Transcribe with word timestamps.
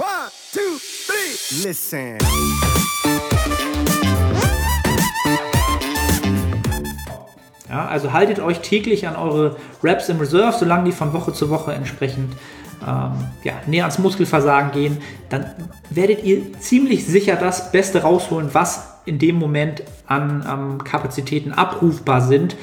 One, 0.00 0.06
two, 0.50 0.78
three. 1.06 1.68
Listen. 1.68 2.16
Ja, 7.68 7.86
also 7.86 8.14
haltet 8.14 8.40
euch 8.40 8.60
täglich 8.60 9.06
an 9.06 9.16
eure 9.16 9.56
Reps 9.82 10.08
im 10.08 10.18
Reserve, 10.18 10.56
solange 10.58 10.84
die 10.84 10.92
von 10.92 11.12
Woche 11.12 11.34
zu 11.34 11.50
Woche 11.50 11.74
entsprechend 11.74 12.32
ähm, 12.80 13.12
ja, 13.44 13.52
näher 13.66 13.84
ans 13.84 13.98
Muskelversagen 13.98 14.72
gehen, 14.72 15.02
dann 15.28 15.50
werdet 15.90 16.24
ihr 16.24 16.58
ziemlich 16.58 17.04
sicher 17.04 17.36
das 17.36 17.70
Beste 17.70 18.00
rausholen, 18.00 18.54
was 18.54 18.94
in 19.04 19.18
dem 19.18 19.36
Moment 19.36 19.82
an 20.06 20.46
ähm, 20.50 20.82
Kapazitäten 20.82 21.52
abrufbar 21.52 22.22
sind. 22.22 22.56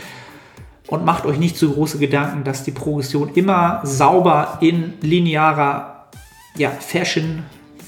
Und 0.87 1.05
macht 1.05 1.25
euch 1.25 1.37
nicht 1.37 1.57
so 1.57 1.69
große 1.69 1.99
Gedanken, 1.99 2.45
dass 2.45 2.63
die 2.63 2.71
Progression 2.71 3.29
immer 3.35 3.81
sauber 3.83 4.57
in 4.61 4.93
linearer 5.01 5.96
ja, 6.57 6.71
Fashion, 6.71 7.43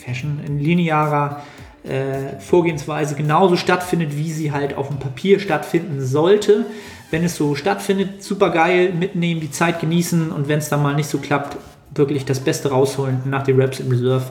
Fashion, 0.05 0.39
in 0.45 0.59
linearer 0.59 1.43
äh, 1.83 2.39
Vorgehensweise 2.39 3.15
genauso 3.15 3.55
stattfindet, 3.55 4.15
wie 4.15 4.31
sie 4.31 4.51
halt 4.51 4.75
auf 4.75 4.87
dem 4.87 4.99
Papier 4.99 5.39
stattfinden 5.39 6.05
sollte. 6.05 6.65
Wenn 7.11 7.23
es 7.23 7.35
so 7.35 7.55
stattfindet, 7.55 8.23
super 8.23 8.51
geil, 8.51 8.93
mitnehmen, 8.93 9.41
die 9.41 9.51
Zeit 9.51 9.79
genießen 9.79 10.31
und 10.31 10.47
wenn 10.47 10.59
es 10.59 10.69
dann 10.69 10.83
mal 10.83 10.95
nicht 10.95 11.09
so 11.09 11.17
klappt, 11.17 11.57
wirklich 11.95 12.25
das 12.25 12.39
Beste 12.39 12.69
rausholen 12.69 13.21
nach 13.25 13.43
den 13.43 13.59
Raps 13.59 13.79
im 13.79 13.89
Reserve. 13.89 14.25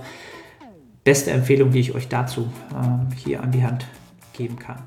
Beste 1.03 1.31
Empfehlung, 1.31 1.71
die 1.71 1.81
ich 1.81 1.95
euch 1.95 2.09
dazu 2.09 2.49
äh, 2.71 3.15
hier 3.17 3.43
an 3.43 3.51
die 3.51 3.65
Hand 3.65 3.87
geben 4.33 4.59
kann. 4.59 4.79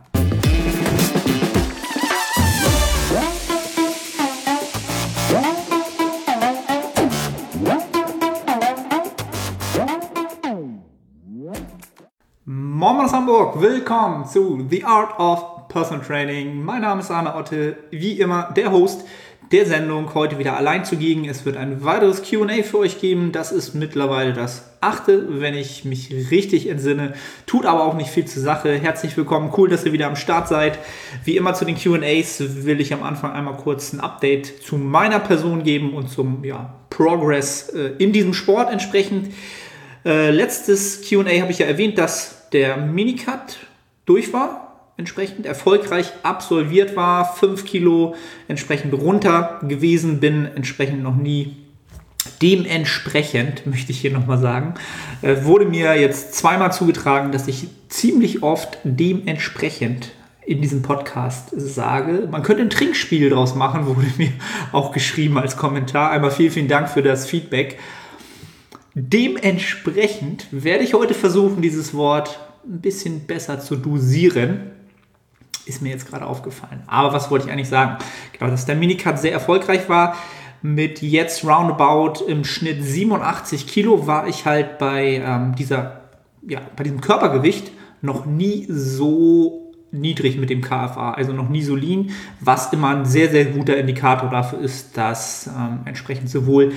Moin 12.81 12.99
aus 12.99 13.13
Hamburg, 13.13 13.61
willkommen 13.61 14.25
zu 14.25 14.65
The 14.67 14.83
Art 14.85 15.19
of 15.19 15.67
Personal 15.67 16.03
Training. 16.03 16.63
Mein 16.63 16.81
Name 16.81 17.01
ist 17.01 17.11
Arne 17.11 17.35
Otte, 17.35 17.77
wie 17.91 18.19
immer 18.19 18.51
der 18.57 18.71
Host 18.71 19.05
der 19.51 19.67
Sendung. 19.67 20.15
Heute 20.15 20.39
wieder 20.39 20.57
allein 20.57 20.83
zugegen. 20.83 21.29
Es 21.29 21.45
wird 21.45 21.57
ein 21.57 21.83
weiteres 21.83 22.23
QA 22.23 22.63
für 22.63 22.79
euch 22.79 22.99
geben. 22.99 23.31
Das 23.33 23.51
ist 23.51 23.75
mittlerweile 23.75 24.33
das 24.33 24.71
achte, 24.81 25.39
wenn 25.39 25.53
ich 25.53 25.85
mich 25.85 26.31
richtig 26.31 26.67
entsinne. 26.69 27.13
Tut 27.45 27.67
aber 27.67 27.83
auch 27.83 27.93
nicht 27.93 28.09
viel 28.09 28.25
zur 28.25 28.41
Sache. 28.41 28.73
Herzlich 28.73 29.15
willkommen. 29.15 29.53
Cool, 29.55 29.69
dass 29.69 29.85
ihr 29.85 29.93
wieder 29.93 30.07
am 30.07 30.15
Start 30.15 30.47
seid. 30.47 30.79
Wie 31.23 31.37
immer 31.37 31.53
zu 31.53 31.65
den 31.65 31.77
QAs 31.77 32.65
will 32.65 32.81
ich 32.81 32.95
am 32.95 33.03
Anfang 33.03 33.33
einmal 33.33 33.57
kurz 33.57 33.93
ein 33.93 33.99
Update 33.99 34.63
zu 34.63 34.77
meiner 34.77 35.19
Person 35.19 35.61
geben 35.61 35.93
und 35.93 36.09
zum 36.09 36.43
ja, 36.43 36.73
Progress 36.89 37.69
äh, 37.69 37.91
in 37.99 38.11
diesem 38.11 38.33
Sport 38.33 38.71
entsprechend. 38.71 39.31
Äh, 40.03 40.31
letztes 40.31 41.07
QA 41.07 41.41
habe 41.41 41.51
ich 41.51 41.59
ja 41.59 41.67
erwähnt, 41.67 41.99
dass 41.99 42.40
der 42.51 42.77
Minicut 42.77 43.59
durch 44.05 44.33
war 44.33 44.67
entsprechend 44.97 45.47
erfolgreich 45.47 46.11
absolviert 46.21 46.95
war, 46.95 47.33
5 47.35 47.65
Kilo 47.65 48.15
entsprechend 48.47 48.93
runter 48.93 49.59
gewesen 49.67 50.19
bin, 50.19 50.47
entsprechend 50.55 51.01
noch 51.01 51.15
nie 51.15 51.55
Dementsprechend, 52.41 53.65
möchte 53.65 53.91
ich 53.91 53.99
hier 53.99 54.11
nochmal 54.11 54.37
sagen, 54.37 54.75
äh, 55.23 55.43
wurde 55.43 55.65
mir 55.65 55.99
jetzt 55.99 56.35
zweimal 56.35 56.71
zugetragen, 56.71 57.31
dass 57.31 57.47
ich 57.47 57.67
ziemlich 57.89 58.43
oft 58.43 58.77
dementsprechend 58.83 60.11
in 60.45 60.61
diesem 60.61 60.83
Podcast 60.83 61.49
sage. 61.55 62.27
Man 62.29 62.43
könnte 62.43 62.61
ein 62.61 62.69
Trinkspiel 62.69 63.31
draus 63.31 63.55
machen, 63.55 63.85
wurde 63.87 64.07
mir 64.17 64.31
auch 64.71 64.91
geschrieben 64.91 65.39
als 65.39 65.57
Kommentar. 65.57 66.11
Einmal 66.11 66.29
vielen, 66.31 66.51
vielen 66.51 66.67
Dank 66.67 66.89
für 66.89 67.01
das 67.01 67.25
Feedback. 67.25 67.79
Dementsprechend 68.93 70.47
werde 70.51 70.83
ich 70.83 70.93
heute 70.93 71.13
versuchen, 71.13 71.61
dieses 71.61 71.93
Wort 71.93 72.39
ein 72.65 72.81
bisschen 72.81 73.25
besser 73.25 73.59
zu 73.59 73.75
dosieren. 73.75 74.71
Ist 75.65 75.81
mir 75.81 75.89
jetzt 75.89 76.07
gerade 76.07 76.25
aufgefallen. 76.25 76.83
Aber 76.87 77.13
was 77.13 77.31
wollte 77.31 77.45
ich 77.47 77.51
eigentlich 77.51 77.69
sagen? 77.69 78.03
Genau, 78.33 78.51
dass 78.51 78.65
der 78.65 78.75
Minicut 78.75 79.19
sehr 79.19 79.31
erfolgreich 79.31 79.87
war. 79.87 80.15
Mit 80.61 81.01
jetzt 81.01 81.45
roundabout 81.45 82.25
im 82.27 82.43
Schnitt 82.43 82.83
87 82.83 83.65
Kilo 83.65 84.07
war 84.07 84.27
ich 84.27 84.45
halt 84.45 84.77
bei 84.77 85.21
ähm, 85.25 85.55
dieser, 85.55 86.01
ja, 86.47 86.61
bei 86.75 86.83
diesem 86.83 87.01
Körpergewicht 87.01 87.71
noch 88.01 88.25
nie 88.25 88.67
so 88.69 89.71
niedrig 89.91 90.37
mit 90.37 90.49
dem 90.49 90.61
KFA, 90.61 91.11
also 91.11 91.33
noch 91.33 91.49
nie 91.49 91.63
so 91.63 91.75
lean, 91.75 92.11
was 92.39 92.71
immer 92.73 92.95
ein 92.95 93.05
sehr, 93.05 93.29
sehr 93.29 93.45
guter 93.45 93.77
Indikator 93.77 94.29
dafür 94.29 94.59
ist, 94.59 94.97
dass 94.97 95.47
ähm, 95.47 95.79
entsprechend 95.85 96.29
sowohl 96.29 96.73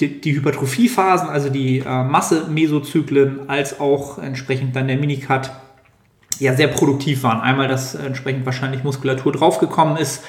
die, 0.00 0.20
die 0.20 0.34
Hypertrophiephasen, 0.34 1.28
also 1.28 1.48
die 1.48 1.78
äh, 1.78 2.04
Masse-Mesozyklen, 2.04 3.48
als 3.48 3.80
auch 3.80 4.18
entsprechend 4.18 4.76
dann 4.76 4.88
der 4.88 4.96
Minicut 4.96 5.50
ja 6.38 6.54
sehr 6.54 6.68
produktiv 6.68 7.22
waren. 7.22 7.40
Einmal, 7.40 7.68
dass 7.68 7.94
entsprechend 7.94 8.44
wahrscheinlich 8.44 8.84
Muskulatur 8.84 9.32
draufgekommen 9.32 9.96
ist 9.96 10.22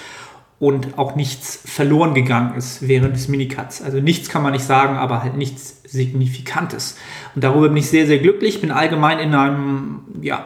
und 0.60 0.98
auch 0.98 1.16
nichts 1.16 1.60
verloren 1.66 2.14
gegangen 2.14 2.56
ist 2.56 2.88
während 2.88 3.16
des 3.16 3.28
Minicuts. 3.28 3.82
Also 3.82 4.00
nichts 4.00 4.30
kann 4.30 4.42
man 4.42 4.54
nicht 4.54 4.66
sagen, 4.66 4.96
aber 4.96 5.22
halt 5.22 5.36
nichts 5.36 5.84
Signifikantes. 5.86 6.98
Und 7.36 7.44
darüber 7.44 7.68
bin 7.68 7.78
ich 7.78 7.90
sehr, 7.90 8.08
sehr 8.08 8.20
glücklich. 8.20 8.62
Bin 8.62 8.72
allgemein 8.72 9.20
in 9.20 9.36
einem, 9.36 10.00
ja, 10.22 10.46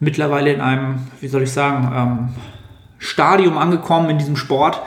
mittlerweile 0.00 0.52
in 0.52 0.60
einem, 0.60 1.06
wie 1.20 1.28
soll 1.28 1.42
ich 1.42 1.52
sagen, 1.52 1.92
ähm, 1.94 2.28
Stadium 2.98 3.58
angekommen 3.58 4.10
in 4.10 4.18
diesem 4.18 4.36
Sport, 4.36 4.80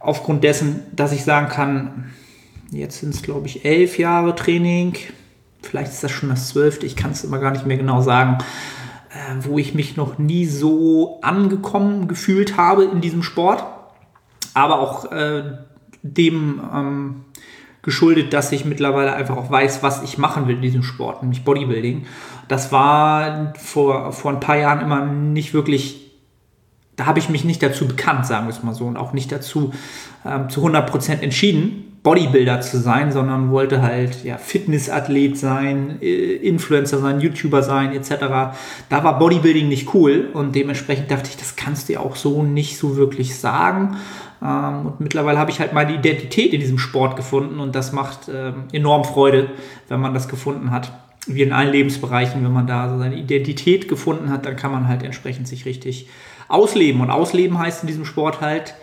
aufgrund 0.00 0.42
dessen, 0.42 0.82
dass 0.92 1.12
ich 1.12 1.24
sagen 1.24 1.48
kann, 1.48 2.12
jetzt 2.70 3.00
sind 3.00 3.14
es, 3.14 3.22
glaube 3.22 3.46
ich, 3.46 3.64
elf 3.64 3.98
Jahre 3.98 4.34
Training. 4.34 4.96
Vielleicht 5.62 5.92
ist 5.92 6.02
das 6.02 6.10
schon 6.10 6.28
das 6.30 6.48
zwölfte, 6.48 6.86
ich 6.86 6.96
kann 6.96 7.10
es 7.10 7.24
immer 7.24 7.38
gar 7.38 7.50
nicht 7.50 7.66
mehr 7.66 7.76
genau 7.76 8.00
sagen 8.00 8.38
äh, 9.10 9.44
wo 9.44 9.58
ich 9.58 9.74
mich 9.74 9.96
noch 9.96 10.18
nie 10.18 10.46
so 10.46 11.20
angekommen 11.22 12.08
gefühlt 12.08 12.56
habe 12.56 12.84
in 12.84 13.00
diesem 13.00 13.22
Sport. 13.22 13.64
Aber 14.54 14.80
auch 14.80 15.10
äh, 15.12 15.58
dem 16.02 16.60
ähm, 16.74 17.24
geschuldet, 17.82 18.32
dass 18.32 18.52
ich 18.52 18.64
mittlerweile 18.64 19.12
einfach 19.14 19.36
auch 19.36 19.50
weiß, 19.50 19.82
was 19.82 20.02
ich 20.02 20.18
machen 20.18 20.48
will 20.48 20.56
in 20.56 20.62
diesem 20.62 20.82
Sport, 20.82 21.22
nämlich 21.22 21.44
Bodybuilding. 21.44 22.06
Das 22.48 22.72
war 22.72 23.54
vor, 23.58 24.12
vor 24.12 24.32
ein 24.32 24.40
paar 24.40 24.56
Jahren 24.56 24.80
immer 24.80 25.06
nicht 25.06 25.54
wirklich, 25.54 26.12
da 26.96 27.06
habe 27.06 27.20
ich 27.20 27.28
mich 27.28 27.44
nicht 27.44 27.62
dazu 27.62 27.86
bekannt, 27.86 28.26
sagen 28.26 28.46
wir 28.46 28.50
es 28.50 28.62
mal 28.62 28.74
so, 28.74 28.86
und 28.86 28.96
auch 28.96 29.12
nicht 29.12 29.30
dazu 29.30 29.72
ähm, 30.26 30.50
zu 30.50 30.66
100% 30.66 31.20
entschieden. 31.20 31.89
Bodybuilder 32.02 32.62
zu 32.62 32.78
sein, 32.78 33.12
sondern 33.12 33.50
wollte 33.50 33.82
halt 33.82 34.24
ja, 34.24 34.38
Fitnessathlet 34.38 35.36
sein, 35.36 35.98
äh, 36.00 36.36
Influencer 36.36 36.98
sein, 36.98 37.20
YouTuber 37.20 37.62
sein, 37.62 37.92
etc. 37.92 38.10
Da 38.88 39.04
war 39.04 39.18
Bodybuilding 39.18 39.68
nicht 39.68 39.92
cool 39.94 40.28
und 40.32 40.54
dementsprechend 40.54 41.10
dachte 41.10 41.28
ich, 41.28 41.36
das 41.36 41.56
kannst 41.56 41.88
du 41.88 41.94
ja 41.94 42.00
auch 42.00 42.16
so 42.16 42.42
nicht 42.42 42.78
so 42.78 42.96
wirklich 42.96 43.38
sagen. 43.38 43.98
Ähm, 44.42 44.86
und 44.86 45.00
mittlerweile 45.00 45.38
habe 45.38 45.50
ich 45.50 45.60
halt 45.60 45.74
meine 45.74 45.94
Identität 45.94 46.54
in 46.54 46.60
diesem 46.60 46.78
Sport 46.78 47.16
gefunden 47.16 47.60
und 47.60 47.74
das 47.74 47.92
macht 47.92 48.30
ähm, 48.32 48.64
enorm 48.72 49.04
Freude, 49.04 49.50
wenn 49.88 50.00
man 50.00 50.14
das 50.14 50.28
gefunden 50.28 50.70
hat. 50.70 50.92
Wie 51.26 51.42
in 51.42 51.52
allen 51.52 51.70
Lebensbereichen, 51.70 52.42
wenn 52.42 52.52
man 52.52 52.66
da 52.66 52.88
so 52.88 52.98
seine 52.98 53.16
Identität 53.16 53.88
gefunden 53.88 54.30
hat, 54.30 54.46
dann 54.46 54.56
kann 54.56 54.72
man 54.72 54.88
halt 54.88 55.02
entsprechend 55.02 55.46
sich 55.46 55.66
richtig 55.66 56.08
ausleben. 56.48 57.02
Und 57.02 57.10
ausleben 57.10 57.58
heißt 57.58 57.82
in 57.82 57.88
diesem 57.88 58.06
Sport 58.06 58.40
halt, 58.40 58.74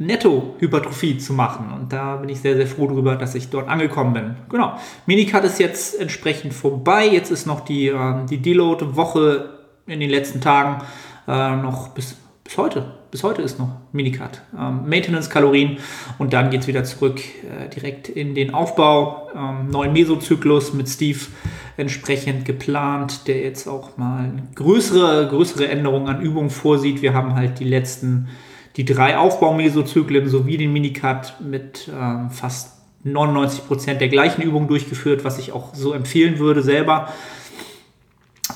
Netto-Hypertrophie 0.00 1.18
zu 1.18 1.34
machen. 1.34 1.72
Und 1.72 1.92
da 1.92 2.16
bin 2.16 2.30
ich 2.30 2.40
sehr, 2.40 2.56
sehr 2.56 2.66
froh 2.66 2.86
darüber, 2.86 3.16
dass 3.16 3.34
ich 3.34 3.50
dort 3.50 3.68
angekommen 3.68 4.14
bin. 4.14 4.34
Genau. 4.48 4.78
Minicut 5.04 5.44
ist 5.44 5.60
jetzt 5.60 6.00
entsprechend 6.00 6.54
vorbei. 6.54 7.06
Jetzt 7.06 7.30
ist 7.30 7.46
noch 7.46 7.60
die, 7.60 7.88
äh, 7.88 8.26
die 8.28 8.38
Deload-Woche 8.38 9.50
in 9.86 10.00
den 10.00 10.08
letzten 10.08 10.40
Tagen 10.40 10.82
äh, 11.28 11.56
noch 11.56 11.88
bis, 11.88 12.16
bis 12.42 12.56
heute. 12.56 12.94
Bis 13.10 13.24
heute 13.24 13.42
ist 13.42 13.58
noch 13.58 13.68
Minicut. 13.92 14.40
Ähm, 14.58 14.88
Maintenance-Kalorien 14.88 15.78
und 16.18 16.32
dann 16.32 16.48
geht 16.48 16.62
es 16.62 16.66
wieder 16.66 16.84
zurück 16.84 17.20
äh, 17.20 17.68
direkt 17.68 18.08
in 18.08 18.34
den 18.34 18.54
Aufbau. 18.54 19.28
Ähm, 19.34 19.68
neuen 19.70 19.92
Mesozyklus 19.92 20.72
mit 20.72 20.88
Steve 20.88 21.18
entsprechend 21.76 22.46
geplant, 22.46 23.26
der 23.26 23.40
jetzt 23.42 23.66
auch 23.66 23.98
mal 23.98 24.32
größere, 24.54 25.28
größere 25.28 25.68
Änderungen 25.68 26.08
an 26.08 26.22
Übungen 26.22 26.50
vorsieht. 26.50 27.02
Wir 27.02 27.12
haben 27.12 27.34
halt 27.34 27.58
die 27.58 27.64
letzten 27.64 28.28
die 28.76 28.84
drei 28.84 29.18
Aufbaumesozyklen 29.18 30.28
sowie 30.28 30.56
den 30.56 30.72
Minicut 30.72 31.34
mit 31.40 31.90
ähm, 31.92 32.30
fast 32.30 32.80
99 33.04 33.66
Prozent 33.66 34.00
der 34.00 34.08
gleichen 34.08 34.42
Übungen 34.42 34.68
durchgeführt, 34.68 35.24
was 35.24 35.38
ich 35.38 35.52
auch 35.52 35.74
so 35.74 35.92
empfehlen 35.92 36.38
würde 36.38 36.62
selber, 36.62 37.08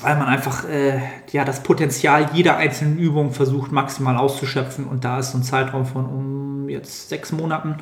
weil 0.01 0.17
man 0.17 0.27
einfach 0.27 0.67
äh, 0.69 0.99
ja, 1.31 1.43
das 1.43 1.63
Potenzial 1.63 2.29
jeder 2.33 2.57
einzelnen 2.57 2.97
Übung 2.97 3.31
versucht 3.31 3.71
maximal 3.71 4.17
auszuschöpfen 4.17 4.85
und 4.85 5.03
da 5.03 5.19
ist 5.19 5.31
so 5.31 5.37
ein 5.37 5.43
Zeitraum 5.43 5.85
von 5.85 6.05
um 6.05 6.69
jetzt 6.69 7.09
sechs 7.09 7.31
Monaten 7.31 7.77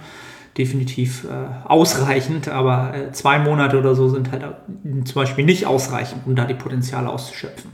definitiv 0.58 1.26
äh, 1.26 1.68
ausreichend, 1.68 2.48
aber 2.48 2.94
äh, 2.94 3.12
zwei 3.12 3.40
Monate 3.40 3.78
oder 3.80 3.96
so 3.96 4.08
sind 4.10 4.32
halt 4.32 4.44
zum 5.06 5.16
Beispiel 5.16 5.46
nicht 5.46 5.66
ausreichend, 5.66 6.22
um 6.26 6.36
da 6.36 6.46
die 6.46 6.54
Potenziale 6.54 7.10
auszuschöpfen. 7.10 7.72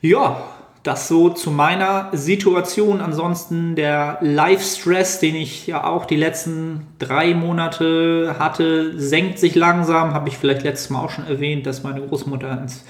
Ja, 0.00 0.42
das 0.84 1.08
so 1.08 1.30
zu 1.30 1.50
meiner 1.50 2.10
Situation. 2.12 3.00
Ansonsten 3.00 3.74
der 3.74 4.18
Life-Stress, 4.20 5.18
den 5.18 5.34
ich 5.34 5.66
ja 5.66 5.84
auch 5.84 6.04
die 6.04 6.16
letzten 6.16 6.86
drei 6.98 7.34
Monate 7.34 8.36
hatte, 8.38 8.98
senkt 9.00 9.38
sich 9.38 9.54
langsam. 9.54 10.12
Habe 10.12 10.28
ich 10.28 10.36
vielleicht 10.36 10.62
letztes 10.62 10.90
Mal 10.90 11.02
auch 11.02 11.10
schon 11.10 11.26
erwähnt, 11.26 11.66
dass 11.66 11.82
meine 11.82 12.02
Großmutter 12.02 12.60
ins, 12.60 12.84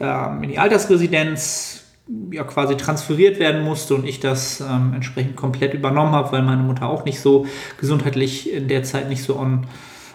ähm, 0.00 0.42
in 0.42 0.50
die 0.50 0.58
Altersresidenz 0.58 1.84
ja 2.32 2.42
quasi 2.42 2.76
transferiert 2.76 3.38
werden 3.38 3.62
musste 3.62 3.94
und 3.94 4.04
ich 4.06 4.18
das 4.18 4.60
ähm, 4.60 4.92
entsprechend 4.94 5.36
komplett 5.36 5.74
übernommen 5.74 6.12
habe, 6.12 6.32
weil 6.32 6.42
meine 6.42 6.62
Mutter 6.62 6.88
auch 6.88 7.04
nicht 7.04 7.20
so 7.20 7.46
gesundheitlich 7.78 8.52
in 8.52 8.66
der 8.66 8.82
Zeit 8.82 9.08
nicht 9.08 9.22
so 9.22 9.36
on 9.36 9.66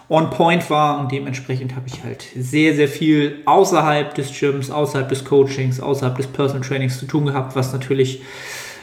on 0.08 0.30
point 0.30 0.68
war 0.70 0.98
und 1.00 1.12
dementsprechend 1.12 1.74
habe 1.76 1.86
ich 1.86 2.04
halt 2.04 2.26
sehr, 2.36 2.74
sehr 2.74 2.88
viel 2.88 3.42
außerhalb 3.46 4.14
des 4.14 4.38
Gyms, 4.38 4.70
außerhalb 4.70 5.08
des 5.08 5.24
Coachings, 5.24 5.80
außerhalb 5.80 6.16
des 6.16 6.26
Personal 6.26 6.66
Trainings 6.66 6.98
zu 6.98 7.06
tun 7.06 7.26
gehabt, 7.26 7.56
was 7.56 7.72
natürlich 7.72 8.22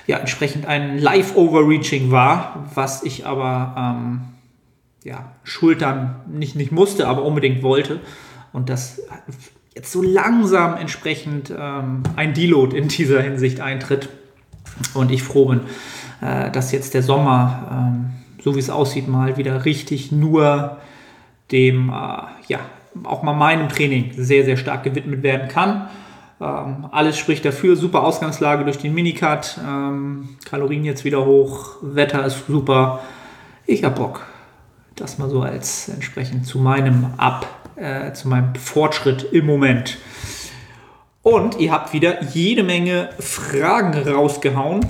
ja 0.08 0.18
entsprechend 0.18 0.66
ein 0.66 0.98
Live-Overreaching 0.98 2.12
war, 2.12 2.68
was 2.74 3.04
ich 3.04 3.26
aber 3.26 3.76
ähm, 3.78 4.22
ja, 5.04 5.32
schultern 5.44 6.22
nicht, 6.28 6.56
nicht 6.56 6.72
musste, 6.72 7.08
aber 7.08 7.24
unbedingt 7.24 7.64
wollte. 7.64 8.00
Und 8.52 8.70
das 8.70 9.02
jetzt 9.76 9.92
so 9.92 10.02
langsam 10.02 10.76
entsprechend 10.76 11.54
ähm, 11.58 12.04
ein 12.16 12.34
Deload 12.34 12.76
in 12.78 12.88
dieser 12.88 13.22
Hinsicht 13.22 13.62
eintritt. 13.62 14.10
Und 14.94 15.12
ich 15.12 15.24
froh 15.24 15.46
bin, 15.46 15.62
äh, 16.22 16.52
dass 16.52 16.72
jetzt 16.72 16.94
der 16.94 17.04
Sommer, 17.04 17.68
ähm, 17.72 18.12
so 18.44 18.56
wie 18.56 18.60
es 18.60 18.70
aussieht, 18.70 19.08
mal 19.08 19.38
wieder 19.38 19.66
richtig 19.66 20.12
nur 20.12 20.78
dem 21.52 21.90
äh, 21.90 21.94
ja 22.48 22.60
auch 23.04 23.24
mal 23.24 23.34
meinem 23.34 23.70
Training 23.70 24.12
sehr, 24.16 24.44
sehr 24.44 24.58
stark 24.58 24.84
gewidmet 24.84 25.24
werden 25.24 25.48
kann. 25.48 25.90
Ähm, 26.42 26.88
alles 26.92 27.18
spricht 27.18 27.46
dafür. 27.46 27.76
Super 27.76 28.04
Ausgangslage 28.04 28.64
durch 28.64 28.78
den 28.78 28.94
Minicut. 28.94 29.58
Ähm, 29.66 30.30
Kalorien 30.46 30.84
jetzt 30.84 31.06
wieder 31.06 31.26
hoch. 31.26 31.76
Wetter 31.82 32.26
ist 32.26 32.48
super. 32.48 33.02
Ich 33.66 33.84
habe 33.84 33.96
Bock. 33.96 34.26
Das 34.96 35.18
mal 35.18 35.30
so 35.30 35.42
als 35.42 35.88
entsprechend 35.88 36.46
zu 36.46 36.60
meinem 36.60 37.14
Ab, 37.18 37.48
äh, 37.76 38.12
zu 38.14 38.28
meinem 38.28 38.56
Fortschritt 38.56 39.24
im 39.32 39.46
Moment. 39.46 39.98
Und 41.24 41.60
ihr 41.60 41.72
habt 41.72 41.94
wieder 41.94 42.24
jede 42.24 42.64
Menge 42.64 43.10
Fragen 43.20 43.94
rausgehauen. 43.94 44.86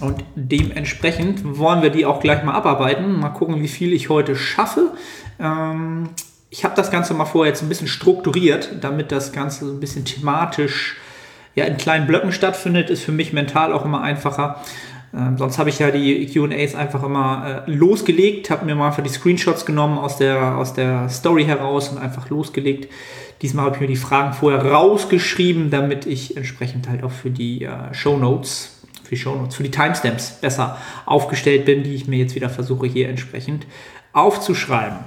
Und 0.00 0.24
dementsprechend 0.34 1.58
wollen 1.58 1.82
wir 1.82 1.90
die 1.90 2.04
auch 2.04 2.20
gleich 2.20 2.42
mal 2.44 2.52
abarbeiten. 2.52 3.18
Mal 3.18 3.30
gucken, 3.30 3.62
wie 3.62 3.68
viel 3.68 3.92
ich 3.92 4.08
heute 4.08 4.36
schaffe. 4.36 4.92
Ähm, 5.40 6.10
ich 6.50 6.64
habe 6.64 6.74
das 6.76 6.90
Ganze 6.90 7.14
mal 7.14 7.24
vorher 7.24 7.52
jetzt 7.52 7.62
ein 7.62 7.68
bisschen 7.68 7.88
strukturiert, 7.88 8.76
damit 8.82 9.10
das 9.10 9.32
Ganze 9.32 9.66
ein 9.66 9.80
bisschen 9.80 10.04
thematisch 10.04 10.96
ja, 11.54 11.64
in 11.64 11.78
kleinen 11.78 12.06
Blöcken 12.06 12.32
stattfindet. 12.32 12.90
Ist 12.90 13.04
für 13.04 13.12
mich 13.12 13.32
mental 13.32 13.72
auch 13.72 13.84
immer 13.84 14.02
einfacher. 14.02 14.62
Ähm, 15.14 15.38
sonst 15.38 15.58
habe 15.58 15.70
ich 15.70 15.78
ja 15.78 15.90
die 15.90 16.26
QAs 16.26 16.74
einfach 16.74 17.02
immer 17.02 17.64
äh, 17.66 17.70
losgelegt, 17.70 18.50
habe 18.50 18.66
mir 18.66 18.74
mal 18.74 18.88
einfach 18.88 19.02
die 19.02 19.08
Screenshots 19.08 19.64
genommen 19.64 19.98
aus 19.98 20.18
der, 20.18 20.56
aus 20.56 20.74
der 20.74 21.08
Story 21.08 21.44
heraus 21.44 21.88
und 21.88 21.98
einfach 21.98 22.28
losgelegt. 22.28 22.92
Diesmal 23.40 23.66
habe 23.66 23.76
ich 23.76 23.80
mir 23.80 23.86
die 23.86 23.96
Fragen 23.96 24.34
vorher 24.34 24.64
rausgeschrieben, 24.64 25.70
damit 25.70 26.06
ich 26.06 26.36
entsprechend 26.36 26.88
halt 26.88 27.02
auch 27.02 27.10
für 27.10 27.30
die 27.30 27.64
äh, 27.64 27.94
Show 27.94 28.18
Notes 28.18 28.75
für 29.06 29.14
die 29.14 29.20
Shownotes, 29.20 29.54
für 29.54 29.62
die 29.62 29.70
Timestamps 29.70 30.32
besser 30.40 30.78
aufgestellt 31.06 31.64
bin, 31.64 31.84
die 31.84 31.94
ich 31.94 32.08
mir 32.08 32.18
jetzt 32.18 32.34
wieder 32.34 32.50
versuche 32.50 32.86
hier 32.86 33.08
entsprechend 33.08 33.66
aufzuschreiben. 34.12 34.98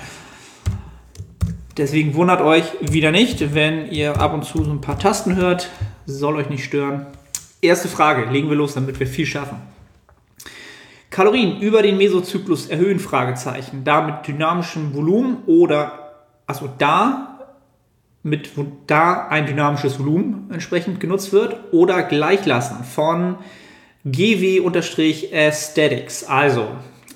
Deswegen 1.78 2.14
wundert 2.14 2.42
euch 2.42 2.64
wieder 2.82 3.12
nicht, 3.12 3.54
wenn 3.54 3.92
ihr 3.92 4.20
ab 4.20 4.34
und 4.34 4.46
zu 4.46 4.64
so 4.64 4.72
ein 4.72 4.82
paar 4.82 5.00
Tasten 5.00 5.36
hört. 5.36 5.70
Soll 6.06 6.36
euch 6.36 6.50
nicht 6.50 6.64
stören. 6.64 7.08
Erste 7.62 7.88
Frage, 7.88 8.30
legen 8.32 8.50
wir 8.50 8.56
los, 8.56 8.74
damit 8.74 9.00
wir 9.00 9.08
viel 9.08 9.26
schaffen. 9.26 9.58
Kalorien 11.10 11.60
über 11.60 11.82
den 11.82 11.98
Mesozyklus 11.98 12.68
erhöhen? 12.68 13.00
Fragezeichen. 13.00 13.84
Da 13.84 14.02
mit 14.02 14.28
dynamischem 14.28 14.94
Volumen 14.94 15.38
oder, 15.46 16.14
also 16.48 16.70
da 16.78 17.40
mit, 18.24 18.52
da 18.88 19.28
ein 19.28 19.46
dynamisches 19.46 20.00
Volumen 20.00 20.50
entsprechend 20.52 21.00
genutzt 21.00 21.32
wird 21.34 21.58
oder 21.72 22.04
gleich 22.04 22.46
lassen 22.46 22.84
von 22.84 23.38
GW-Aesthetics. 24.12 26.24
Also 26.24 26.68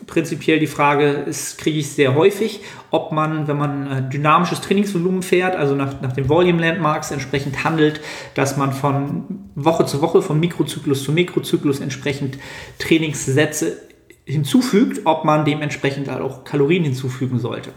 prinzipiell 0.07 0.59
die 0.59 0.67
Frage 0.67 1.25
kriege 1.57 1.79
ich 1.79 1.91
sehr 1.91 2.15
häufig, 2.15 2.61
ob 2.91 3.11
man, 3.11 3.47
wenn 3.47 3.57
man 3.57 3.91
äh, 3.91 4.09
dynamisches 4.09 4.61
Trainingsvolumen 4.61 5.23
fährt, 5.23 5.55
also 5.55 5.75
nach, 5.75 6.01
nach 6.01 6.13
den 6.13 6.29
Volume 6.29 6.61
Landmarks 6.61 7.11
entsprechend 7.11 7.63
handelt, 7.63 8.01
dass 8.35 8.57
man 8.57 8.73
von 8.73 9.49
Woche 9.55 9.85
zu 9.85 10.01
Woche, 10.01 10.21
von 10.21 10.39
Mikrozyklus 10.39 11.03
zu 11.03 11.11
Mikrozyklus 11.11 11.79
entsprechend 11.79 12.37
Trainingssätze 12.79 13.77
hinzufügt, 14.25 15.01
ob 15.05 15.25
man 15.25 15.45
dementsprechend 15.45 16.09
halt 16.09 16.21
auch 16.21 16.43
Kalorien 16.43 16.83
hinzufügen 16.83 17.39
sollte. 17.39 17.71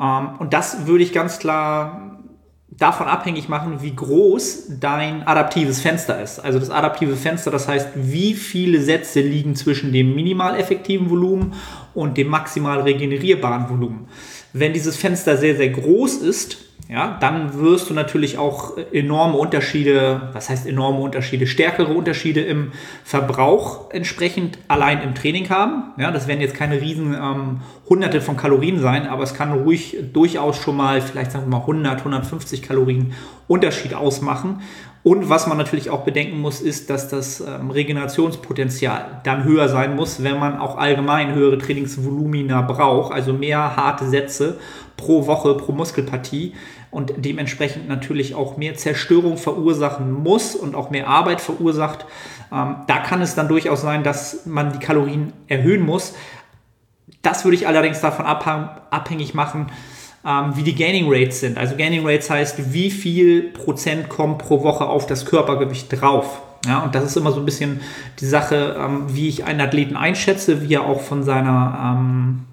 Ähm, 0.00 0.30
und 0.38 0.52
das 0.52 0.86
würde 0.86 1.04
ich 1.04 1.12
ganz 1.12 1.38
klar 1.38 2.13
davon 2.78 3.06
abhängig 3.06 3.48
machen, 3.48 3.82
wie 3.82 3.94
groß 3.94 4.78
dein 4.80 5.26
adaptives 5.26 5.80
Fenster 5.80 6.20
ist. 6.20 6.40
Also 6.40 6.58
das 6.58 6.70
adaptive 6.70 7.16
Fenster, 7.16 7.50
das 7.50 7.68
heißt, 7.68 7.88
wie 7.94 8.34
viele 8.34 8.80
Sätze 8.80 9.20
liegen 9.20 9.54
zwischen 9.54 9.92
dem 9.92 10.14
minimal 10.14 10.58
effektiven 10.58 11.08
Volumen 11.08 11.54
und 11.94 12.16
dem 12.16 12.28
maximal 12.28 12.80
regenerierbaren 12.80 13.70
Volumen. 13.70 14.08
Wenn 14.52 14.72
dieses 14.72 14.96
Fenster 14.96 15.36
sehr, 15.36 15.56
sehr 15.56 15.70
groß 15.70 16.16
ist, 16.16 16.58
ja, 16.88 17.16
dann 17.18 17.58
wirst 17.58 17.88
du 17.88 17.94
natürlich 17.94 18.36
auch 18.36 18.76
enorme 18.92 19.38
Unterschiede, 19.38 20.28
was 20.34 20.50
heißt 20.50 20.66
enorme 20.66 21.00
Unterschiede, 21.00 21.46
stärkere 21.46 21.92
Unterschiede 21.94 22.42
im 22.42 22.72
Verbrauch 23.04 23.90
entsprechend 23.90 24.58
allein 24.68 25.00
im 25.00 25.14
Training 25.14 25.48
haben. 25.48 25.94
Ja, 25.96 26.10
das 26.10 26.28
werden 26.28 26.42
jetzt 26.42 26.54
keine 26.54 26.82
riesen 26.82 27.14
ähm, 27.14 27.62
hunderte 27.88 28.20
von 28.20 28.36
Kalorien 28.36 28.80
sein, 28.80 29.06
aber 29.06 29.22
es 29.22 29.32
kann 29.32 29.52
ruhig 29.52 29.96
durchaus 30.12 30.58
schon 30.58 30.76
mal 30.76 31.00
vielleicht 31.00 31.32
sagen 31.32 31.46
wir 31.46 31.56
mal 31.56 31.60
100, 31.60 32.00
150 32.00 32.62
Kalorien 32.62 33.14
Unterschied 33.48 33.94
ausmachen. 33.94 34.60
Und 35.04 35.28
was 35.28 35.46
man 35.46 35.58
natürlich 35.58 35.90
auch 35.90 36.00
bedenken 36.00 36.40
muss, 36.40 36.62
ist, 36.62 36.88
dass 36.88 37.08
das 37.08 37.40
ähm, 37.40 37.70
Regenerationspotenzial 37.70 39.20
dann 39.22 39.44
höher 39.44 39.68
sein 39.68 39.96
muss, 39.96 40.22
wenn 40.22 40.38
man 40.38 40.58
auch 40.58 40.78
allgemein 40.78 41.34
höhere 41.34 41.58
Trainingsvolumina 41.58 42.62
braucht, 42.62 43.12
also 43.12 43.34
mehr 43.34 43.76
harte 43.76 44.08
Sätze 44.08 44.58
pro 44.96 45.26
Woche, 45.26 45.58
pro 45.58 45.72
Muskelpartie 45.72 46.54
und 46.90 47.12
dementsprechend 47.18 47.86
natürlich 47.86 48.34
auch 48.34 48.56
mehr 48.56 48.76
Zerstörung 48.76 49.36
verursachen 49.36 50.10
muss 50.10 50.54
und 50.54 50.74
auch 50.74 50.88
mehr 50.88 51.06
Arbeit 51.06 51.42
verursacht. 51.42 52.06
Ähm, 52.50 52.76
da 52.86 52.98
kann 53.00 53.20
es 53.20 53.34
dann 53.34 53.48
durchaus 53.48 53.82
sein, 53.82 54.04
dass 54.04 54.46
man 54.46 54.72
die 54.72 54.78
Kalorien 54.78 55.34
erhöhen 55.48 55.82
muss. 55.82 56.14
Das 57.20 57.44
würde 57.44 57.56
ich 57.56 57.68
allerdings 57.68 58.00
davon 58.00 58.24
abhängig 58.24 59.34
machen, 59.34 59.66
ähm, 60.26 60.52
wie 60.54 60.62
die 60.62 60.74
Gaining 60.74 61.06
Rates 61.08 61.40
sind. 61.40 61.58
Also 61.58 61.76
Gaining 61.76 62.06
Rates 62.06 62.30
heißt, 62.30 62.72
wie 62.72 62.90
viel 62.90 63.42
Prozent 63.42 64.08
kommt 64.08 64.38
pro 64.38 64.62
Woche 64.62 64.86
auf 64.86 65.06
das 65.06 65.26
Körpergewicht 65.26 66.00
drauf. 66.00 66.40
Ja, 66.66 66.82
und 66.82 66.94
das 66.94 67.04
ist 67.04 67.16
immer 67.16 67.32
so 67.32 67.40
ein 67.40 67.44
bisschen 67.44 67.80
die 68.20 68.26
Sache, 68.26 68.76
ähm, 68.78 69.04
wie 69.08 69.28
ich 69.28 69.44
einen 69.44 69.60
Athleten 69.60 69.96
einschätze, 69.96 70.62
wie 70.62 70.74
er 70.74 70.84
auch 70.84 71.00
von 71.00 71.22
seiner 71.22 71.98
ähm, 71.98 72.44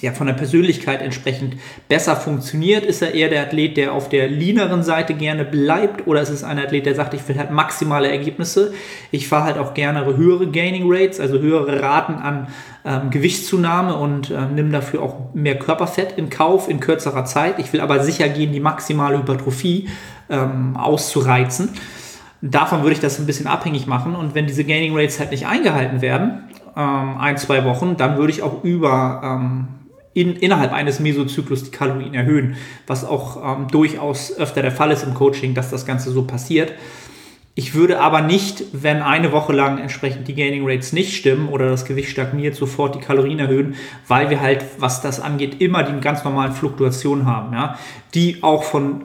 ja, 0.00 0.12
von 0.12 0.26
der 0.26 0.34
Persönlichkeit 0.34 1.02
entsprechend 1.02 1.56
besser 1.88 2.16
funktioniert? 2.16 2.84
Ist 2.84 3.02
er 3.02 3.14
eher 3.14 3.28
der 3.28 3.42
Athlet, 3.42 3.76
der 3.76 3.92
auf 3.92 4.08
der 4.08 4.28
leaneren 4.28 4.82
Seite 4.82 5.14
gerne 5.14 5.44
bleibt? 5.44 6.06
Oder 6.06 6.22
ist 6.22 6.30
es 6.30 6.44
ein 6.44 6.58
Athlet, 6.58 6.86
der 6.86 6.94
sagt, 6.94 7.14
ich 7.14 7.26
will 7.28 7.38
halt 7.38 7.50
maximale 7.50 8.08
Ergebnisse? 8.10 8.74
Ich 9.10 9.28
fahre 9.28 9.44
halt 9.44 9.58
auch 9.58 9.74
gerne 9.74 10.04
höhere 10.04 10.48
Gaining 10.48 10.84
Rates, 10.86 11.20
also 11.20 11.38
höhere 11.38 11.80
Raten 11.80 12.14
an 12.14 12.48
ähm, 12.84 13.10
Gewichtszunahme 13.10 13.96
und 13.96 14.30
äh, 14.30 14.46
nimm 14.54 14.70
dafür 14.70 15.02
auch 15.02 15.34
mehr 15.34 15.58
Körperfett 15.58 16.16
in 16.16 16.30
Kauf 16.30 16.68
in 16.68 16.80
kürzerer 16.80 17.24
Zeit. 17.24 17.58
Ich 17.58 17.72
will 17.72 17.80
aber 17.80 18.02
sicher 18.04 18.28
gehen, 18.28 18.52
die 18.52 18.60
maximale 18.60 19.18
Hypertrophie 19.18 19.88
ähm, 20.28 20.76
auszureizen. 20.76 21.70
Davon 22.42 22.82
würde 22.82 22.92
ich 22.92 23.00
das 23.00 23.18
ein 23.18 23.26
bisschen 23.26 23.46
abhängig 23.46 23.86
machen. 23.86 24.14
Und 24.14 24.34
wenn 24.34 24.46
diese 24.46 24.64
Gaining 24.64 24.96
Rates 24.96 25.18
halt 25.18 25.30
nicht 25.30 25.46
eingehalten 25.46 26.00
werden, 26.00 26.44
ähm, 26.76 27.16
ein, 27.18 27.38
zwei 27.38 27.64
Wochen, 27.64 27.96
dann 27.96 28.18
würde 28.18 28.30
ich 28.30 28.42
auch 28.42 28.62
über 28.62 29.20
ähm, 29.24 29.68
in, 30.16 30.34
innerhalb 30.34 30.72
eines 30.72 30.98
Mesozyklus 30.98 31.64
die 31.64 31.70
Kalorien 31.70 32.14
erhöhen, 32.14 32.56
was 32.86 33.04
auch 33.04 33.58
ähm, 33.58 33.68
durchaus 33.68 34.34
öfter 34.34 34.62
der 34.62 34.72
Fall 34.72 34.90
ist 34.90 35.02
im 35.02 35.12
Coaching, 35.12 35.52
dass 35.52 35.68
das 35.68 35.84
Ganze 35.84 36.10
so 36.10 36.22
passiert. 36.22 36.72
Ich 37.54 37.74
würde 37.74 38.00
aber 38.00 38.22
nicht, 38.22 38.64
wenn 38.72 39.02
eine 39.02 39.30
Woche 39.32 39.52
lang 39.52 39.76
entsprechend 39.76 40.26
die 40.26 40.34
Gaining 40.34 40.66
Rates 40.66 40.94
nicht 40.94 41.14
stimmen 41.14 41.50
oder 41.50 41.68
das 41.68 41.84
Gewicht 41.84 42.08
stagniert, 42.08 42.54
sofort 42.54 42.94
die 42.94 42.98
Kalorien 42.98 43.38
erhöhen, 43.38 43.74
weil 44.08 44.30
wir 44.30 44.40
halt, 44.40 44.64
was 44.78 45.02
das 45.02 45.20
angeht, 45.20 45.60
immer 45.60 45.82
die 45.82 46.00
ganz 46.00 46.24
normalen 46.24 46.52
Fluktuationen 46.52 47.26
haben, 47.26 47.52
ja, 47.52 47.78
die 48.14 48.42
auch 48.42 48.64
von 48.64 49.04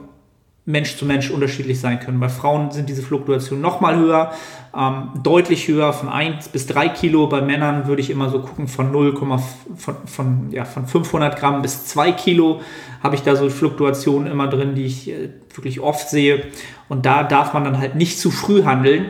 Mensch 0.64 0.96
zu 0.96 1.04
Mensch 1.04 1.30
unterschiedlich 1.30 1.80
sein 1.80 1.98
können. 1.98 2.20
Bei 2.20 2.28
Frauen 2.28 2.70
sind 2.70 2.88
diese 2.88 3.02
Fluktuationen 3.02 3.60
noch 3.60 3.80
mal 3.80 3.96
höher, 3.96 4.32
ähm, 4.76 5.10
deutlich 5.20 5.66
höher, 5.66 5.92
von 5.92 6.08
1 6.08 6.48
bis 6.48 6.68
3 6.68 6.88
Kilo. 6.90 7.26
Bei 7.26 7.40
Männern 7.40 7.88
würde 7.88 8.00
ich 8.00 8.10
immer 8.10 8.30
so 8.30 8.38
gucken, 8.38 8.68
von 8.68 8.92
0, 8.92 9.16
von, 9.16 9.96
von, 10.06 10.52
ja, 10.52 10.64
von 10.64 10.86
500 10.86 11.36
Gramm 11.38 11.62
bis 11.62 11.86
2 11.86 12.12
Kilo 12.12 12.60
habe 13.02 13.16
ich 13.16 13.22
da 13.22 13.34
so 13.34 13.50
Fluktuationen 13.50 14.30
immer 14.30 14.46
drin, 14.46 14.76
die 14.76 14.84
ich 14.84 15.10
äh, 15.10 15.30
wirklich 15.52 15.80
oft 15.80 16.08
sehe. 16.08 16.44
Und 16.88 17.06
da 17.06 17.24
darf 17.24 17.54
man 17.54 17.64
dann 17.64 17.78
halt 17.78 17.96
nicht 17.96 18.20
zu 18.20 18.30
früh 18.30 18.62
handeln, 18.62 19.06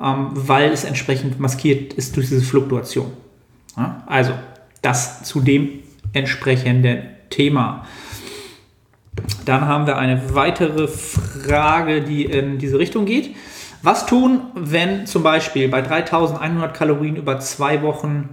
ähm, 0.00 0.28
weil 0.32 0.70
es 0.70 0.84
entsprechend 0.84 1.40
maskiert 1.40 1.94
ist 1.94 2.16
durch 2.16 2.28
diese 2.28 2.42
Fluktuation. 2.42 3.10
Ja? 3.76 4.04
Also 4.06 4.32
das 4.82 5.24
zu 5.24 5.40
dem 5.40 5.80
entsprechenden 6.12 7.02
Thema. 7.30 7.86
Dann 9.44 9.66
haben 9.66 9.86
wir 9.86 9.98
eine 9.98 10.34
weitere 10.34 10.88
Frage, 10.88 12.02
die 12.02 12.24
in 12.24 12.58
diese 12.58 12.78
Richtung 12.78 13.06
geht. 13.06 13.34
Was 13.82 14.06
tun, 14.06 14.40
wenn 14.54 15.06
zum 15.06 15.22
Beispiel 15.22 15.68
bei 15.68 15.82
3100 15.82 16.72
Kalorien 16.72 17.16
über 17.16 17.40
zwei 17.40 17.82
Wochen 17.82 18.30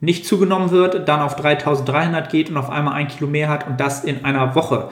nicht 0.00 0.26
zugenommen 0.26 0.70
wird, 0.70 1.06
dann 1.08 1.20
auf 1.20 1.36
3300 1.36 2.30
geht 2.30 2.50
und 2.50 2.56
auf 2.56 2.70
einmal 2.70 2.94
ein 2.94 3.08
Kilo 3.08 3.28
mehr 3.28 3.48
hat 3.48 3.66
und 3.66 3.78
das 3.78 4.04
in 4.04 4.24
einer 4.24 4.54
Woche? 4.54 4.88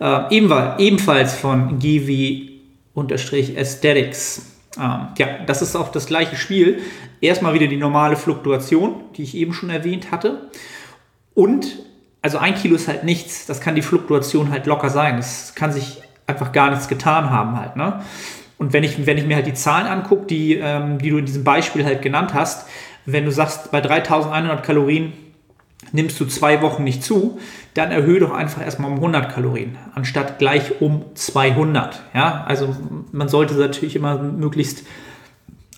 Äh, 0.00 0.36
ebenfalls 0.78 1.34
von 1.34 1.80
Givi-Aesthetics. 1.80 4.46
Ähm, 4.76 5.08
ja, 5.18 5.26
das 5.46 5.60
ist 5.60 5.74
auch 5.74 5.90
das 5.90 6.06
gleiche 6.06 6.36
Spiel. 6.36 6.78
Erstmal 7.20 7.54
wieder 7.54 7.66
die 7.66 7.76
normale 7.76 8.14
Fluktuation, 8.14 9.02
die 9.16 9.24
ich 9.24 9.34
eben 9.34 9.52
schon 9.52 9.70
erwähnt 9.70 10.12
hatte. 10.12 10.50
Und 11.34 11.80
also 12.28 12.36
ein 12.36 12.56
Kilo 12.56 12.74
ist 12.74 12.88
halt 12.88 13.04
nichts, 13.04 13.46
das 13.46 13.62
kann 13.62 13.74
die 13.74 13.80
Fluktuation 13.80 14.50
halt 14.50 14.66
locker 14.66 14.90
sein. 14.90 15.16
Das 15.16 15.54
kann 15.54 15.72
sich 15.72 16.02
einfach 16.26 16.52
gar 16.52 16.68
nichts 16.68 16.86
getan 16.86 17.30
haben 17.30 17.58
halt. 17.58 17.74
Ne? 17.74 18.02
Und 18.58 18.74
wenn 18.74 18.84
ich, 18.84 19.06
wenn 19.06 19.16
ich 19.16 19.24
mir 19.24 19.36
halt 19.36 19.46
die 19.46 19.54
Zahlen 19.54 19.86
angucke, 19.86 20.26
die, 20.26 20.56
ähm, 20.56 20.98
die 20.98 21.08
du 21.08 21.16
in 21.16 21.24
diesem 21.24 21.42
Beispiel 21.42 21.86
halt 21.86 22.02
genannt 22.02 22.34
hast, 22.34 22.68
wenn 23.06 23.24
du 23.24 23.32
sagst, 23.32 23.70
bei 23.70 23.80
3100 23.80 24.62
Kalorien 24.62 25.14
nimmst 25.92 26.20
du 26.20 26.26
zwei 26.26 26.60
Wochen 26.60 26.84
nicht 26.84 27.02
zu, 27.02 27.38
dann 27.72 27.92
erhöhe 27.92 28.20
doch 28.20 28.34
einfach 28.34 28.62
erstmal 28.62 28.90
um 28.90 28.98
100 28.98 29.32
Kalorien, 29.32 29.78
anstatt 29.94 30.38
gleich 30.38 30.82
um 30.82 31.06
200. 31.14 32.02
Ja, 32.12 32.44
also 32.46 32.76
man 33.10 33.28
sollte 33.28 33.54
natürlich 33.54 33.96
immer 33.96 34.18
möglichst 34.18 34.84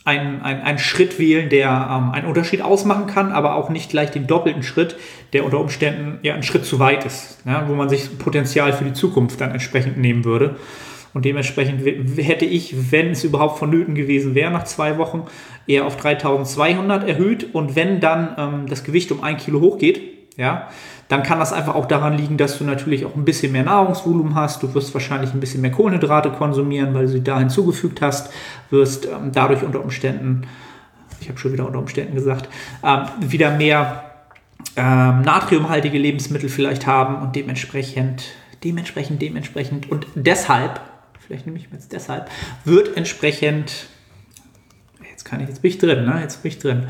einen, 0.05 0.41
einen, 0.43 0.63
einen 0.63 0.79
Schritt 0.79 1.19
wählen, 1.19 1.49
der 1.51 1.69
ähm, 1.69 2.11
einen 2.11 2.27
Unterschied 2.27 2.63
ausmachen 2.63 3.07
kann, 3.07 3.33
aber 3.33 3.55
auch 3.55 3.69
nicht 3.69 3.91
gleich 3.91 4.11
den 4.11 4.27
doppelten 4.27 4.63
Schritt, 4.63 4.97
der 5.33 5.45
unter 5.45 5.61
Umständen 5.61 6.19
ja 6.23 6.35
ein 6.35 6.43
Schritt 6.43 6.65
zu 6.65 6.79
weit 6.79 7.05
ist, 7.05 7.39
ja, 7.45 7.69
wo 7.69 7.75
man 7.75 7.89
sich 7.89 8.19
Potenzial 8.19 8.73
für 8.73 8.85
die 8.85 8.93
Zukunft 8.93 9.41
dann 9.41 9.51
entsprechend 9.51 9.99
nehmen 9.99 10.25
würde. 10.25 10.57
Und 11.13 11.25
dementsprechend 11.25 11.85
hätte 12.19 12.45
ich, 12.45 12.93
wenn 12.93 13.11
es 13.11 13.25
überhaupt 13.25 13.59
vonnöten 13.59 13.95
gewesen 13.95 14.35
wäre, 14.35 14.51
nach 14.51 14.65
zwei 14.65 14.97
Wochen 14.97 15.27
eher 15.67 15.85
auf 15.85 15.97
3200 15.97 17.09
erhöht. 17.09 17.53
Und 17.53 17.75
wenn 17.75 18.01
dann 18.01 18.37
ähm, 18.39 18.67
das 18.69 18.85
Gewicht 18.85 19.11
um 19.11 19.23
ein 19.23 19.37
Kilo 19.37 19.61
hochgeht, 19.61 20.01
ja, 20.37 20.69
dann 21.11 21.25
kann 21.25 21.41
das 21.41 21.53
einfach 21.53 21.75
auch 21.75 21.87
daran 21.87 22.17
liegen, 22.17 22.37
dass 22.37 22.57
du 22.59 22.65
natürlich 22.65 23.05
auch 23.05 23.17
ein 23.17 23.25
bisschen 23.25 23.51
mehr 23.51 23.65
Nahrungsvolumen 23.65 24.37
hast. 24.37 24.63
Du 24.63 24.73
wirst 24.75 24.95
wahrscheinlich 24.95 25.35
ein 25.35 25.41
bisschen 25.41 25.61
mehr 25.61 25.73
Kohlenhydrate 25.73 26.31
konsumieren, 26.31 26.95
weil 26.95 27.07
du 27.07 27.09
sie 27.09 27.25
da 27.25 27.41
hinzugefügt 27.41 28.01
hast, 28.01 28.33
wirst 28.71 29.07
ähm, 29.07 29.33
dadurch 29.33 29.65
unter 29.65 29.83
Umständen, 29.83 30.47
ich 31.21 31.29
habe 31.29 31.37
schon 31.37 31.53
wieder 31.53 31.67
unter 31.67 31.81
Umständen 31.81 32.15
gesagt, 32.15 32.49
ähm, 32.85 33.07
wieder 33.19 33.51
mehr 33.51 34.05
ähm, 34.77 35.23
natriumhaltige 35.23 35.99
Lebensmittel 35.99 36.49
vielleicht 36.49 36.87
haben 36.87 37.21
und 37.21 37.35
dementsprechend, 37.35 38.23
dementsprechend, 38.63 39.21
dementsprechend 39.21 39.91
und 39.91 40.07
deshalb, 40.15 40.81
vielleicht 41.27 41.45
nehme 41.45 41.59
ich 41.59 41.73
mir 41.73 41.79
jetzt 41.79 41.93
deshalb, 41.93 42.31
wird 42.65 42.97
entsprechend, 42.97 43.89
jetzt 45.11 45.25
kann 45.25 45.41
ich, 45.41 45.49
jetzt 45.49 45.61
bin 45.61 45.73
ich 45.73 45.79
drin, 45.79 46.05
ne? 46.05 46.21
jetzt 46.23 46.45
bin 46.45 46.53
ich 46.53 46.61
drin, 46.61 46.87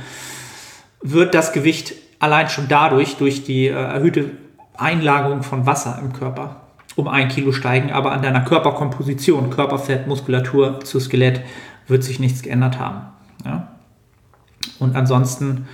wird 1.00 1.35
das 1.35 1.55
Gewicht 1.55 1.95
allein 2.21 2.49
schon 2.49 2.69
dadurch, 2.69 3.17
durch 3.17 3.43
die 3.45 3.67
äh, 3.67 3.73
erhöhte 3.73 4.31
Einlagerung 4.77 5.43
von 5.43 5.67
Wasser 5.67 5.99
im 6.00 6.12
Körper, 6.12 6.61
um 6.95 7.09
ein 7.09 7.29
Kilo 7.29 7.50
steigen, 7.50 7.91
aber 7.91 8.12
an 8.12 8.23
deiner 8.23 8.43
Körperkomposition, 8.43 9.50
Körperfett, 9.50 10.07
Muskulatur 10.07 10.81
zu 10.81 11.00
Skelett 11.00 11.43
wird 11.89 12.05
sich 12.05 12.21
nichts 12.21 12.43
geändert 12.43 12.79
haben. 12.79 13.07
Ja? 13.45 13.69
Und 14.79 14.97
ansonsten 14.97 15.67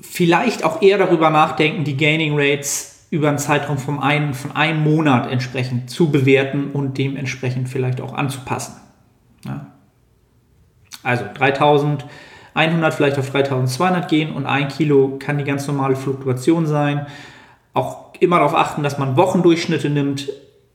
vielleicht 0.00 0.64
auch 0.64 0.82
eher 0.82 0.98
darüber 0.98 1.30
nachdenken, 1.30 1.84
die 1.84 1.96
Gaining 1.96 2.32
Rates 2.34 3.06
über 3.10 3.28
einen 3.28 3.38
Zeitraum 3.38 3.78
von 3.78 4.00
einem, 4.00 4.34
von 4.34 4.54
einem 4.54 4.82
Monat 4.82 5.30
entsprechend 5.30 5.90
zu 5.90 6.10
bewerten 6.10 6.70
und 6.72 6.98
dementsprechend 6.98 7.68
vielleicht 7.68 8.00
auch 8.00 8.14
anzupassen. 8.14 8.74
Ja? 9.44 9.66
Also 11.02 11.24
3000 11.34 12.04
100 12.54 12.94
vielleicht 12.94 13.18
auf 13.18 13.30
3200 13.30 14.08
gehen 14.08 14.32
und 14.32 14.46
ein 14.46 14.68
Kilo 14.68 15.16
kann 15.18 15.38
die 15.38 15.44
ganz 15.44 15.66
normale 15.66 15.96
Fluktuation 15.96 16.66
sein. 16.66 17.06
Auch 17.74 18.14
immer 18.20 18.36
darauf 18.36 18.54
achten, 18.54 18.82
dass 18.82 18.98
man 18.98 19.16
Wochendurchschnitte 19.16 19.90
nimmt 19.90 20.28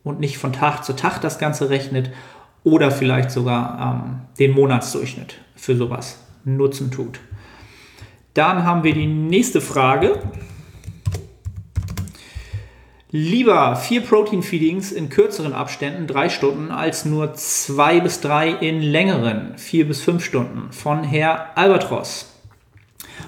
und 0.03 0.19
nicht 0.19 0.37
von 0.37 0.53
Tag 0.53 0.83
zu 0.83 0.93
Tag 0.93 1.19
das 1.19 1.39
Ganze 1.39 1.69
rechnet 1.69 2.11
oder 2.63 2.91
vielleicht 2.91 3.31
sogar 3.31 4.03
ähm, 4.03 4.21
den 4.39 4.51
Monatsdurchschnitt 4.51 5.35
für 5.55 5.75
sowas 5.75 6.19
nutzen 6.45 6.91
tut. 6.91 7.19
Dann 8.33 8.63
haben 8.63 8.83
wir 8.83 8.93
die 8.93 9.07
nächste 9.07 9.61
Frage. 9.61 10.19
Lieber 13.15 13.75
vier 13.75 14.01
Protein-Feedings 14.01 14.91
in 14.91 15.07
kürzeren 15.07 15.53
Abständen, 15.53 16.07
drei 16.07 16.29
Stunden, 16.29 16.71
als 16.71 17.05
nur 17.05 17.35
zwei 17.35 17.99
bis 17.99 18.21
drei 18.21 18.49
in 18.49 18.81
längeren, 18.81 19.55
vier 19.59 19.87
bis 19.87 20.01
fünf 20.01 20.25
Stunden. 20.25 20.71
Von 20.71 21.03
Herr 21.03 21.55
Albatros. 21.55 22.33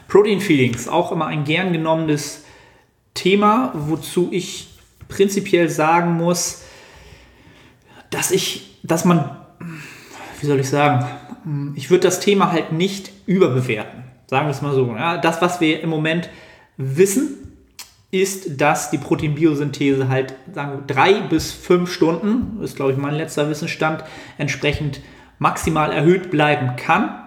Protein-Feedings, 0.07 0.87
auch 0.87 1.11
immer 1.11 1.27
ein 1.27 1.43
gern 1.43 1.71
genommenes 1.71 2.45
Thema, 3.13 3.73
wozu 3.75 4.29
ich 4.31 4.69
prinzipiell 5.07 5.69
sagen 5.69 6.13
muss, 6.13 6.63
dass 8.09 8.31
ich, 8.31 8.79
dass 8.81 9.05
man, 9.05 9.37
wie 10.39 10.47
soll 10.47 10.59
ich 10.61 10.69
sagen, 10.69 11.05
ich 11.75 11.91
würde 11.91 12.07
das 12.07 12.19
Thema 12.19 12.51
halt 12.51 12.71
nicht 12.71 13.11
überbewerten. 13.27 14.03
Sagen 14.25 14.47
wir 14.47 14.51
es 14.51 14.63
mal 14.63 14.73
so. 14.73 14.87
Ja, 14.95 15.17
das, 15.17 15.43
was 15.43 15.61
wir 15.61 15.81
im 15.81 15.91
Moment 15.91 16.27
wissen, 16.75 17.44
ist, 18.11 18.61
dass 18.61 18.91
die 18.91 18.97
Proteinbiosynthese 18.97 20.07
halt 20.07 20.35
sagen 20.53 20.71
wir, 20.71 20.95
drei 20.95 21.21
bis 21.21 21.51
fünf 21.51 21.91
Stunden, 21.91 22.61
ist 22.63 22.75
glaube 22.75 22.91
ich 22.91 22.97
mein 22.97 23.15
letzter 23.15 23.49
Wissensstand, 23.49 24.03
entsprechend 24.37 25.01
maximal 25.39 25.91
erhöht 25.91 26.31
bleiben 26.31 26.75
kann. 26.77 27.21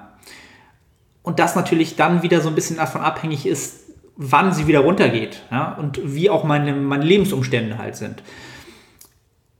Und 1.22 1.38
das 1.38 1.56
natürlich 1.56 1.96
dann 1.96 2.22
wieder 2.22 2.40
so 2.40 2.48
ein 2.48 2.54
bisschen 2.54 2.76
davon 2.76 3.02
abhängig 3.02 3.44
ist, 3.44 3.88
wann 4.16 4.52
sie 4.52 4.66
wieder 4.66 4.80
runtergeht 4.80 5.42
ja, 5.50 5.74
und 5.74 6.00
wie 6.02 6.30
auch 6.30 6.44
meine, 6.44 6.74
meine 6.74 7.04
Lebensumstände 7.04 7.78
halt 7.78 7.96
sind. 7.96 8.22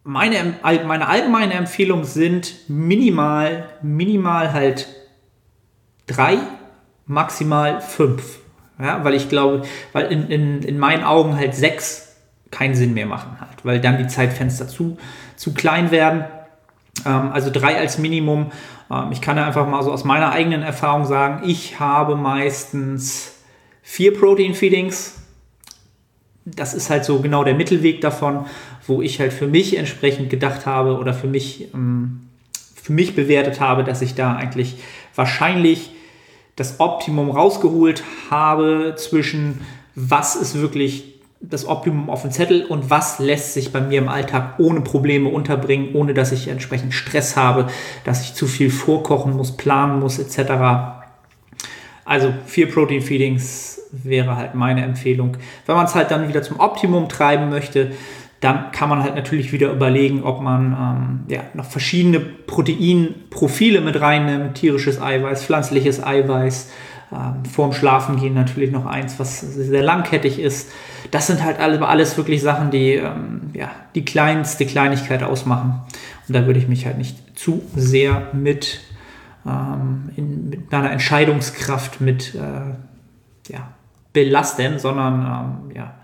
Meine, 0.02 0.54
meine 0.62 1.08
allgemeine 1.08 1.52
Empfehlung 1.52 2.04
sind 2.04 2.54
minimal, 2.68 3.68
minimal 3.82 4.52
halt 4.54 4.88
drei, 6.06 6.38
maximal 7.06 7.82
fünf 7.82 8.38
ja, 8.80 9.02
weil 9.04 9.14
ich 9.14 9.28
glaube, 9.28 9.62
weil 9.92 10.06
in, 10.06 10.28
in, 10.28 10.62
in 10.62 10.78
meinen 10.78 11.04
Augen 11.04 11.36
halt 11.36 11.54
sechs 11.54 12.16
keinen 12.50 12.74
Sinn 12.74 12.94
mehr 12.94 13.06
machen 13.06 13.36
halt, 13.40 13.64
weil 13.64 13.80
dann 13.80 13.98
die 13.98 14.06
Zeitfenster 14.06 14.68
zu, 14.68 14.96
zu 15.36 15.52
klein 15.52 15.90
werden. 15.90 16.24
Ähm, 17.04 17.30
also 17.32 17.50
drei 17.50 17.76
als 17.78 17.98
Minimum. 17.98 18.52
Ähm, 18.90 19.12
ich 19.12 19.20
kann 19.20 19.36
ja 19.36 19.46
einfach 19.46 19.66
mal 19.66 19.82
so 19.82 19.92
aus 19.92 20.04
meiner 20.04 20.32
eigenen 20.32 20.62
Erfahrung 20.62 21.04
sagen, 21.04 21.42
ich 21.48 21.78
habe 21.80 22.16
meistens 22.16 23.34
vier 23.82 24.16
Protein-Feedings. 24.16 25.14
Das 26.44 26.72
ist 26.72 26.88
halt 26.88 27.04
so 27.04 27.20
genau 27.20 27.44
der 27.44 27.54
Mittelweg 27.54 28.00
davon, 28.00 28.46
wo 28.86 29.02
ich 29.02 29.20
halt 29.20 29.32
für 29.32 29.46
mich 29.46 29.76
entsprechend 29.76 30.30
gedacht 30.30 30.64
habe 30.64 30.96
oder 30.96 31.12
für 31.12 31.26
mich, 31.26 31.74
ähm, 31.74 32.28
für 32.74 32.92
mich 32.92 33.14
bewertet 33.14 33.60
habe, 33.60 33.84
dass 33.84 34.00
ich 34.00 34.14
da 34.14 34.36
eigentlich 34.36 34.76
wahrscheinlich 35.14 35.90
das 36.58 36.80
Optimum 36.80 37.30
rausgeholt 37.30 38.02
habe 38.30 38.94
zwischen 38.96 39.60
was 39.94 40.36
ist 40.36 40.60
wirklich 40.60 41.14
das 41.40 41.66
Optimum 41.66 42.10
auf 42.10 42.22
dem 42.22 42.32
Zettel 42.32 42.64
und 42.64 42.90
was 42.90 43.20
lässt 43.20 43.54
sich 43.54 43.72
bei 43.72 43.80
mir 43.80 43.98
im 43.98 44.08
Alltag 44.08 44.54
ohne 44.58 44.80
Probleme 44.80 45.28
unterbringen, 45.28 45.94
ohne 45.94 46.14
dass 46.14 46.32
ich 46.32 46.48
entsprechend 46.48 46.94
Stress 46.94 47.36
habe, 47.36 47.68
dass 48.04 48.22
ich 48.22 48.34
zu 48.34 48.46
viel 48.46 48.70
vorkochen 48.70 49.36
muss, 49.36 49.56
planen 49.56 50.00
muss 50.00 50.18
etc. 50.18 50.52
Also 52.04 52.34
vier 52.44 52.68
Protein 52.70 53.02
Feedings 53.02 53.80
wäre 53.92 54.36
halt 54.36 54.54
meine 54.54 54.82
Empfehlung. 54.82 55.36
Wenn 55.64 55.76
man 55.76 55.86
es 55.86 55.94
halt 55.94 56.10
dann 56.10 56.28
wieder 56.28 56.42
zum 56.42 56.58
Optimum 56.58 57.08
treiben 57.08 57.50
möchte, 57.50 57.92
dann 58.40 58.70
kann 58.70 58.88
man 58.88 59.02
halt 59.02 59.16
natürlich 59.16 59.52
wieder 59.52 59.72
überlegen, 59.72 60.22
ob 60.22 60.40
man 60.40 60.72
ähm, 60.72 61.20
ja, 61.34 61.42
noch 61.54 61.64
verschiedene 61.64 62.20
Proteinprofile 62.20 63.80
mit 63.80 64.00
reinnimmt, 64.00 64.54
tierisches 64.54 65.00
Eiweiß, 65.00 65.44
pflanzliches 65.44 66.04
Eiweiß, 66.04 66.70
ähm, 67.10 67.44
vorm 67.44 67.72
Schlafengehen 67.72 68.34
natürlich 68.34 68.70
noch 68.70 68.86
eins, 68.86 69.18
was 69.18 69.40
sehr 69.40 69.82
langkettig 69.82 70.38
ist. 70.38 70.70
Das 71.10 71.26
sind 71.26 71.42
halt 71.42 71.58
alle, 71.58 71.86
alles 71.86 72.16
wirklich 72.16 72.40
Sachen, 72.42 72.70
die 72.70 72.94
ähm, 72.94 73.50
ja, 73.54 73.70
die 73.94 74.04
kleinste 74.04 74.66
Kleinigkeit 74.66 75.22
ausmachen. 75.24 75.80
Und 76.28 76.34
da 76.34 76.46
würde 76.46 76.60
ich 76.60 76.68
mich 76.68 76.86
halt 76.86 76.98
nicht 76.98 77.38
zu 77.38 77.62
sehr 77.74 78.28
mit, 78.34 78.80
ähm, 79.46 80.10
in, 80.16 80.50
mit 80.50 80.70
meiner 80.70 80.92
Entscheidungskraft 80.92 82.00
mit 82.00 82.36
äh, 82.36 83.52
ja, 83.52 83.68
belasten, 84.12 84.78
sondern 84.78 85.22
ähm, 85.70 85.76
ja, 85.76 85.94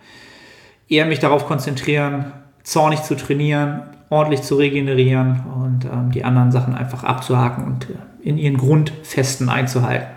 eher 0.88 1.06
mich 1.06 1.18
darauf 1.18 1.46
konzentrieren, 1.46 2.32
zornig 2.62 3.02
zu 3.02 3.16
trainieren, 3.16 3.82
ordentlich 4.10 4.42
zu 4.42 4.56
regenerieren 4.56 5.42
und 5.62 5.84
ähm, 5.84 6.10
die 6.12 6.24
anderen 6.24 6.52
Sachen 6.52 6.74
einfach 6.74 7.04
abzuhaken 7.04 7.64
und 7.64 7.90
äh, 7.90 8.28
in 8.28 8.38
ihren 8.38 8.56
Grundfesten 8.56 9.48
einzuhalten. 9.48 10.08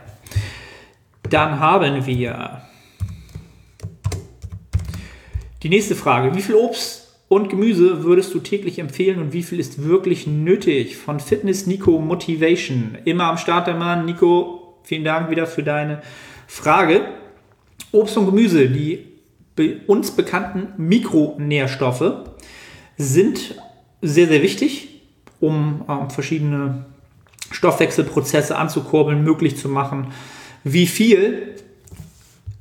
Dann 1.29 1.59
haben 1.59 2.05
wir 2.05 2.62
die 5.63 5.69
nächste 5.69 5.95
Frage. 5.95 6.36
Wie 6.36 6.41
viel 6.41 6.55
Obst 6.55 7.15
und 7.27 7.50
Gemüse 7.50 8.03
würdest 8.03 8.33
du 8.33 8.39
täglich 8.39 8.79
empfehlen 8.79 9.19
und 9.19 9.33
wie 9.33 9.43
viel 9.43 9.59
ist 9.59 9.83
wirklich 9.83 10.27
nötig? 10.27 10.95
Von 10.95 11.19
Fitness 11.19 11.67
Nico 11.67 12.00
Motivation. 12.00 12.97
Immer 13.03 13.25
am 13.25 13.38
Start 13.38 13.67
der 13.67 13.75
Mann. 13.75 14.05
Nico, 14.05 14.79
vielen 14.83 15.03
Dank 15.03 15.29
wieder 15.29 15.47
für 15.47 15.63
deine 15.63 16.01
Frage. 16.47 17.01
Obst 17.91 18.17
und 18.17 18.27
Gemüse, 18.27 18.69
die 18.69 19.16
uns 19.87 20.11
bekannten 20.11 20.67
Mikronährstoffe, 20.77 22.13
sind 22.97 23.55
sehr, 24.01 24.27
sehr 24.27 24.41
wichtig, 24.41 25.01
um 25.39 25.85
ähm, 25.87 26.09
verschiedene 26.09 26.85
Stoffwechselprozesse 27.51 28.57
anzukurbeln, 28.57 29.23
möglich 29.23 29.57
zu 29.57 29.69
machen. 29.69 30.07
Wie 30.63 30.87
viel 30.87 31.55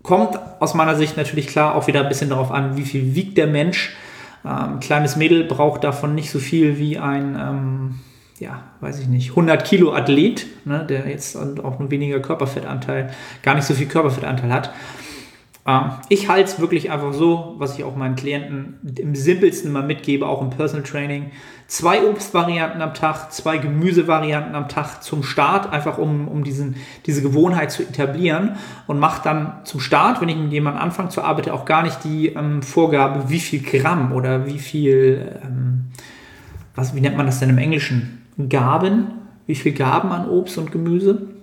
kommt 0.02 0.38
aus 0.60 0.74
meiner 0.74 0.94
Sicht 0.94 1.16
natürlich 1.16 1.48
klar 1.48 1.74
auch 1.74 1.88
wieder 1.88 2.02
ein 2.02 2.08
bisschen 2.08 2.30
darauf 2.30 2.52
an, 2.52 2.76
wie 2.76 2.84
viel 2.84 3.14
wiegt 3.14 3.36
der 3.36 3.48
Mensch. 3.48 3.96
Ähm, 4.44 4.74
ein 4.74 4.80
kleines 4.80 5.16
Mädel 5.16 5.44
braucht 5.44 5.84
davon 5.84 6.14
nicht 6.14 6.30
so 6.30 6.38
viel 6.38 6.78
wie 6.78 6.98
ein, 6.98 7.36
ähm, 7.38 7.94
ja, 8.38 8.62
weiß 8.80 9.00
ich 9.00 9.08
nicht, 9.08 9.30
100 9.30 9.64
Kilo 9.64 9.92
Athlet, 9.92 10.46
ne, 10.64 10.86
der 10.88 11.08
jetzt 11.08 11.36
auch 11.36 11.78
nur 11.78 11.90
weniger 11.90 12.20
Körperfettanteil, 12.20 13.10
gar 13.42 13.54
nicht 13.54 13.64
so 13.64 13.74
viel 13.74 13.86
Körperfettanteil 13.86 14.52
hat. 14.52 14.70
Ähm, 15.66 15.90
ich 16.08 16.28
halte 16.28 16.50
es 16.50 16.61
wirklich 16.61 16.90
einfach 16.90 17.12
so, 17.12 17.54
was 17.58 17.76
ich 17.76 17.85
auch 17.85 17.96
meinen 17.96 18.14
Klienten 18.14 18.78
im 18.99 19.14
simpelsten 19.14 19.73
mal 19.73 19.82
mitgebe, 19.82 20.26
auch 20.26 20.40
im 20.40 20.50
Personal 20.50 20.85
Training. 20.85 21.32
Zwei 21.66 22.08
Obstvarianten 22.08 22.80
am 22.80 22.94
Tag, 22.94 23.32
zwei 23.32 23.58
Gemüsevarianten 23.58 24.54
am 24.54 24.68
Tag 24.68 25.02
zum 25.02 25.25
Start, 25.25 25.73
einfach 25.73 25.99
um, 25.99 26.28
um 26.28 26.44
diesen, 26.44 26.76
diese 27.06 27.23
Gewohnheit 27.23 27.73
zu 27.73 27.82
etablieren 27.82 28.56
und 28.87 29.00
macht 29.00 29.26
dann 29.26 29.61
zum 29.64 29.80
Start, 29.80 30.20
wenn 30.20 30.28
ich 30.28 30.37
mit 30.37 30.52
jemandem 30.52 30.82
anfange 30.82 31.08
zu 31.08 31.23
arbeiten, 31.23 31.50
auch 31.50 31.64
gar 31.64 31.82
nicht 31.82 32.04
die 32.04 32.28
ähm, 32.28 32.62
Vorgabe, 32.62 33.28
wie 33.28 33.40
viel 33.40 33.61
Gramm 33.61 34.12
oder 34.12 34.46
wie 34.46 34.61
viel, 34.61 35.40
ähm, 35.42 35.87
was, 36.76 36.94
wie 36.94 37.00
nennt 37.00 37.16
man 37.16 37.26
das 37.26 37.40
denn 37.40 37.50
im 37.50 37.58
Englischen? 37.58 38.23
Gaben, 38.49 39.12
wie 39.46 39.54
viel 39.54 39.73
Gaben 39.73 40.12
an 40.12 40.28
Obst 40.28 40.58
und 40.58 40.70
Gemüse 40.70 41.36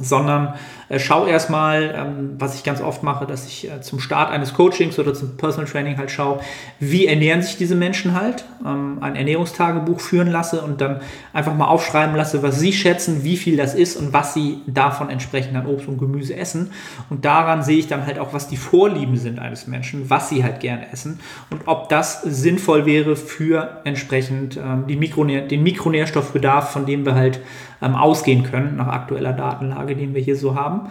sondern 0.00 0.54
äh, 0.88 0.98
schau 0.98 1.26
erstmal, 1.26 1.94
ähm, 1.96 2.34
was 2.38 2.54
ich 2.54 2.64
ganz 2.64 2.80
oft 2.80 3.02
mache, 3.02 3.26
dass 3.26 3.46
ich 3.46 3.70
äh, 3.70 3.80
zum 3.80 4.00
Start 4.00 4.30
eines 4.30 4.54
Coachings 4.54 4.98
oder 4.98 5.14
zum 5.14 5.36
Personal 5.36 5.70
Training 5.70 5.96
halt 5.96 6.10
schaue, 6.10 6.40
wie 6.80 7.06
ernähren 7.06 7.42
sich 7.42 7.56
diese 7.56 7.74
Menschen 7.74 8.14
halt, 8.14 8.44
ähm, 8.64 8.98
ein 9.00 9.16
Ernährungstagebuch 9.16 10.00
führen 10.00 10.30
lasse 10.30 10.62
und 10.62 10.80
dann 10.80 11.00
einfach 11.32 11.54
mal 11.54 11.66
aufschreiben 11.66 12.14
lasse, 12.16 12.42
was 12.42 12.58
sie 12.58 12.72
schätzen, 12.72 13.24
wie 13.24 13.36
viel 13.36 13.56
das 13.56 13.74
ist 13.74 13.96
und 13.96 14.12
was 14.12 14.34
sie 14.34 14.60
davon 14.66 15.10
entsprechend 15.10 15.56
an 15.56 15.66
Obst 15.66 15.88
und 15.88 15.98
Gemüse 15.98 16.36
essen. 16.36 16.70
Und 17.10 17.24
daran 17.24 17.62
sehe 17.62 17.78
ich 17.78 17.86
dann 17.86 18.06
halt 18.06 18.18
auch, 18.18 18.32
was 18.32 18.48
die 18.48 18.56
Vorlieben 18.56 19.16
sind 19.16 19.38
eines 19.38 19.66
Menschen, 19.66 20.10
was 20.10 20.28
sie 20.28 20.44
halt 20.44 20.60
gerne 20.60 20.90
essen 20.92 21.20
und 21.50 21.62
ob 21.66 21.88
das 21.88 22.22
sinnvoll 22.22 22.86
wäre 22.86 23.16
für 23.16 23.80
entsprechend 23.84 24.56
ähm, 24.56 24.86
die 24.88 24.96
Mikronähr 24.96 25.42
den 25.42 25.62
Mikronährstoffbedarf, 25.62 26.70
von 26.70 26.86
dem 26.86 27.04
wir 27.04 27.14
halt 27.14 27.40
ähm, 27.82 27.94
ausgehen 27.94 28.44
können 28.44 28.76
nach 28.76 28.88
aktueller 28.88 29.32
Datenlage, 29.32 29.96
die 29.96 30.14
wir 30.14 30.22
hier 30.22 30.36
so 30.36 30.54
haben. 30.54 30.88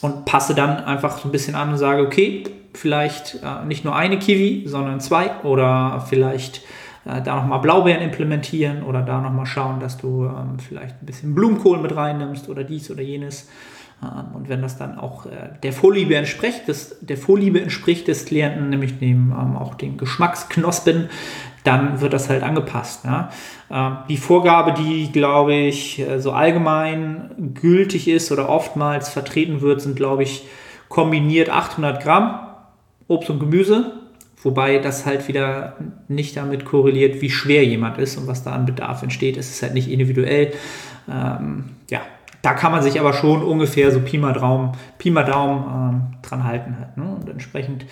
Und 0.00 0.26
passe 0.26 0.54
dann 0.54 0.84
einfach 0.84 1.18
so 1.18 1.28
ein 1.28 1.32
bisschen 1.32 1.54
an 1.54 1.70
und 1.70 1.78
sage, 1.78 2.02
okay, 2.02 2.44
vielleicht 2.74 3.36
äh, 3.42 3.64
nicht 3.66 3.84
nur 3.84 3.96
eine 3.96 4.18
Kiwi, 4.18 4.64
sondern 4.66 5.00
zwei 5.00 5.30
oder 5.42 6.04
vielleicht 6.08 6.62
äh, 7.04 7.22
da 7.22 7.36
nochmal 7.36 7.60
Blaubeeren 7.60 8.02
implementieren 8.02 8.82
oder 8.82 9.02
da 9.02 9.20
nochmal 9.20 9.46
schauen, 9.46 9.80
dass 9.80 9.96
du 9.96 10.26
ähm, 10.26 10.58
vielleicht 10.58 11.02
ein 11.02 11.06
bisschen 11.06 11.34
Blumenkohl 11.34 11.78
mit 11.78 11.94
reinnimmst 11.94 12.48
oder 12.48 12.64
dies 12.64 12.90
oder 12.90 13.02
jenes. 13.02 13.48
Ähm, 14.02 14.34
und 14.34 14.48
wenn 14.48 14.62
das 14.62 14.76
dann 14.76 14.98
auch 14.98 15.26
äh, 15.26 15.30
der 15.62 15.72
Vorliebe 15.72 16.16
entspricht, 16.16 16.68
des, 16.68 16.96
der 17.00 17.16
Vorliebe 17.16 17.60
entspricht 17.60 18.08
des 18.08 18.24
Klienten, 18.24 18.70
nämlich 18.70 18.98
dem, 18.98 19.32
ähm, 19.32 19.56
auch 19.56 19.74
den 19.74 19.96
Geschmacksknospen, 19.96 21.08
dann 21.64 22.00
wird 22.00 22.12
das 22.12 22.28
halt 22.28 22.42
angepasst. 22.42 23.04
Ähm, 23.70 23.96
die 24.08 24.18
Vorgabe, 24.18 24.72
die, 24.72 25.10
glaube 25.10 25.54
ich, 25.54 25.98
äh, 25.98 26.20
so 26.20 26.32
allgemein 26.32 27.30
gültig 27.54 28.06
ist 28.06 28.30
oder 28.30 28.48
oftmals 28.48 29.08
vertreten 29.08 29.60
wird, 29.62 29.80
sind, 29.80 29.96
glaube 29.96 30.22
ich, 30.22 30.46
kombiniert 30.88 31.50
800 31.50 32.02
Gramm 32.02 32.38
Obst 33.08 33.30
und 33.30 33.40
Gemüse, 33.40 33.92
wobei 34.42 34.78
das 34.78 35.06
halt 35.06 35.26
wieder 35.28 35.76
nicht 36.08 36.36
damit 36.36 36.64
korreliert, 36.64 37.20
wie 37.20 37.30
schwer 37.30 37.64
jemand 37.64 37.98
ist 37.98 38.16
und 38.16 38.26
was 38.26 38.44
da 38.44 38.52
an 38.52 38.66
Bedarf 38.66 39.02
entsteht. 39.02 39.36
Es 39.36 39.50
ist 39.50 39.62
halt 39.62 39.74
nicht 39.74 39.90
individuell. 39.90 40.52
Ähm, 41.08 41.70
ja, 41.90 42.00
da 42.44 42.52
kann 42.52 42.72
man 42.72 42.82
sich 42.82 43.00
aber 43.00 43.14
schon 43.14 43.42
ungefähr 43.42 43.90
so 43.90 44.00
Pi 44.00 44.18
mal 44.18 44.34
Daumen, 44.34 44.72
Pi 44.98 45.08
ähm, 45.08 46.02
dran 46.20 46.44
halten. 46.44 46.76
Halt, 46.78 46.98
ne? 46.98 47.16
Und 47.18 47.30
entsprechend 47.30 47.86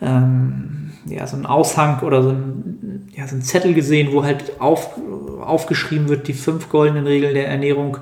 ähm, 0.00 0.80
ja, 1.10 1.26
so 1.26 1.36
einen 1.36 1.46
Aushang 1.46 2.00
oder 2.00 2.22
so 2.22 2.30
ein, 2.30 3.08
ja, 3.14 3.26
so 3.26 3.36
ein 3.36 3.42
Zettel 3.42 3.74
gesehen, 3.74 4.12
wo 4.12 4.24
halt 4.24 4.60
auf, 4.60 4.90
aufgeschrieben 5.40 6.08
wird, 6.08 6.28
die 6.28 6.34
fünf 6.34 6.68
goldenen 6.68 7.06
Regeln 7.06 7.34
der 7.34 7.48
Ernährung. 7.48 7.98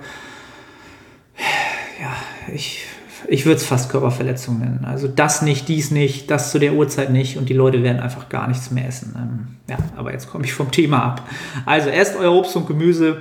Ja, 2.01 2.15
ich, 2.55 2.85
ich 3.29 3.47
würde 3.47 3.57
es 3.57 3.67
fast 3.67 3.91
Körperverletzung 3.91 4.59
nennen. 4.59 4.85
Also 4.85 5.09
das 5.09 5.43
nicht, 5.43 5.69
dies 5.69 5.91
nicht, 5.91 6.31
das 6.31 6.51
zu 6.51 6.59
der 6.59 6.75
Uhrzeit 6.75 7.11
nicht 7.11 7.39
und 7.39 7.49
die 7.49 7.55
Leute 7.55 7.83
werden 7.83 8.01
einfach 8.01 8.29
gar 8.29 8.49
nichts 8.49 8.71
mehr 8.71 8.87
essen. 8.87 9.15
Ähm, 9.17 9.57
ja, 9.69 9.79
aber 9.97 10.13
jetzt 10.13 10.31
komme 10.31 10.45
ich 10.45 10.53
vom 10.53 10.71
Thema 10.71 11.03
ab. 11.03 11.29
Also 11.67 11.91
esst 11.91 12.17
euer 12.17 12.33
Obst 12.33 12.57
und 12.57 12.67
Gemüse 12.67 13.21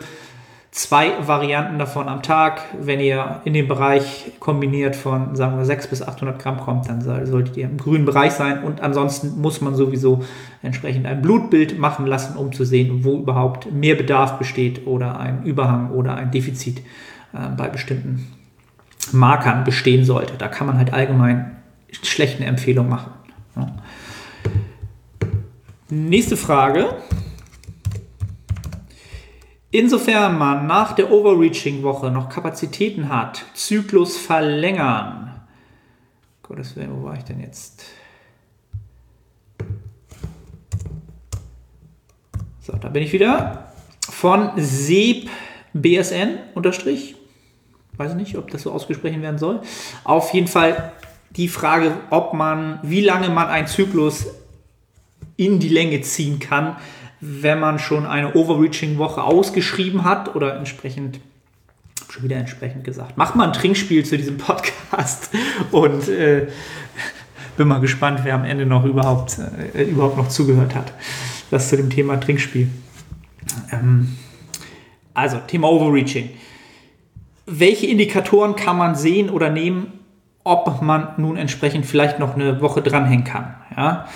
zwei 0.72 1.14
Varianten 1.26 1.80
davon 1.80 2.08
am 2.08 2.22
Tag. 2.22 2.62
Wenn 2.80 3.00
ihr 3.00 3.42
in 3.46 3.54
den 3.54 3.68
Bereich 3.68 4.32
kombiniert 4.40 4.96
von, 4.96 5.36
sagen 5.36 5.58
wir, 5.58 5.66
600 5.66 5.90
bis 5.90 6.02
800 6.02 6.40
Gramm 6.42 6.60
kommt, 6.60 6.90
dann 6.90 7.02
solltet 7.02 7.58
ihr 7.58 7.66
im 7.66 7.78
grünen 7.78 8.06
Bereich 8.06 8.34
sein. 8.34 8.64
Und 8.64 8.82
ansonsten 8.82 9.40
muss 9.42 9.62
man 9.62 9.76
sowieso 9.76 10.24
entsprechend 10.62 11.06
ein 11.06 11.22
Blutbild 11.22 11.80
machen 11.80 12.06
lassen, 12.06 12.38
um 12.38 12.54
zu 12.54 12.66
sehen, 12.66 13.04
wo 13.04 13.18
überhaupt 13.18 13.72
mehr 13.72 13.96
Bedarf 13.96 14.38
besteht 14.38 14.86
oder 14.86 15.20
ein 15.20 15.44
Überhang 15.44 15.92
oder 15.92 16.16
ein 16.16 16.32
Defizit 16.32 16.80
äh, 17.34 17.50
bei 17.56 17.70
bestimmten 17.70 18.28
Markern 19.12 19.64
bestehen 19.64 20.06
sollte. 20.06 20.34
Da 20.38 20.48
kann 20.48 20.68
man 20.68 20.78
halt 20.78 20.94
allgemein 20.94 21.58
schlechte 22.04 22.44
Empfehlungen 22.44 22.90
machen. 22.90 23.12
Ja. 23.56 23.72
Nächste 25.90 26.36
Frage. 26.36 26.90
Insofern 29.72 30.38
man 30.38 30.66
nach 30.66 30.94
der 30.94 31.12
Overreaching-Woche 31.12 32.10
noch 32.10 32.30
Kapazitäten 32.30 33.10
hat, 33.10 33.44
Zyklus 33.54 34.18
verlängern. 34.18 35.42
Gottes 36.42 36.76
Willen, 36.76 37.02
wo 37.02 37.06
war 37.06 37.18
ich 37.18 37.24
denn 37.24 37.42
jetzt? 37.42 37.84
So, 42.62 42.74
da 42.78 42.88
bin 42.90 43.04
ich 43.04 43.12
wieder. 43.12 43.72
Von 44.10 44.52
Seb 44.56 45.30
BSN 45.74 46.40
unterstrich. 46.56 47.16
Weiß 47.98 48.14
nicht, 48.14 48.38
ob 48.38 48.50
das 48.50 48.64
so 48.64 48.72
ausgesprochen 48.72 49.22
werden 49.22 49.38
soll. 49.38 49.62
Auf 50.06 50.34
jeden 50.34 50.48
Fall 50.48 50.94
die 51.32 51.50
Frage, 51.50 51.98
ob 52.10 52.34
man, 52.34 52.80
wie 52.84 53.02
lange 53.02 53.30
man 53.30 53.48
einen 53.48 53.68
Zyklus 53.68 54.28
in 55.36 55.60
die 55.60 55.70
Länge 55.70 56.02
ziehen 56.02 56.40
kann, 56.40 56.78
wenn 57.20 57.60
man 57.60 57.80
schon 57.80 58.06
eine 58.06 58.34
Overreaching-Woche 58.34 59.24
ausgeschrieben 59.24 60.04
hat 60.04 60.36
oder 60.36 60.56
entsprechend, 60.58 61.20
schon 62.10 62.24
wieder 62.24 62.38
entsprechend 62.38 62.84
gesagt, 62.84 63.18
macht 63.18 63.36
mal 63.36 63.48
ein 63.48 63.54
Trinkspiel 63.54 64.06
zu 64.06 64.18
diesem 64.18 64.38
Podcast 64.38 65.30
und 65.72 66.08
äh, 66.08 66.48
bin 67.58 67.68
mal 67.68 67.80
gespannt, 67.80 68.22
wer 68.24 68.36
am 68.36 68.46
Ende 68.46 68.66
noch 68.66 68.86
überhaupt, 68.86 69.38
äh, 69.74 69.84
überhaupt 69.84 70.18
noch 70.18 70.30
zugehört 70.30 70.76
hat. 70.76 70.94
Das 71.50 71.70
zu 71.70 71.78
dem 71.78 71.90
Thema 71.90 72.20
Trinkspiel. 72.20 72.70
Ähm, 73.72 74.16
also, 75.14 75.38
Thema 75.48 75.70
Overreaching. 75.70 76.30
Welche 77.48 77.88
Indikatoren 77.88 78.56
kann 78.56 78.78
man 78.78 78.96
sehen 78.96 79.30
oder 79.30 79.50
nehmen, 79.50 79.94
ob 80.44 80.82
man 80.82 81.10
nun 81.18 81.38
entsprechend 81.38 81.86
vielleicht 81.86 82.20
noch 82.20 82.36
eine 82.36 82.62
Woche 82.62 82.82
dranhängen 82.82 83.24
kann? 83.24 83.56
Ja? 83.76 84.08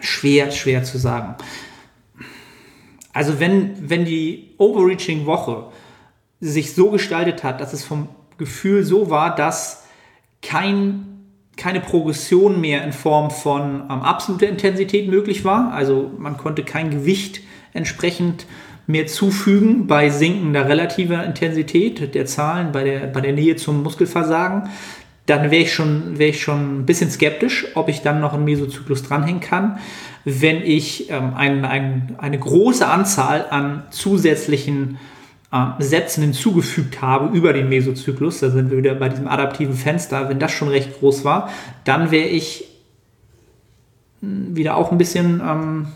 Schwer, 0.00 0.50
schwer 0.50 0.84
zu 0.84 0.98
sagen. 0.98 1.36
Also 3.12 3.40
wenn, 3.40 3.90
wenn 3.90 4.04
die 4.04 4.54
Overreaching-Woche 4.58 5.66
sich 6.40 6.74
so 6.74 6.90
gestaltet 6.90 7.44
hat, 7.44 7.60
dass 7.60 7.72
es 7.72 7.84
vom 7.84 8.08
Gefühl 8.38 8.84
so 8.84 9.10
war, 9.10 9.34
dass 9.34 9.84
kein, 10.42 11.26
keine 11.56 11.80
Progression 11.80 12.60
mehr 12.60 12.82
in 12.84 12.92
Form 12.92 13.30
von 13.30 13.82
ähm, 13.82 14.02
absoluter 14.02 14.48
Intensität 14.48 15.08
möglich 15.08 15.44
war. 15.44 15.72
Also 15.72 16.10
man 16.18 16.36
konnte 16.36 16.62
kein 16.62 16.90
Gewicht 16.90 17.40
entsprechend 17.72 18.46
mehr 18.86 19.06
zufügen 19.06 19.86
bei 19.86 20.10
sinkender 20.10 20.68
relativer 20.68 21.24
Intensität 21.24 22.14
der 22.14 22.26
Zahlen, 22.26 22.72
bei 22.72 22.84
der, 22.84 23.06
bei 23.06 23.20
der 23.20 23.32
Nähe 23.32 23.56
zum 23.56 23.82
Muskelversagen, 23.82 24.68
dann 25.30 25.52
wäre 25.52 25.62
ich, 25.62 25.72
schon, 25.72 26.18
wär 26.18 26.28
ich 26.28 26.42
schon 26.42 26.80
ein 26.80 26.86
bisschen 26.86 27.08
skeptisch, 27.08 27.68
ob 27.74 27.88
ich 27.88 28.02
dann 28.02 28.20
noch 28.20 28.34
einen 28.34 28.44
Mesozyklus 28.44 29.04
dranhängen 29.04 29.40
kann. 29.40 29.78
Wenn 30.24 30.56
ich 30.62 31.08
ähm, 31.08 31.34
ein, 31.36 31.64
ein, 31.64 32.16
eine 32.18 32.38
große 32.38 32.86
Anzahl 32.86 33.46
an 33.48 33.84
zusätzlichen 33.90 34.98
äh, 35.52 35.66
Sätzen 35.78 36.22
hinzugefügt 36.22 37.00
habe 37.00 37.36
über 37.36 37.52
den 37.52 37.68
Mesozyklus, 37.68 38.40
da 38.40 38.50
sind 38.50 38.72
wir 38.72 38.78
wieder 38.78 38.96
bei 38.96 39.08
diesem 39.08 39.28
adaptiven 39.28 39.74
Fenster, 39.74 40.28
wenn 40.28 40.40
das 40.40 40.50
schon 40.50 40.68
recht 40.68 40.98
groß 40.98 41.24
war, 41.24 41.48
dann 41.84 42.10
wäre 42.10 42.26
ich 42.26 42.64
hm, 44.20 44.56
wieder 44.56 44.76
auch 44.76 44.90
ein 44.90 44.98
bisschen 44.98 45.40
ähm, 45.46 45.86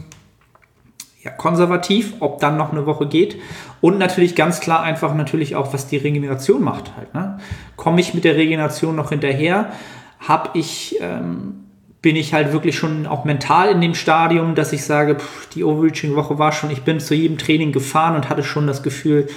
ja, 1.24 1.30
konservativ, 1.30 2.14
ob 2.20 2.38
dann 2.40 2.58
noch 2.58 2.70
eine 2.70 2.84
Woche 2.84 3.06
geht. 3.06 3.40
Und 3.80 3.98
natürlich 3.98 4.36
ganz 4.36 4.60
klar 4.60 4.82
einfach 4.82 5.14
natürlich 5.14 5.56
auch, 5.56 5.72
was 5.72 5.86
die 5.86 5.96
Regeneration 5.96 6.62
macht 6.62 6.92
halt. 6.96 7.14
Ne? 7.14 7.38
Komme 7.76 8.00
ich 8.00 8.12
mit 8.12 8.24
der 8.24 8.36
Regeneration 8.36 8.94
noch 8.94 9.08
hinterher? 9.08 9.72
Habe 10.20 10.50
ich, 10.52 10.98
ähm, 11.00 11.64
bin 12.02 12.14
ich 12.16 12.34
halt 12.34 12.52
wirklich 12.52 12.76
schon 12.76 13.06
auch 13.06 13.24
mental 13.24 13.70
in 13.70 13.80
dem 13.80 13.94
Stadium, 13.94 14.54
dass 14.54 14.74
ich 14.74 14.84
sage, 14.84 15.16
pff, 15.16 15.48
die 15.48 15.64
Overreaching-Woche 15.64 16.38
war 16.38 16.52
schon, 16.52 16.70
ich 16.70 16.82
bin 16.82 17.00
zu 17.00 17.14
jedem 17.14 17.38
Training 17.38 17.72
gefahren 17.72 18.16
und 18.16 18.28
hatte 18.28 18.42
schon 18.42 18.66
das 18.66 18.82
Gefühl, 18.82 19.28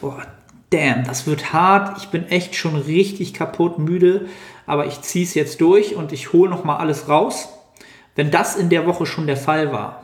oh, 0.00 0.12
damn, 0.70 1.02
das 1.02 1.26
wird 1.26 1.52
hart, 1.52 1.98
ich 1.98 2.08
bin 2.08 2.28
echt 2.28 2.54
schon 2.54 2.76
richtig 2.76 3.34
kaputt, 3.34 3.80
müde, 3.80 4.26
aber 4.64 4.86
ich 4.86 5.00
ziehe 5.00 5.24
es 5.24 5.34
jetzt 5.34 5.60
durch 5.60 5.96
und 5.96 6.12
ich 6.12 6.32
hole 6.32 6.48
nochmal 6.48 6.78
alles 6.78 7.08
raus. 7.08 7.48
Wenn 8.14 8.30
das 8.30 8.54
in 8.54 8.68
der 8.68 8.86
Woche 8.86 9.06
schon 9.06 9.26
der 9.26 9.36
Fall 9.36 9.72
war, 9.72 10.03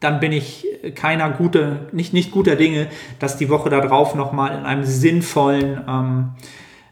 dann 0.00 0.20
bin 0.20 0.32
ich 0.32 0.66
keiner 0.94 1.30
gute, 1.30 1.88
nicht, 1.92 2.12
nicht 2.12 2.30
guter 2.30 2.56
Dinge, 2.56 2.88
dass 3.18 3.36
die 3.36 3.48
Woche 3.48 3.70
darauf 3.70 4.14
nochmal 4.14 4.56
in 4.56 4.64
einem 4.64 4.84
sinnvollen, 4.84 5.80
ähm, 5.88 6.30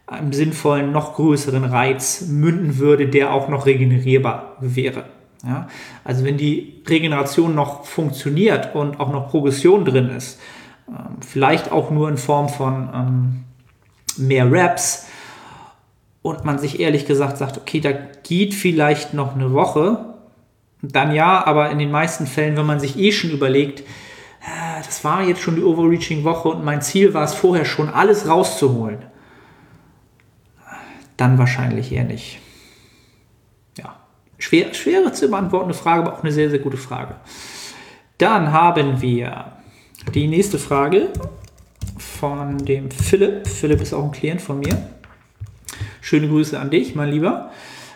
einem 0.07 0.33
sinnvollen, 0.33 0.92
noch 0.92 1.14
größeren 1.14 1.64
Reiz 1.64 2.27
münden 2.29 2.79
würde, 2.79 3.09
der 3.09 3.33
auch 3.33 3.49
noch 3.49 3.66
regenerierbar 3.66 4.57
wäre. 4.61 5.05
Ja? 5.45 5.69
Also 6.05 6.25
wenn 6.25 6.37
die 6.37 6.83
Regeneration 6.88 7.55
noch 7.55 7.85
funktioniert 7.85 8.75
und 8.75 9.01
auch 9.01 9.12
noch 9.12 9.31
Progression 9.31 9.85
drin 9.85 10.11
ist, 10.11 10.40
ähm, 10.88 11.16
vielleicht 11.21 11.73
auch 11.73 11.90
nur 11.90 12.09
in 12.09 12.16
Form 12.16 12.49
von 12.49 12.88
ähm, 12.95 13.45
mehr 14.16 14.51
Reps 14.51 15.07
und 16.23 16.45
man 16.45 16.59
sich 16.59 16.81
ehrlich 16.81 17.07
gesagt 17.07 17.38
sagt, 17.38 17.57
okay, 17.57 17.81
da 17.81 17.92
geht 17.92 18.55
vielleicht 18.55 19.14
noch 19.14 19.37
eine 19.37 19.53
Woche, 19.53 20.15
dann 20.83 21.15
ja, 21.15 21.45
aber 21.47 21.71
in 21.71 21.79
den 21.79 21.91
meisten 21.91 22.27
Fällen, 22.27 22.57
wenn 22.57 22.67
man 22.67 22.81
sich 22.81 22.99
eh 22.99 23.12
schon 23.12 23.31
überlegt, 23.31 23.81
äh, 23.81 24.83
das 24.85 25.05
war 25.05 25.23
jetzt 25.23 25.41
schon 25.41 25.57
die 25.57 25.62
Overreaching-Woche 25.62 26.49
und 26.49 26.65
mein 26.65 26.83
Ziel 26.83 27.15
war 27.15 27.25
es 27.25 27.35
vorher 27.35 27.65
schon, 27.65 27.89
alles 27.89 28.29
rauszuholen, 28.29 28.99
dann 31.17 31.39
wahrscheinlich 31.39 31.93
eher 31.93 32.05
nicht. 32.05 32.39
Ja, 33.79 33.97
schwer, 34.39 34.75
schwere 34.75 35.12
zu 35.12 35.29
beantwortende 35.29 35.75
Frage, 35.75 36.03
aber 36.03 36.15
auch 36.15 36.23
eine 36.23 36.33
sehr, 36.33 36.51
sehr 36.51 36.59
gute 36.59 36.77
Frage. 36.77 37.17
Dann 38.19 38.53
haben 38.53 39.01
wir 39.01 39.53
die 40.15 40.27
nächste 40.27 40.59
Frage 40.59 41.09
von 41.99 42.59
dem 42.59 42.91
Philipp. 42.91 43.47
Philipp 43.47 43.81
ist 43.81 43.93
auch 43.93 44.05
ein 44.05 44.12
Klient 44.12 44.41
von 44.41 44.61
mir. 44.61 44.91
Schöne 46.01 46.29
Grüße 46.29 46.59
an 46.59 46.71
dich, 46.71 46.95
mein 46.95 47.11
Lieber. 47.11 47.51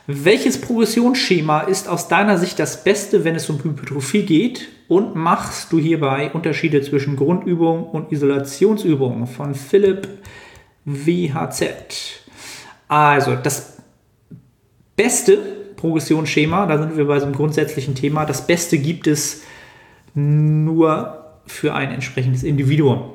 Welches 0.06 0.60
Progressionsschema 0.60 1.60
ist 1.60 1.88
aus 1.88 2.08
deiner 2.08 2.38
Sicht 2.38 2.58
das 2.58 2.84
Beste, 2.84 3.24
wenn 3.24 3.36
es 3.36 3.48
um 3.50 3.62
Hypertrophie 3.62 4.22
geht? 4.22 4.68
Und 4.88 5.14
machst 5.14 5.72
du 5.72 5.78
hierbei 5.78 6.30
Unterschiede 6.32 6.82
zwischen 6.82 7.16
Grundübungen 7.16 7.84
und 7.84 8.10
Isolationsübungen? 8.10 9.26
Von 9.26 9.54
Philipp 9.54 10.08
WHZ. 10.84 12.24
Also, 12.88 13.36
das 13.36 13.78
beste 14.96 15.36
Progressionsschema, 15.76 16.66
da 16.66 16.78
sind 16.78 16.96
wir 16.96 17.06
bei 17.06 17.20
so 17.20 17.26
einem 17.26 17.34
grundsätzlichen 17.34 17.94
Thema, 17.94 18.24
das 18.24 18.46
Beste 18.46 18.78
gibt 18.78 19.06
es 19.06 19.42
nur 20.14 21.24
für 21.46 21.74
ein 21.74 21.92
entsprechendes 21.92 22.42
Individuum. 22.42 23.12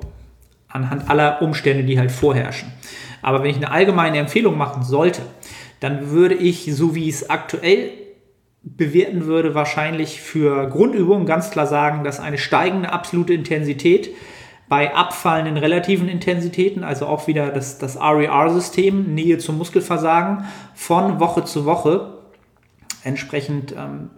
Anhand 0.68 1.10
aller 1.10 1.42
Umstände, 1.42 1.84
die 1.84 2.00
halt 2.00 2.12
vorherrschen. 2.12 2.72
Aber 3.22 3.44
wenn 3.44 3.50
ich 3.50 3.58
eine 3.58 3.72
allgemeine 3.72 4.18
Empfehlung 4.18 4.58
machen 4.58 4.84
sollte, 4.84 5.22
dann 5.80 6.12
würde 6.12 6.36
ich, 6.36 6.74
so 6.74 6.96
wie 6.96 7.10
es 7.10 7.30
aktuell 7.30 7.92
bewerten 8.64 9.26
würde, 9.26 9.54
wahrscheinlich 9.54 10.22
für 10.22 10.68
Grundübungen 10.70 11.26
ganz 11.26 11.52
klar 11.52 11.68
sagen, 11.68 12.04
dass 12.04 12.20
eine 12.20 12.38
steigende 12.38 12.92
absolute 12.92 13.34
Intensität 13.34 14.10
bei 14.68 14.96
abfallenden 14.96 15.58
relativen 15.58 16.10
Intensitäten, 16.10 16.84
also 16.84 17.06
auch 17.06 17.28
wieder 17.28 17.52
das, 17.52 17.78
das 17.78 17.98
RER-System, 17.98 19.14
Nähe 19.14 19.38
zum 19.38 19.60
Muskelversagen, 19.60 20.46
von 20.74 21.20
Woche 21.20 21.44
zu 21.44 21.66
Woche 21.66 22.18
entsprechend 23.04 23.74
ähm, 23.74 24.10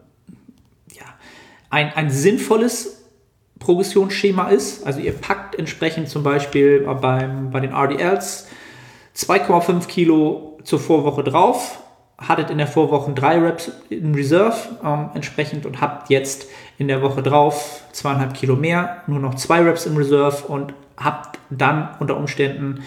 ja, 0.93 1.05
ein, 1.69 1.91
ein 1.93 2.09
sinnvolles 2.09 3.05
Progressionsschema 3.59 4.47
ist. 4.49 4.85
Also 4.85 5.01
ihr 5.01 5.11
packt 5.11 5.55
entsprechend 5.55 6.07
zum 6.07 6.23
Beispiel 6.23 6.87
beim, 7.01 7.49
bei 7.51 7.59
den 7.59 7.73
RDLs 7.73 8.47
2,5 9.15 9.87
Kilo 9.87 10.46
zur 10.67 10.79
Vorwoche 10.79 11.23
drauf, 11.23 11.79
hattet 12.17 12.49
in 12.49 12.57
der 12.57 12.67
Vorwoche 12.67 13.13
drei 13.13 13.39
Reps 13.39 13.71
in 13.89 14.13
Reserve 14.13 14.57
ähm, 14.83 15.11
entsprechend 15.13 15.65
und 15.65 15.79
habt 15.79 16.09
jetzt 16.09 16.47
in 16.77 16.89
der 16.89 17.01
Woche 17.01 17.23
drauf 17.23 17.83
zweieinhalb 17.93 18.33
Kilo 18.33 18.57
mehr, 18.57 19.01
nur 19.07 19.19
noch 19.19 19.35
zwei 19.35 19.61
Reps 19.61 19.85
in 19.85 19.95
Reserve 19.95 20.45
und 20.47 20.73
habt 20.97 21.39
dann 21.49 21.95
unter 21.99 22.17
Umständen 22.17 22.83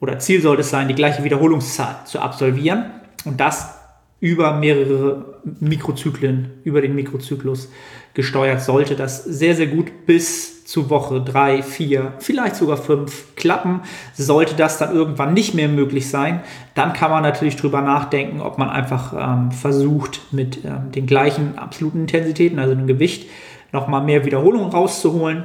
oder 0.00 0.18
Ziel 0.18 0.40
sollte 0.40 0.62
es 0.62 0.70
sein, 0.70 0.88
die 0.88 0.94
gleiche 0.94 1.24
Wiederholungszahl 1.24 1.96
zu 2.06 2.20
absolvieren. 2.20 2.90
Und 3.26 3.38
das 3.38 3.78
über 4.20 4.54
mehrere 4.54 5.40
Mikrozyklen, 5.60 6.52
über 6.64 6.80
den 6.80 6.94
Mikrozyklus 6.94 7.70
gesteuert, 8.14 8.62
sollte 8.62 8.96
das 8.96 9.24
sehr, 9.24 9.54
sehr 9.54 9.66
gut 9.66 10.06
bis 10.06 10.64
zu 10.64 10.88
Woche 10.88 11.20
3, 11.20 11.62
4, 11.62 12.14
vielleicht 12.18 12.56
sogar 12.56 12.76
5 12.76 13.36
klappen. 13.36 13.82
Sollte 14.14 14.54
das 14.54 14.78
dann 14.78 14.94
irgendwann 14.94 15.34
nicht 15.34 15.54
mehr 15.54 15.68
möglich 15.68 16.08
sein, 16.08 16.40
dann 16.74 16.92
kann 16.94 17.10
man 17.10 17.22
natürlich 17.22 17.56
drüber 17.56 17.82
nachdenken, 17.82 18.40
ob 18.40 18.56
man 18.56 18.70
einfach 18.70 19.12
ähm, 19.18 19.52
versucht, 19.52 20.20
mit 20.30 20.64
ähm, 20.64 20.90
den 20.92 21.06
gleichen 21.06 21.58
absoluten 21.58 22.00
Intensitäten, 22.00 22.58
also 22.58 22.74
dem 22.74 22.86
Gewicht, 22.86 23.28
nochmal 23.72 24.02
mehr 24.02 24.24
Wiederholungen 24.24 24.70
rauszuholen. 24.70 25.44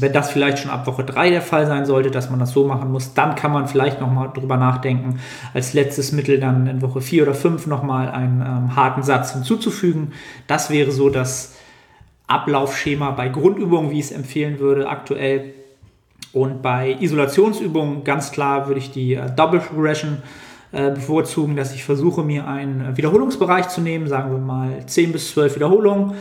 Wenn 0.00 0.12
das 0.12 0.30
vielleicht 0.30 0.58
schon 0.58 0.70
ab 0.70 0.86
Woche 0.86 1.04
3 1.04 1.30
der 1.30 1.42
Fall 1.42 1.66
sein 1.66 1.84
sollte, 1.84 2.10
dass 2.10 2.30
man 2.30 2.38
das 2.38 2.52
so 2.52 2.66
machen 2.66 2.90
muss, 2.90 3.14
dann 3.14 3.34
kann 3.34 3.52
man 3.52 3.68
vielleicht 3.68 4.00
nochmal 4.00 4.30
drüber 4.32 4.56
nachdenken, 4.56 5.20
als 5.52 5.74
letztes 5.74 6.12
Mittel 6.12 6.40
dann 6.40 6.66
in 6.66 6.82
Woche 6.82 7.00
4 7.00 7.24
oder 7.24 7.34
5 7.34 7.66
nochmal 7.66 8.08
einen 8.08 8.40
ähm, 8.40 8.76
harten 8.76 9.02
Satz 9.02 9.32
hinzuzufügen. 9.32 10.12
Das 10.46 10.70
wäre 10.70 10.92
so 10.92 11.10
das 11.10 11.56
Ablaufschema 12.26 13.10
bei 13.10 13.28
Grundübungen, 13.28 13.90
wie 13.90 13.98
ich 13.98 14.06
es 14.06 14.12
empfehlen 14.12 14.58
würde 14.58 14.88
aktuell. 14.88 15.52
Und 16.32 16.62
bei 16.62 16.96
Isolationsübungen 16.98 18.04
ganz 18.04 18.32
klar 18.32 18.68
würde 18.68 18.80
ich 18.80 18.90
die 18.90 19.14
äh, 19.14 19.30
Double 19.34 19.60
Progression 19.60 20.22
äh, 20.72 20.90
bevorzugen, 20.90 21.56
dass 21.56 21.74
ich 21.74 21.84
versuche, 21.84 22.22
mir 22.22 22.46
einen 22.46 22.96
Wiederholungsbereich 22.96 23.68
zu 23.68 23.82
nehmen, 23.82 24.06
sagen 24.06 24.30
wir 24.30 24.38
mal 24.38 24.86
10 24.86 25.12
bis 25.12 25.32
12 25.32 25.56
Wiederholungen 25.56 26.14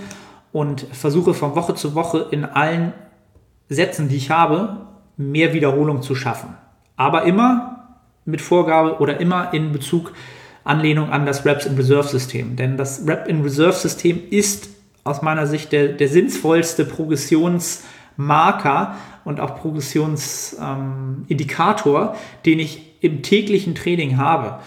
und 0.52 0.82
versuche 0.92 1.34
von 1.34 1.56
Woche 1.56 1.76
zu 1.76 1.96
Woche 1.96 2.28
in 2.32 2.44
allen 2.44 2.92
Sätzen, 3.72 4.10
die 4.10 4.18
ich 4.18 4.30
habe, 4.30 4.82
mehr 5.18 5.54
Wiederholung 5.54 6.02
zu 6.02 6.14
schaffen. 6.14 6.56
Aber 6.98 7.24
immer 7.24 8.00
mit 8.26 8.42
Vorgabe 8.42 9.00
oder 9.00 9.20
immer 9.20 9.54
in 9.54 9.72
Bezug 9.72 10.12
Anlehnung 10.64 11.10
an 11.10 11.26
das 11.26 11.44
Reps 11.46 11.66
in 11.66 11.76
Reserve 11.76 12.08
System. 12.08 12.56
Denn 12.56 12.78
das 12.78 13.08
Rep 13.08 13.28
in 13.28 13.42
Reserve 13.42 13.74
System 13.74 14.22
ist 14.30 14.70
aus 15.04 15.24
meiner 15.24 15.48
Sicht 15.48 15.72
der, 15.72 15.88
der 15.88 16.08
sinnvollste 16.08 16.86
Progressionsmarker 16.86 18.96
und 19.24 19.40
auch 19.40 19.60
Progressionsindikator, 19.60 22.02
ähm, 22.02 22.10
den 22.46 22.60
ich 22.60 23.02
im 23.02 23.24
täglichen 23.24 23.74
Training 23.74 24.18
habe. 24.18 24.60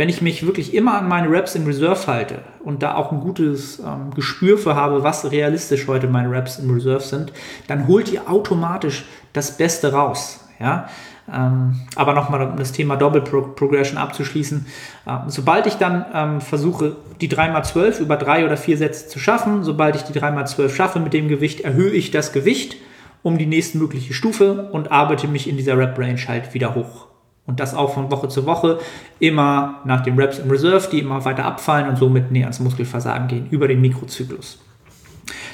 Wenn 0.00 0.08
ich 0.08 0.22
mich 0.22 0.46
wirklich 0.46 0.72
immer 0.72 0.94
an 0.94 1.08
meine 1.08 1.30
Reps 1.30 1.54
in 1.56 1.66
Reserve 1.66 2.06
halte 2.06 2.38
und 2.64 2.82
da 2.82 2.94
auch 2.94 3.12
ein 3.12 3.20
gutes 3.20 3.80
ähm, 3.80 4.14
Gespür 4.14 4.56
für 4.56 4.74
habe, 4.74 5.02
was 5.02 5.30
realistisch 5.30 5.86
heute 5.88 6.06
meine 6.06 6.30
Reps 6.30 6.58
in 6.58 6.70
Reserve 6.70 7.02
sind, 7.02 7.34
dann 7.66 7.86
holt 7.86 8.10
ihr 8.10 8.30
automatisch 8.30 9.04
das 9.34 9.58
Beste 9.58 9.92
raus. 9.92 10.48
Ja? 10.58 10.88
Ähm, 11.30 11.82
aber 11.96 12.14
nochmal 12.14 12.48
um 12.48 12.56
das 12.56 12.72
Thema 12.72 12.96
Double 12.96 13.20
Progression 13.20 13.98
abzuschließen. 13.98 14.64
Ähm, 15.06 15.18
sobald 15.26 15.66
ich 15.66 15.74
dann 15.74 16.06
ähm, 16.14 16.40
versuche, 16.40 16.96
die 17.20 17.28
3x12 17.28 18.00
über 18.00 18.16
drei 18.16 18.46
oder 18.46 18.56
vier 18.56 18.78
Sätze 18.78 19.06
zu 19.06 19.18
schaffen, 19.18 19.64
sobald 19.64 19.96
ich 19.96 20.02
die 20.04 20.18
3x12 20.18 20.70
schaffe 20.70 20.98
mit 20.98 21.12
dem 21.12 21.28
Gewicht, 21.28 21.60
erhöhe 21.60 21.92
ich 21.92 22.10
das 22.10 22.32
Gewicht 22.32 22.76
um 23.22 23.36
die 23.36 23.44
nächstmögliche 23.44 24.14
Stufe 24.14 24.70
und 24.72 24.90
arbeite 24.90 25.28
mich 25.28 25.46
in 25.46 25.58
dieser 25.58 25.76
Rep-Range 25.76 26.26
halt 26.26 26.54
wieder 26.54 26.74
hoch. 26.74 27.09
Und 27.46 27.58
das 27.58 27.74
auch 27.74 27.94
von 27.94 28.10
Woche 28.10 28.28
zu 28.28 28.46
Woche, 28.46 28.78
immer 29.18 29.80
nach 29.84 30.02
den 30.02 30.16
Reps 30.16 30.38
in 30.38 30.50
Reserve, 30.50 30.88
die 30.92 31.00
immer 31.00 31.24
weiter 31.24 31.44
abfallen 31.44 31.88
und 31.88 31.96
somit 31.96 32.30
näher 32.30 32.44
ans 32.44 32.60
Muskelversagen 32.60 33.28
gehen, 33.28 33.48
über 33.50 33.66
den 33.66 33.80
Mikrozyklus. 33.80 34.60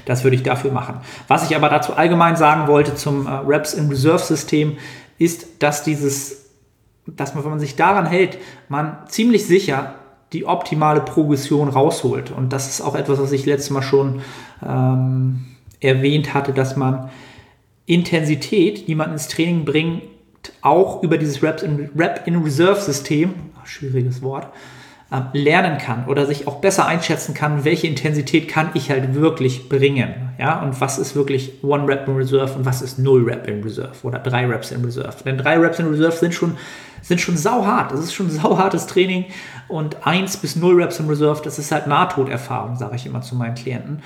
Das 0.05 0.25
würde 0.25 0.37
ich 0.37 0.43
dafür 0.43 0.73
machen. 0.73 1.01
Was 1.29 1.49
ich 1.49 1.57
aber 1.57 1.69
dazu 1.69 1.95
allgemein 1.95 2.37
sagen 2.37 2.69
wollte 2.69 2.95
zum 2.95 3.27
äh, 3.27 3.31
Reps 3.31 3.75
in 3.75 3.89
Reserve 3.89 4.19
System, 4.19 4.77
ist, 5.19 5.63
dass 5.63 5.83
dieses, 5.83 6.51
dass 7.07 7.35
man, 7.35 7.45
wenn 7.45 7.51
man 7.51 7.61
sich 7.61 7.77
daran 7.77 8.07
hält, 8.07 8.39
man 8.69 8.99
ziemlich 9.09 9.47
sicher 9.47 9.95
die 10.33 10.45
optimale 10.45 11.01
Progression 11.01 11.69
rausholt. 11.69 12.31
Und 12.31 12.53
das 12.53 12.69
ist 12.69 12.81
auch 12.81 12.95
etwas, 12.95 13.19
was 13.19 13.33
ich 13.33 13.47
letztes 13.47 13.71
Mal 13.71 13.83
schon 13.83 14.21
ähm, 14.65 15.47
erwähnt 15.81 16.35
hatte, 16.35 16.53
dass 16.53 16.77
man 16.77 17.11
Intensität, 17.87 18.89
die 18.89 18.95
man 18.95 19.13
ins 19.13 19.29
Training 19.29 19.65
bringt, 19.65 20.03
auch 20.63 21.03
über 21.03 21.19
dieses 21.19 21.43
Rep 21.43 21.63
in, 21.63 21.91
Rep 21.97 22.27
in 22.27 22.43
Reserve 22.43 22.81
System, 22.81 23.35
schwieriges 23.65 24.23
Wort, 24.23 24.49
äh, 25.11 25.21
lernen 25.39 25.79
kann 25.79 26.07
oder 26.07 26.27
sich 26.27 26.49
auch 26.49 26.57
besser 26.57 26.87
einschätzen 26.87 27.33
kann, 27.33 27.65
welche 27.65 27.87
Intensität 27.87 28.49
kann 28.49 28.71
ich 28.75 28.91
halt 28.91 29.15
wirklich 29.15 29.69
bringen. 29.69 30.33
Ja, 30.39 30.61
und 30.61 30.81
was 30.81 30.99
ist 30.99 31.15
wirklich 31.15 31.63
One 31.63 31.87
Rep 31.87 32.09
in 32.09 32.17
Reserve 32.17 32.55
und 32.55 32.65
was 32.65 32.83
ist 32.83 32.99
Null 32.99 33.25
Rep 33.25 33.47
in 33.49 33.63
Reserve 33.63 33.95
oder 34.03 34.19
drei 34.19 34.47
Reps 34.47 34.73
in 34.73 34.85
Reserve. 34.85 35.17
Denn 35.25 35.39
drei 35.39 35.59
Reps 35.59 35.79
in 35.79 35.87
Reserve 35.87 36.17
sind 36.17 36.35
schon, 36.35 36.57
sind 37.03 37.21
schon 37.21 37.37
sauhart. 37.37 37.93
Das 37.93 38.01
ist 38.01 38.15
schon 38.15 38.29
sauhartes 38.43 38.87
Training 38.87 39.27
und 39.69 40.07
eins 40.07 40.37
bis 40.37 40.57
null 40.57 40.81
Reps 40.81 40.99
in 40.99 41.09
Reserve, 41.09 41.41
das 41.43 41.59
ist 41.59 41.73
halt 41.73 41.87
Nahtoderfahrung, 41.87 42.77
sage 42.77 42.97
ich 42.97 43.07
immer 43.07 43.21
zu 43.21 43.37
meinen 43.37 43.55
Klienten. 43.55 44.03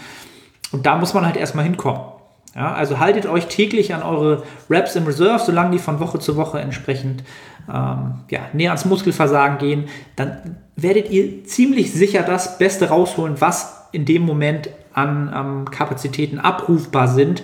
Und 0.72 0.87
da 0.87 0.96
muss 0.96 1.14
man 1.14 1.26
halt 1.26 1.37
erstmal 1.37 1.64
hinkommen. 1.64 2.20
Ja, 2.55 2.73
also 2.75 2.99
haltet 2.99 3.27
euch 3.27 3.47
täglich 3.47 3.95
an 3.95 4.03
eure 4.03 4.43
Reps 4.69 4.97
in 4.97 5.05
Reserve, 5.05 5.43
solange 5.45 5.71
die 5.71 5.79
von 5.79 6.01
Woche 6.01 6.19
zu 6.19 6.37
Woche 6.37 6.59
entsprechend 6.59 7.23
ähm, 7.69 8.15
ja, 8.29 8.41
näher 8.53 8.71
ans 8.71 8.85
Muskelversagen 8.85 9.59
gehen. 9.59 9.85
Dann 10.17 10.57
werdet 10.75 11.11
ihr 11.11 11.45
ziemlich 11.45 11.93
sicher 11.93 12.23
das 12.23 12.59
Beste 12.59 12.89
rausholen, 12.89 13.41
was 13.41 13.87
in 13.93 14.05
dem 14.05 14.23
Moment 14.23 14.69
an 14.93 15.33
ähm, 15.35 15.71
Kapazitäten 15.71 16.39
abrufbar 16.39 17.09
sind. 17.09 17.43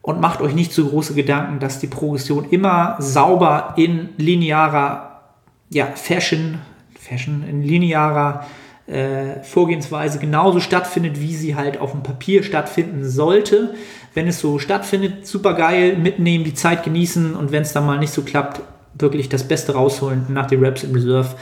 Und 0.00 0.20
macht 0.20 0.40
euch 0.40 0.54
nicht 0.54 0.72
zu 0.72 0.88
große 0.88 1.14
Gedanken, 1.14 1.58
dass 1.58 1.80
die 1.80 1.88
Progression 1.88 2.48
immer 2.50 2.94
sauber 3.00 3.74
in 3.76 4.10
linearer 4.16 5.20
ja, 5.68 5.86
Fashion, 5.94 6.60
Fashion, 6.96 7.44
in 7.48 7.62
linearer 7.62 8.46
äh, 8.86 9.42
Vorgehensweise 9.42 10.20
genauso 10.20 10.60
stattfindet, 10.60 11.20
wie 11.20 11.34
sie 11.34 11.56
halt 11.56 11.80
auf 11.80 11.90
dem 11.90 12.04
Papier 12.04 12.44
stattfinden 12.44 13.04
sollte. 13.04 13.74
Wenn 14.16 14.28
es 14.28 14.40
so 14.40 14.58
stattfindet, 14.58 15.26
super 15.26 15.52
geil, 15.52 15.98
mitnehmen, 15.98 16.42
die 16.42 16.54
Zeit 16.54 16.84
genießen 16.84 17.36
und 17.36 17.52
wenn 17.52 17.60
es 17.60 17.74
dann 17.74 17.84
mal 17.84 17.98
nicht 17.98 18.14
so 18.14 18.22
klappt, 18.22 18.62
wirklich 18.94 19.28
das 19.28 19.46
Beste 19.46 19.74
rausholen 19.74 20.24
nach 20.30 20.46
den 20.46 20.64
Reps 20.64 20.84
in 20.84 20.94
Reserve. 20.94 21.36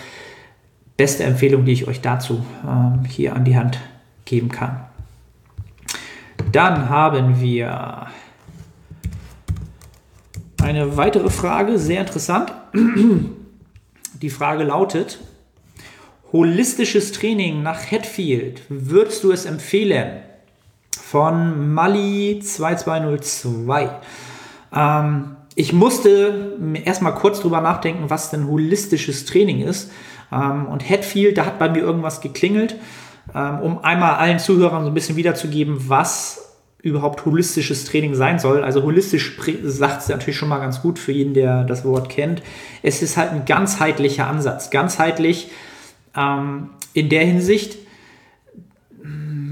Beste 0.97 1.23
Empfehlung, 1.23 1.65
die 1.65 1.71
ich 1.71 1.87
euch 1.87 2.01
dazu 2.01 2.45
ähm, 2.67 3.05
hier 3.09 3.37
an 3.37 3.45
die 3.45 3.57
Hand 3.57 3.79
geben 4.25 4.49
kann. 4.49 4.87
Dann 6.51 6.89
haben 6.89 7.41
wir 7.41 8.09
eine 10.61 10.97
weitere 10.97 11.31
Frage, 11.31 11.79
sehr 11.79 12.01
interessant. 12.01 12.53
Die 14.21 14.31
Frage 14.31 14.65
lautet, 14.65 15.21
holistisches 16.33 17.13
Training 17.13 17.63
nach 17.63 17.93
Hatfield, 17.93 18.63
würdest 18.69 19.23
du 19.23 19.31
es 19.31 19.45
empfehlen? 19.45 20.24
Von 21.15 21.73
Mali 21.73 22.41
2202. 22.43 23.89
Ähm, 24.75 25.37
ich 25.55 25.73
musste 25.73 26.59
erstmal 26.85 27.15
kurz 27.15 27.39
drüber 27.39 27.61
nachdenken, 27.61 28.11
was 28.11 28.31
denn 28.31 28.49
holistisches 28.49 29.25
Training 29.25 29.61
ist. 29.61 29.93
Ähm, 30.33 30.67
und 30.67 30.91
Hatfield, 30.91 31.39
da 31.39 31.47
hat 31.47 31.61
bei 31.61 31.69
mir 31.69 31.83
irgendwas 31.83 32.21
geklingelt, 32.21 32.75
ähm, 33.33 33.61
um 33.61 33.85
einmal 33.85 34.17
allen 34.17 34.41
Zuhörern 34.41 34.83
so 34.83 34.91
ein 34.91 34.95
bisschen 34.95 35.15
wiederzugeben, 35.15 35.89
was 35.89 36.57
überhaupt 36.83 37.25
holistisches 37.25 37.85
Training 37.85 38.17
sein 38.17 38.41
soll. 38.41 38.65
Also 38.65 38.83
holistisch 38.83 39.39
sagt 39.63 40.03
es 40.03 40.09
natürlich 40.09 40.37
schon 40.37 40.49
mal 40.49 40.59
ganz 40.59 40.83
gut 40.83 40.99
für 40.99 41.13
jeden, 41.13 41.33
der 41.33 41.63
das 41.63 41.85
Wort 41.85 42.09
kennt. 42.09 42.43
Es 42.83 43.03
ist 43.03 43.17
halt 43.17 43.31
ein 43.31 43.45
ganzheitlicher 43.45 44.27
Ansatz. 44.27 44.71
Ganzheitlich 44.71 45.53
ähm, 46.17 46.71
in 46.93 47.09
der 47.09 47.25
Hinsicht, 47.25 47.84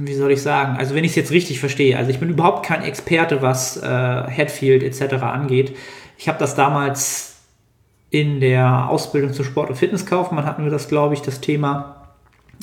wie 0.06 0.14
soll 0.14 0.32
ich 0.32 0.42
sagen, 0.42 0.76
also 0.78 0.94
wenn 0.94 1.04
ich 1.04 1.12
es 1.12 1.16
jetzt 1.16 1.30
richtig 1.30 1.60
verstehe, 1.60 1.96
also 1.96 2.10
ich 2.10 2.18
bin 2.18 2.30
überhaupt 2.30 2.64
kein 2.64 2.82
Experte, 2.82 3.42
was 3.42 3.76
äh, 3.76 4.22
Headfield 4.28 4.82
etc. 4.82 5.14
angeht. 5.22 5.76
Ich 6.18 6.28
habe 6.28 6.38
das 6.38 6.54
damals 6.54 7.36
in 8.10 8.40
der 8.40 8.88
Ausbildung 8.90 9.32
zum 9.32 9.44
Sport- 9.44 9.70
und 9.70 9.76
Fitnesskaufmann 9.76 10.44
hatten 10.44 10.64
wir 10.64 10.70
das, 10.70 10.88
glaube 10.88 11.14
ich, 11.14 11.22
das 11.22 11.40
Thema. 11.40 12.12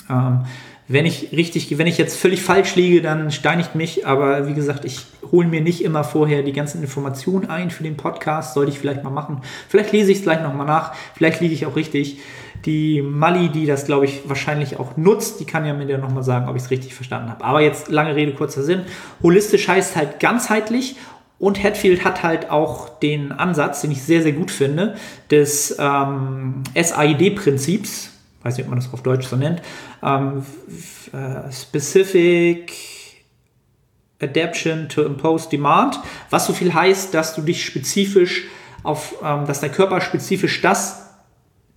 Ähm, 0.10 0.46
wenn 0.88 1.06
ich 1.06 1.32
richtig, 1.32 1.78
wenn 1.78 1.86
ich 1.86 2.00
jetzt 2.00 2.18
völlig 2.18 2.42
falsch 2.42 2.76
liege, 2.76 3.02
dann 3.02 3.32
steinigt 3.32 3.76
mich. 3.76 4.08
Aber 4.08 4.48
wie 4.48 4.56
gesagt, 4.56 4.86
ich 4.86 5.06
hole 5.32 5.48
mir 5.48 5.62
nicht 5.62 5.84
immer 5.84 6.04
vorher 6.04 6.42
die 6.42 6.52
ganzen 6.52 6.82
Informationen 6.82 7.48
ein 7.48 7.70
für 7.70 7.84
den 7.84 7.96
Podcast. 7.96 8.56
Sollte 8.56 8.72
ich 8.72 8.80
vielleicht 8.80 9.04
mal 9.04 9.12
machen. 9.12 9.42
Vielleicht 9.68 9.92
lese 9.92 10.12
ich 10.12 10.18
es 10.18 10.24
gleich 10.24 10.42
nochmal 10.42 10.66
nach. 10.66 10.94
Vielleicht 11.16 11.42
liege 11.42 11.54
ich 11.54 11.68
auch 11.68 11.76
richtig. 11.76 12.18
Die 12.66 13.02
Mali, 13.02 13.50
die 13.50 13.66
das, 13.66 13.86
glaube 13.86 14.06
ich, 14.06 14.28
wahrscheinlich 14.28 14.80
auch 14.80 14.98
nutzt, 14.98 15.40
die 15.40 15.46
kann 15.46 15.66
ja 15.66 15.74
mir 15.74 15.88
dann 15.88 16.02
nochmal 16.02 16.24
sagen, 16.24 16.50
ob 16.50 16.56
ich 16.56 16.64
es 16.64 16.72
richtig 16.72 16.94
verstanden 16.94 17.30
habe. 17.30 17.44
Aber 17.44 17.62
jetzt 17.62 17.90
lange 17.90 18.16
Rede, 18.16 18.34
kurzer 18.34 18.64
Sinn. 18.64 18.82
Holistisch 19.24 19.68
heißt 19.68 19.96
halt 19.96 20.20
ganzheitlich 20.20 20.96
und 21.38 21.64
Hatfield 21.64 22.04
hat 22.04 22.22
halt 22.24 22.50
auch 22.50 22.90
den 23.00 23.32
Ansatz, 23.32 23.82
den 23.82 23.92
ich 23.92 24.04
sehr, 24.04 24.22
sehr 24.22 24.34
gut 24.34 24.52
finde, 24.52 24.96
des 25.30 25.76
ähm, 25.80 26.64
SAID-Prinzips 26.76 28.10
weiß 28.44 28.58
nicht, 28.58 28.66
ob 28.66 28.70
man 28.70 28.80
das 28.80 28.94
auf 28.94 29.04
Deutsch 29.04 29.28
so 29.28 29.36
nennt, 29.36 29.62
ähm, 30.02 30.46
äh, 31.12 31.52
Specific 31.52 32.74
Adaption 34.22 34.90
to 34.90 35.04
Impose 35.04 35.50
Demand, 35.50 36.00
was 36.30 36.46
so 36.46 36.54
viel 36.54 36.74
heißt, 36.74 37.14
dass 37.14 37.36
du 37.36 37.42
dich 37.42 37.66
spezifisch 37.66 38.48
auf, 38.84 39.16
ähm, 39.24 39.46
dass 39.46 39.62
dein 39.62 39.72
Körper 39.72 40.02
spezifisch 40.02 40.62
das, 40.62 41.09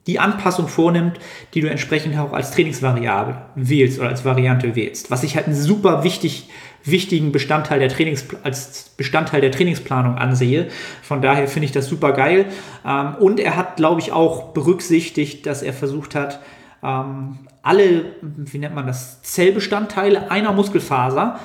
die 0.07 0.19
Anpassung 0.19 0.69
vornimmt, 0.69 1.19
die 1.55 1.61
du 1.61 1.71
entsprechend 1.71 2.19
auch 2.19 2.33
als 2.33 2.51
Trainingsvariable 2.51 3.37
wählst 3.55 4.01
oder 4.01 4.09
als 4.09 4.25
Variante 4.25 4.75
wählst. 4.75 5.11
Was 5.11 5.23
ich 5.23 5.37
halt 5.37 5.47
einen 5.47 5.55
super 5.55 6.03
wichtig, 6.03 6.49
wichtigen 6.85 7.31
Bestandteil 7.31 7.79
der 7.79 7.89
Trainings, 7.89 8.27
als 8.43 8.91
Bestandteil 8.97 9.41
der 9.41 9.53
Trainingsplanung 9.53 10.17
ansehe. 10.17 10.69
Von 11.03 11.23
daher 11.23 11.47
finde 11.47 11.67
ich 11.67 11.73
das 11.73 11.87
super 11.87 12.13
geil. 12.13 12.47
Ähm, 12.85 13.15
und 13.17 13.39
er 13.39 13.57
hat, 13.57 13.77
glaube 13.77 14.01
ich, 14.01 14.11
auch 14.11 14.53
berücksichtigt, 14.53 15.47
dass 15.47 15.63
er 15.63 15.73
versucht 15.73 16.17
hat, 16.17 16.41
ähm, 16.83 17.39
alle, 17.63 18.17
wie 18.21 18.59
nennt 18.59 18.75
man 18.75 18.89
das, 18.89 19.23
Zellbestandteile 19.23 20.33
einer 20.33 20.53
Muskelfaser 20.53 21.39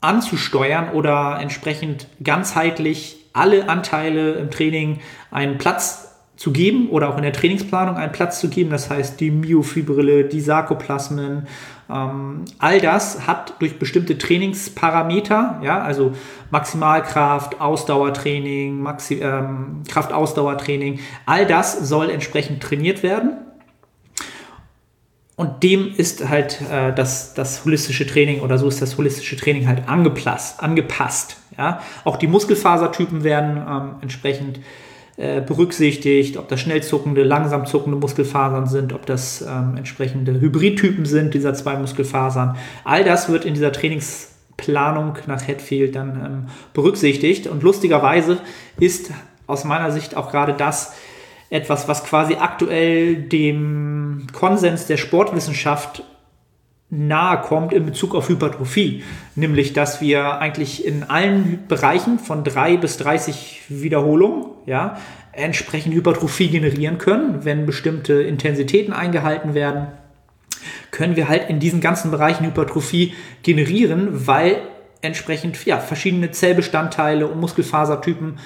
anzusteuern 0.00 0.90
oder 0.90 1.38
entsprechend 1.40 2.08
ganzheitlich 2.22 3.18
alle 3.32 3.68
Anteile 3.68 4.32
im 4.32 4.50
Training 4.50 4.98
einen 5.30 5.58
Platz 5.58 6.09
zu 6.40 6.52
geben 6.52 6.88
oder 6.88 7.10
auch 7.10 7.18
in 7.18 7.22
der 7.22 7.34
Trainingsplanung 7.34 7.96
einen 7.96 8.12
Platz 8.12 8.40
zu 8.40 8.48
geben. 8.48 8.70
Das 8.70 8.88
heißt, 8.88 9.20
die 9.20 9.30
Myofibrille, 9.30 10.24
die 10.24 10.40
Sarkoplasmen, 10.40 11.46
ähm, 11.90 12.46
all 12.58 12.80
das 12.80 13.26
hat 13.26 13.52
durch 13.58 13.78
bestimmte 13.78 14.16
Trainingsparameter, 14.16 15.60
ja, 15.62 15.82
also 15.82 16.12
Maximalkraft, 16.50 17.60
Ausdauertraining, 17.60 18.80
Maxi 18.80 19.16
ähm, 19.16 19.82
Kraftausdauertraining, 19.86 21.00
all 21.26 21.44
das 21.44 21.78
soll 21.86 22.08
entsprechend 22.08 22.62
trainiert 22.62 23.02
werden 23.02 23.32
und 25.36 25.62
dem 25.62 25.92
ist 25.94 26.26
halt 26.26 26.62
äh, 26.72 26.94
das, 26.94 27.34
das 27.34 27.66
holistische 27.66 28.06
Training 28.06 28.40
oder 28.40 28.56
so 28.56 28.66
ist 28.66 28.80
das 28.80 28.96
holistische 28.96 29.36
Training 29.36 29.68
halt 29.68 29.90
angepasst. 29.90 30.62
angepasst 30.62 31.36
ja? 31.58 31.82
Auch 32.04 32.16
die 32.16 32.28
Muskelfasertypen 32.28 33.24
werden 33.24 33.58
ähm, 33.58 33.90
entsprechend 34.00 34.60
äh, 35.20 35.42
berücksichtigt, 35.42 36.38
ob 36.38 36.48
das 36.48 36.60
schnell 36.60 36.82
zuckende, 36.82 37.24
langsam 37.24 37.66
zuckende 37.66 37.98
Muskelfasern 37.98 38.66
sind, 38.66 38.94
ob 38.94 39.04
das 39.04 39.42
ähm, 39.42 39.76
entsprechende 39.76 40.40
Hybridtypen 40.40 41.04
sind 41.04 41.34
dieser 41.34 41.52
zwei 41.52 41.76
Muskelfasern. 41.76 42.56
All 42.84 43.04
das 43.04 43.28
wird 43.28 43.44
in 43.44 43.52
dieser 43.52 43.70
Trainingsplanung 43.70 45.18
nach 45.26 45.46
Headfield 45.46 45.94
dann 45.94 46.08
ähm, 46.24 46.46
berücksichtigt. 46.72 47.48
Und 47.48 47.62
lustigerweise 47.62 48.38
ist 48.78 49.10
aus 49.46 49.64
meiner 49.64 49.90
Sicht 49.92 50.16
auch 50.16 50.30
gerade 50.30 50.54
das, 50.54 50.94
etwas, 51.50 51.86
was 51.86 52.04
quasi 52.04 52.36
aktuell 52.36 53.16
dem 53.16 54.26
Konsens 54.32 54.86
der 54.86 54.96
Sportwissenschaft 54.96 56.02
nahe 56.90 57.40
kommt 57.42 57.72
in 57.72 57.86
Bezug 57.86 58.14
auf 58.14 58.28
Hypertrophie. 58.28 59.02
Nämlich, 59.36 59.72
dass 59.72 60.00
wir 60.00 60.38
eigentlich 60.40 60.84
in 60.84 61.04
allen 61.04 61.66
Bereichen 61.68 62.18
von 62.18 62.44
3 62.44 62.76
bis 62.76 62.96
30 62.98 63.62
Wiederholungen 63.68 64.46
ja, 64.66 64.98
entsprechend 65.32 65.94
Hypertrophie 65.94 66.48
generieren 66.48 66.98
können, 66.98 67.44
wenn 67.44 67.66
bestimmte 67.66 68.14
Intensitäten 68.14 68.92
eingehalten 68.92 69.54
werden 69.54 69.88
können 70.90 71.16
wir 71.16 71.28
halt 71.28 71.48
in 71.48 71.60
diesen 71.60 71.80
ganzen 71.80 72.10
Bereichen 72.10 72.44
Hypertrophie 72.44 73.14
generieren, 73.42 74.26
weil 74.26 74.60
entsprechend 75.02 75.64
ja, 75.64 75.78
verschiedene 75.78 76.30
Zellbestandteile 76.30 77.26
und 77.26 77.40
Muskelfasertypen 77.40 78.38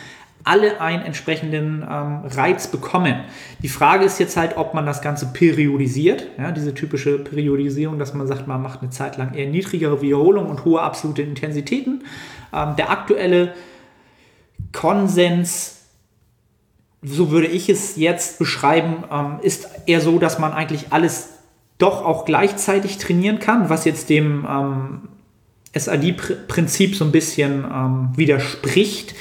alle 0.45 0.81
einen 0.81 1.03
entsprechenden 1.03 1.83
ähm, 1.83 2.21
Reiz 2.27 2.69
bekommen. 2.69 3.25
Die 3.63 3.69
Frage 3.69 4.05
ist 4.05 4.21
jetzt 4.21 4.37
halt, 4.37 4.59
ob 4.59 4.75
man 4.75 4.85
das 4.85 5.01
Ganze 5.01 5.27
periodisiert, 5.33 6.27
ja, 6.39 6.53
diese 6.53 6.75
typische 6.75 7.19
Periodisierung, 7.19 7.99
dass 7.99 8.13
man 8.13 8.27
sagt, 8.27 8.47
man 8.47 8.63
macht 8.63 8.83
eine 8.83 8.91
Zeit 8.91 9.17
lang 9.17 9.35
eher 9.35 9.49
niedrigere 9.49 10.03
Wiederholungen 10.03 10.51
und 10.51 10.67
hohe 10.67 10.83
absolute 10.83 11.23
Intensitäten. 11.23 12.05
Ähm, 12.53 12.77
der 12.77 12.91
aktuelle 12.91 13.55
Konsens, 14.73 15.81
so 17.03 17.31
würde 17.31 17.47
ich 17.47 17.71
es 17.71 17.97
jetzt 17.97 18.39
beschreiben, 18.39 19.05
ähm, 19.11 19.39
ist 19.41 19.69
eher 19.87 20.03
so, 20.03 20.19
dass 20.19 20.39
man 20.39 20.53
eigentlich 20.53 20.87
alles 20.91 21.31
doch 21.79 22.05
auch 22.05 22.27
gleichzeitig 22.27 22.99
trainieren 22.99 23.39
kann, 23.39 23.71
was 23.71 23.87
jetzt 23.87 24.11
dem 24.11 24.47
ähm, 24.49 25.09
SAD-Prinzip 25.75 26.95
so 26.95 27.05
ein 27.05 27.13
bisschen 27.13 27.65
ähm, 27.65 28.11
widerspricht 28.15 29.15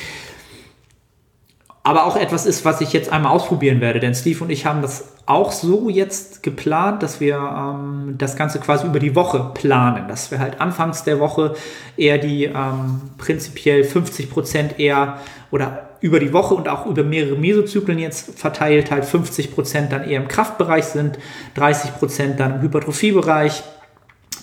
aber 1.86 2.06
auch 2.06 2.16
etwas 2.16 2.46
ist, 2.46 2.64
was 2.64 2.80
ich 2.80 2.94
jetzt 2.94 3.12
einmal 3.12 3.34
ausprobieren 3.34 3.82
werde. 3.82 4.00
Denn 4.00 4.16
Steve 4.16 4.46
und 4.46 4.50
ich 4.50 4.66
haben 4.66 4.82
das 4.82 5.10
auch 5.26 5.52
so 5.52 5.90
jetzt 5.90 6.42
geplant, 6.42 7.04
dass 7.04 7.20
wir 7.20 7.36
ähm, 7.36 8.16
das 8.18 8.38
Ganze 8.38 8.60
quasi 8.60 8.88
über 8.88 9.00
die 9.00 9.16
Woche 9.16 9.52
planen. 9.54 10.08
Dass 10.08 10.32
wir 10.32 10.40
halt 10.40 10.62
anfangs 10.62 11.04
der 11.04 11.20
Woche 11.20 11.56
eher 11.98 12.18
die 12.18 12.46
ähm, 12.46 13.02
prinzipiell 13.18 13.84
50 13.84 14.32
Prozent 14.32 14.80
eher 14.80 15.20
oder 15.52 15.90
über 16.00 16.20
die 16.20 16.32
Woche 16.32 16.54
und 16.54 16.70
auch 16.70 16.86
über 16.86 17.04
mehrere 17.04 17.36
Mesozyklen 17.36 18.00
jetzt 18.00 18.38
verteilt 18.40 18.90
halt 18.90 19.06
50 19.06 19.54
Prozent 19.54 19.92
dann 19.92 20.04
eher 20.04 20.22
im 20.22 20.28
Kraftbereich 20.28 20.86
sind, 20.86 21.20
30 21.56 21.96
Prozent 21.98 22.40
dann 22.40 22.56
im 22.56 22.62
Hypertrophiebereich 22.62 23.64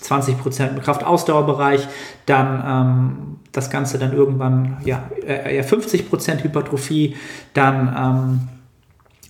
20% 0.03 0.69
im 0.71 0.81
Kraftausdauerbereich, 0.81 1.87
dann 2.27 2.65
ähm, 2.67 3.37
das 3.53 3.71
Ganze 3.71 3.99
dann 3.99 4.13
irgendwann 4.13 4.79
ja, 4.85 5.11
eher 5.25 5.65
50% 5.65 6.43
Hypertrophie, 6.43 7.17
dann 7.55 8.49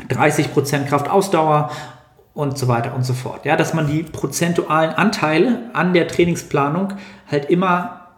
ähm, 0.00 0.08
30% 0.08 0.86
Kraftausdauer 0.86 1.70
und 2.34 2.58
so 2.58 2.68
weiter 2.68 2.94
und 2.94 3.04
so 3.04 3.12
fort. 3.12 3.44
Ja, 3.44 3.56
dass 3.56 3.74
man 3.74 3.86
die 3.86 4.02
prozentualen 4.02 4.90
Anteile 4.90 5.70
an 5.72 5.92
der 5.92 6.08
Trainingsplanung 6.08 6.94
halt 7.30 7.50
immer 7.50 8.08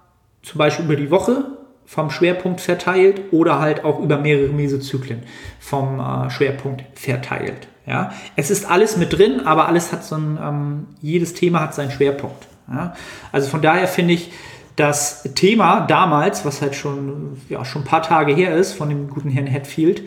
zum 0.43 0.59
Beispiel 0.59 0.85
über 0.85 0.97
die 0.97 1.11
Woche 1.11 1.45
vom 1.85 2.11
Schwerpunkt 2.11 2.61
verteilt 2.61 3.33
oder 3.33 3.59
halt 3.59 3.85
auch 3.85 4.01
über 4.01 4.19
mehrere 4.19 4.53
Mesozyklen 4.53 5.23
vom 5.61 6.01
äh, 6.01 6.31
Schwerpunkt 6.31 6.85
verteilt. 6.95 7.69
Ja, 7.87 8.13
es 8.37 8.51
ist 8.51 8.71
alles 8.71 8.97
mit 8.97 9.13
drin, 9.13 9.41
aber 9.45 9.67
alles 9.67 9.93
hat 9.93 10.05
so 10.05 10.15
ein, 10.15 10.39
ähm, 10.41 10.87
jedes 11.01 11.35
Thema 11.35 11.61
hat 11.61 11.75
seinen 11.75 11.91
Schwerpunkt. 11.91 12.47
Ja? 12.69 12.95
Also 13.33 13.49
von 13.49 13.61
daher 13.61 13.89
finde 13.89 14.15
ich 14.15 14.33
das 14.77 15.25
Thema 15.35 15.81
damals, 15.81 16.45
was 16.45 16.63
halt 16.63 16.75
schon, 16.75 17.41
ja, 17.49 17.65
schon 17.65 17.83
ein 17.83 17.85
paar 17.85 18.03
Tage 18.03 18.35
her 18.35 18.55
ist, 18.57 18.73
von 18.73 18.89
dem 18.89 19.09
guten 19.09 19.31
Herrn 19.31 19.53
Hatfield, 19.53 20.03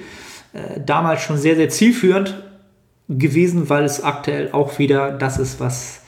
äh, 0.54 0.80
damals 0.84 1.22
schon 1.22 1.38
sehr, 1.38 1.56
sehr 1.56 1.70
zielführend 1.70 2.42
gewesen, 3.10 3.70
weil 3.70 3.84
es 3.84 4.04
aktuell 4.04 4.52
auch 4.54 4.80
wieder 4.80 5.12
das 5.12 5.38
ist, 5.38 5.60
was 5.60 6.02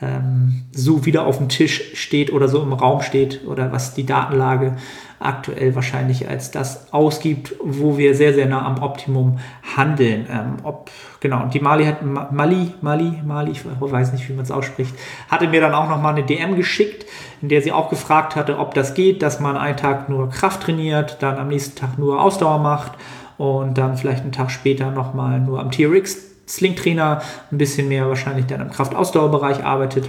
ähm, 0.00 0.66
so 0.72 1.06
wieder 1.06 1.26
auf 1.26 1.38
dem 1.38 1.48
Tisch 1.48 1.94
steht 1.94 2.32
oder 2.32 2.48
so 2.48 2.62
im 2.62 2.72
Raum 2.72 3.00
steht 3.00 3.46
oder 3.46 3.72
was 3.72 3.94
die 3.94 4.06
Datenlage 4.06 4.76
aktuell 5.18 5.74
wahrscheinlich 5.74 6.28
als 6.28 6.50
das 6.50 6.92
ausgibt, 6.92 7.54
wo 7.62 7.96
wir 7.98 8.14
sehr, 8.14 8.34
sehr 8.34 8.46
nah 8.46 8.64
am 8.64 8.82
Optimum 8.82 9.38
handeln. 9.76 10.26
Ähm, 10.30 10.56
ob, 10.62 10.90
genau, 11.20 11.42
und 11.42 11.54
die 11.54 11.60
Mali 11.60 11.84
hat, 11.84 12.02
Mali, 12.04 12.74
Mali, 12.80 13.22
Mali, 13.24 13.52
ich 13.52 13.62
weiß 13.64 14.12
nicht, 14.12 14.28
wie 14.28 14.34
man 14.34 14.44
es 14.44 14.50
ausspricht, 14.50 14.94
hatte 15.28 15.48
mir 15.48 15.60
dann 15.60 15.74
auch 15.74 15.88
nochmal 15.88 16.14
eine 16.14 16.24
DM 16.24 16.56
geschickt, 16.56 17.06
in 17.40 17.48
der 17.48 17.62
sie 17.62 17.72
auch 17.72 17.88
gefragt 17.88 18.36
hatte, 18.36 18.58
ob 18.58 18.74
das 18.74 18.94
geht, 18.94 19.22
dass 19.22 19.40
man 19.40 19.56
einen 19.56 19.76
Tag 19.76 20.08
nur 20.08 20.28
Kraft 20.30 20.62
trainiert, 20.62 21.18
dann 21.20 21.38
am 21.38 21.48
nächsten 21.48 21.78
Tag 21.78 21.98
nur 21.98 22.20
Ausdauer 22.22 22.58
macht 22.58 22.92
und 23.38 23.78
dann 23.78 23.96
vielleicht 23.96 24.22
einen 24.22 24.32
Tag 24.32 24.50
später 24.50 24.90
nochmal 24.90 25.40
nur 25.40 25.60
am 25.60 25.70
TRX 25.70 26.26
Sling-Trainer 26.48 27.22
ein 27.50 27.58
bisschen 27.58 27.88
mehr 27.88 28.08
wahrscheinlich 28.08 28.46
dann 28.46 28.60
im 28.60 28.70
Kraftausdauerbereich 28.70 29.64
arbeitet. 29.64 30.08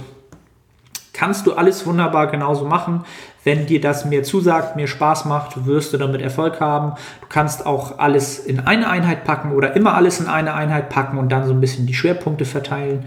Kannst 1.18 1.48
du 1.48 1.54
alles 1.54 1.84
wunderbar 1.84 2.28
genauso 2.28 2.64
machen. 2.64 3.04
Wenn 3.42 3.66
dir 3.66 3.80
das 3.80 4.04
mehr 4.04 4.22
zusagt, 4.22 4.76
mehr 4.76 4.86
Spaß 4.86 5.24
macht, 5.24 5.66
wirst 5.66 5.92
du 5.92 5.98
damit 5.98 6.20
Erfolg 6.20 6.60
haben. 6.60 6.92
Du 7.20 7.26
kannst 7.28 7.66
auch 7.66 7.98
alles 7.98 8.38
in 8.38 8.60
eine 8.60 8.88
Einheit 8.88 9.24
packen 9.24 9.50
oder 9.50 9.74
immer 9.74 9.94
alles 9.94 10.20
in 10.20 10.28
eine 10.28 10.54
Einheit 10.54 10.90
packen 10.90 11.18
und 11.18 11.30
dann 11.30 11.44
so 11.44 11.52
ein 11.52 11.60
bisschen 11.60 11.86
die 11.86 11.94
Schwerpunkte 11.94 12.44
verteilen. 12.44 13.04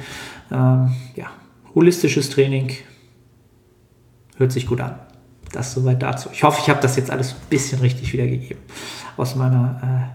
Ähm, 0.52 0.94
ja, 1.16 1.28
holistisches 1.74 2.30
Training 2.30 2.74
hört 4.36 4.52
sich 4.52 4.68
gut 4.68 4.82
an. 4.82 4.96
Das 5.54 5.74
soweit 5.74 6.04
dazu. 6.04 6.28
Ich 6.34 6.44
hoffe, 6.44 6.60
ich 6.62 6.70
habe 6.70 6.82
das 6.82 6.98
jetzt 6.98 7.12
alles 7.12 7.32
ein 7.32 7.50
bisschen 7.50 7.80
richtig 7.80 8.12
wiedergegeben 8.12 8.62
aus 9.16 9.36
meiner 9.36 10.12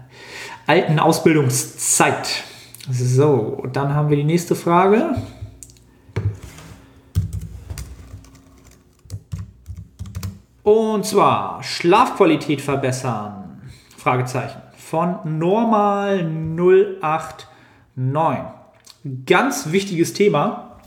äh, 0.67 0.71
alten 0.71 0.99
Ausbildungszeit. 0.99 2.43
So, 2.91 3.65
dann 3.73 3.95
haben 3.95 4.11
wir 4.11 4.17
die 4.17 4.23
nächste 4.23 4.53
Frage. 4.53 5.15
Und 10.67 11.05
zwar 11.05 11.63
Schlafqualität 11.63 12.59
verbessern. 12.59 13.61
Fragezeichen. 13.97 14.61
Von 14.75 15.15
normal 15.23 16.25
089. 16.25 18.43
Ganz 19.25 19.71
wichtiges 19.71 20.11
Thema, 20.11 20.81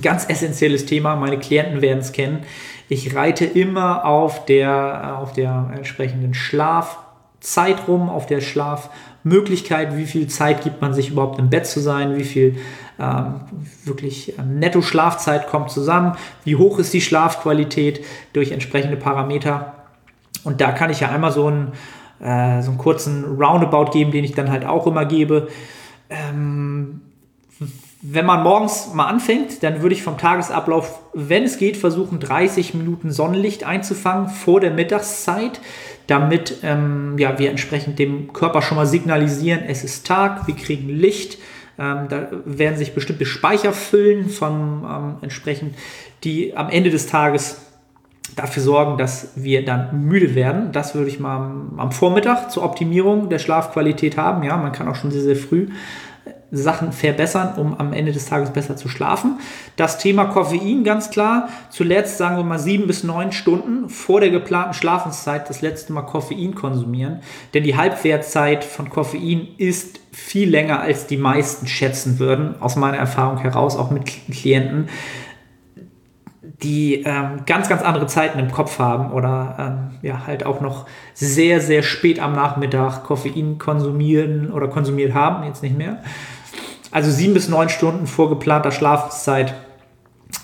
ganz 0.00 0.24
essentielles 0.30 0.86
Thema. 0.86 1.16
Meine 1.16 1.38
Klienten 1.38 1.82
werden 1.82 1.98
es 1.98 2.12
kennen. 2.12 2.44
Ich 2.88 3.14
reite 3.14 3.44
immer 3.44 4.06
auf 4.06 4.46
der, 4.46 5.18
auf 5.18 5.34
der 5.34 5.70
entsprechenden 5.74 6.32
Schlafzeit 6.32 7.88
rum, 7.88 8.08
auf 8.08 8.24
der 8.24 8.40
Schlaf 8.40 8.88
Möglichkeit, 9.22 9.98
wie 9.98 10.06
viel 10.06 10.28
Zeit 10.28 10.64
gibt 10.64 10.80
man 10.80 10.94
sich 10.94 11.10
überhaupt 11.10 11.38
im 11.38 11.50
Bett 11.50 11.66
zu 11.66 11.80
sein, 11.80 12.16
wie 12.16 12.24
viel 12.24 12.56
wirklich 13.84 14.38
ähm, 14.38 14.58
Netto-Schlafzeit 14.58 15.48
kommt 15.48 15.70
zusammen, 15.70 16.16
wie 16.44 16.56
hoch 16.56 16.78
ist 16.78 16.92
die 16.92 17.00
Schlafqualität 17.00 18.04
durch 18.32 18.52
entsprechende 18.52 18.96
Parameter. 18.96 19.74
Und 20.44 20.60
da 20.60 20.72
kann 20.72 20.90
ich 20.90 21.00
ja 21.00 21.10
einmal 21.10 21.32
so 21.32 21.46
einen, 21.46 21.72
äh, 22.20 22.62
so 22.62 22.70
einen 22.70 22.78
kurzen 22.78 23.36
Roundabout 23.38 23.90
geben, 23.90 24.12
den 24.12 24.24
ich 24.24 24.32
dann 24.32 24.50
halt 24.50 24.64
auch 24.64 24.86
immer 24.86 25.04
gebe. 25.04 25.48
Ähm, 26.08 27.00
wenn 28.02 28.26
man 28.26 28.42
morgens 28.42 28.92
mal 28.94 29.06
anfängt, 29.06 29.62
dann 29.62 29.82
würde 29.82 29.94
ich 29.94 30.02
vom 30.02 30.16
Tagesablauf, 30.16 31.00
wenn 31.12 31.42
es 31.42 31.58
geht, 31.58 31.76
versuchen, 31.76 32.20
30 32.20 32.74
Minuten 32.74 33.10
Sonnenlicht 33.10 33.64
einzufangen 33.64 34.28
vor 34.28 34.60
der 34.60 34.70
Mittagszeit 34.70 35.60
damit 36.06 36.58
ähm, 36.62 37.16
ja, 37.18 37.38
wir 37.38 37.50
entsprechend 37.50 37.98
dem 37.98 38.32
Körper 38.32 38.62
schon 38.62 38.76
mal 38.76 38.86
signalisieren, 38.86 39.62
es 39.66 39.82
ist 39.82 40.06
Tag, 40.06 40.46
wir 40.46 40.54
kriegen 40.54 40.88
Licht. 40.88 41.38
Ähm, 41.78 42.08
da 42.08 42.28
werden 42.44 42.76
sich 42.76 42.94
bestimmte 42.94 43.26
Speicher 43.26 43.72
füllen 43.72 44.28
von 44.28 44.84
ähm, 44.84 45.16
entsprechend, 45.20 45.74
die 46.24 46.56
am 46.56 46.70
Ende 46.70 46.90
des 46.90 47.06
Tages 47.06 47.62
dafür 48.34 48.62
sorgen, 48.62 48.98
dass 48.98 49.32
wir 49.36 49.64
dann 49.64 50.06
müde 50.06 50.34
werden. 50.34 50.72
Das 50.72 50.94
würde 50.94 51.08
ich 51.08 51.20
mal 51.20 51.36
am, 51.36 51.74
am 51.78 51.92
Vormittag 51.92 52.50
zur 52.50 52.64
Optimierung 52.64 53.28
der 53.28 53.38
Schlafqualität 53.38 54.16
haben. 54.16 54.42
Ja, 54.42 54.56
man 54.56 54.72
kann 54.72 54.88
auch 54.88 54.96
schon 54.96 55.10
sehr, 55.10 55.22
sehr 55.22 55.36
früh 55.36 55.68
Sachen 56.50 56.92
verbessern, 56.92 57.54
um 57.56 57.78
am 57.78 57.92
Ende 57.92 58.12
des 58.12 58.26
Tages 58.26 58.50
besser 58.50 58.76
zu 58.76 58.88
schlafen. 58.88 59.40
Das 59.76 59.98
Thema 59.98 60.26
Koffein 60.26 60.84
ganz 60.84 61.10
klar. 61.10 61.48
Zuletzt 61.70 62.18
sagen 62.18 62.36
wir 62.36 62.44
mal 62.44 62.58
sieben 62.58 62.86
bis 62.86 63.02
neun 63.02 63.32
Stunden 63.32 63.88
vor 63.88 64.20
der 64.20 64.30
geplanten 64.30 64.74
Schlafenszeit 64.74 65.48
das 65.50 65.62
letzte 65.62 65.92
Mal 65.92 66.02
Koffein 66.02 66.54
konsumieren. 66.54 67.20
Denn 67.54 67.64
die 67.64 67.76
Halbwertzeit 67.76 68.64
von 68.64 68.90
Koffein 68.90 69.48
ist 69.58 70.00
viel 70.12 70.48
länger, 70.48 70.80
als 70.80 71.06
die 71.06 71.16
meisten 71.16 71.66
schätzen 71.66 72.18
würden. 72.18 72.60
Aus 72.60 72.76
meiner 72.76 72.96
Erfahrung 72.96 73.38
heraus, 73.38 73.76
auch 73.76 73.90
mit 73.90 74.04
Klienten 74.06 74.88
die 76.62 77.02
ähm, 77.04 77.42
ganz, 77.44 77.68
ganz 77.68 77.82
andere 77.82 78.06
Zeiten 78.06 78.38
im 78.38 78.50
Kopf 78.50 78.78
haben 78.78 79.12
oder 79.12 79.56
ähm, 79.58 79.98
ja, 80.02 80.26
halt 80.26 80.46
auch 80.46 80.60
noch 80.60 80.86
sehr, 81.12 81.60
sehr 81.60 81.82
spät 81.82 82.18
am 82.18 82.32
Nachmittag 82.32 83.04
Koffein 83.04 83.58
konsumieren 83.58 84.50
oder 84.50 84.68
konsumiert 84.68 85.12
haben, 85.12 85.44
jetzt 85.44 85.62
nicht 85.62 85.76
mehr. 85.76 86.02
Also 86.90 87.10
sieben 87.10 87.34
bis 87.34 87.48
neun 87.48 87.68
Stunden 87.68 88.06
vor 88.06 88.28
geplanter 88.28 88.70
Schlafzeit 88.70 89.54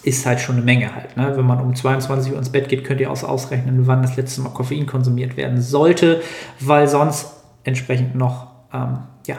ist 0.02 0.26
halt 0.26 0.40
schon 0.40 0.56
eine 0.56 0.64
Menge 0.64 0.94
halt. 0.94 1.16
Ne? 1.16 1.36
Wenn 1.36 1.46
man 1.46 1.60
um 1.60 1.74
22 1.74 2.32
Uhr 2.32 2.38
ins 2.38 2.50
Bett 2.50 2.68
geht, 2.68 2.84
könnt 2.84 3.00
ihr 3.00 3.10
auch 3.10 3.22
ausrechnen, 3.22 3.86
wann 3.86 4.02
das 4.02 4.16
letzte 4.16 4.40
Mal 4.40 4.50
Koffein 4.50 4.86
konsumiert 4.86 5.36
werden 5.36 5.60
sollte, 5.60 6.22
weil 6.60 6.88
sonst 6.88 7.32
entsprechend 7.64 8.14
noch 8.14 8.48
ähm, 8.72 8.98
ja, 9.26 9.36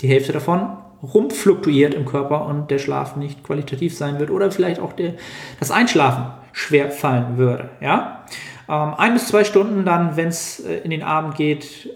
die 0.00 0.08
Hälfte 0.08 0.32
davon 0.32 0.76
rumfluktuiert 1.02 1.94
im 1.94 2.04
Körper 2.04 2.44
und 2.46 2.70
der 2.70 2.78
Schlaf 2.78 3.16
nicht 3.16 3.42
qualitativ 3.42 3.96
sein 3.96 4.18
wird 4.18 4.30
oder 4.30 4.50
vielleicht 4.50 4.80
auch 4.80 4.92
der, 4.92 5.14
das 5.58 5.70
Einschlafen 5.70 6.26
schwer 6.52 6.90
fallen 6.90 7.36
würde. 7.38 7.70
Ja? 7.80 8.24
Ähm, 8.68 8.94
ein 8.96 9.14
bis 9.14 9.28
zwei 9.28 9.44
Stunden 9.44 9.84
dann, 9.84 10.16
wenn 10.16 10.28
es 10.28 10.60
äh, 10.60 10.78
in 10.78 10.90
den 10.90 11.02
Abend 11.02 11.36
geht, 11.36 11.88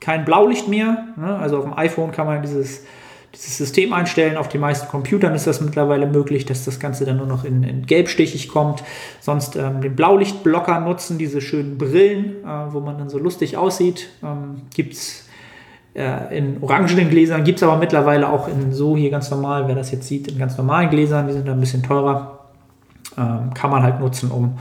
kein 0.00 0.24
Blaulicht 0.24 0.68
mehr. 0.68 1.08
Ne? 1.16 1.36
Also 1.36 1.58
auf 1.58 1.64
dem 1.64 1.76
iPhone 1.76 2.12
kann 2.12 2.26
man 2.26 2.42
dieses 2.42 2.84
dieses 3.34 3.58
System 3.58 3.92
einstellen. 3.92 4.36
Auf 4.36 4.48
den 4.48 4.60
meisten 4.60 4.88
Computern 4.88 5.34
ist 5.34 5.46
das 5.46 5.60
mittlerweile 5.60 6.06
möglich, 6.06 6.46
dass 6.46 6.64
das 6.64 6.80
Ganze 6.80 7.04
dann 7.04 7.18
nur 7.18 7.26
noch 7.26 7.44
in, 7.44 7.62
in 7.62 7.86
gelbstichig 7.86 8.48
kommt. 8.48 8.82
Sonst 9.20 9.56
ähm, 9.56 9.80
den 9.80 9.94
Blaulichtblocker 9.94 10.80
nutzen, 10.80 11.18
diese 11.18 11.40
schönen 11.40 11.78
Brillen, 11.78 12.44
äh, 12.44 12.72
wo 12.72 12.80
man 12.80 12.98
dann 12.98 13.08
so 13.08 13.18
lustig 13.18 13.56
aussieht. 13.56 14.08
Ähm, 14.22 14.62
gibt 14.74 14.94
es 14.94 15.28
äh, 15.94 16.36
in 16.36 16.62
orangenen 16.62 17.10
Gläsern, 17.10 17.44
gibt 17.44 17.58
es 17.58 17.62
aber 17.62 17.76
mittlerweile 17.76 18.28
auch 18.28 18.48
in 18.48 18.72
so 18.72 18.96
hier 18.96 19.10
ganz 19.10 19.30
normal, 19.30 19.68
wer 19.68 19.74
das 19.74 19.90
jetzt 19.90 20.08
sieht, 20.08 20.28
in 20.28 20.38
ganz 20.38 20.56
normalen 20.56 20.90
Gläsern. 20.90 21.26
Die 21.26 21.32
sind 21.32 21.46
dann 21.46 21.58
ein 21.58 21.60
bisschen 21.60 21.82
teurer. 21.82 22.38
Ähm, 23.16 23.52
kann 23.54 23.70
man 23.70 23.82
halt 23.82 24.00
nutzen, 24.00 24.30
um 24.30 24.58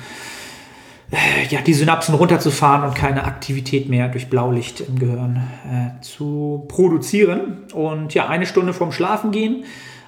ja, 1.49 1.61
die 1.61 1.73
Synapsen 1.73 2.15
runterzufahren 2.15 2.83
und 2.83 2.95
keine 2.95 3.23
Aktivität 3.23 3.87
mehr 3.87 4.09
durch 4.09 4.29
Blaulicht 4.29 4.81
im 4.81 4.99
Gehirn 4.99 5.41
äh, 5.65 6.01
zu 6.01 6.65
produzieren. 6.67 7.63
Und 7.73 8.13
ja, 8.13 8.27
eine 8.27 8.45
Stunde 8.45 8.73
vorm 8.73 8.91
Schlafen 8.91 9.31
gehen, 9.31 9.63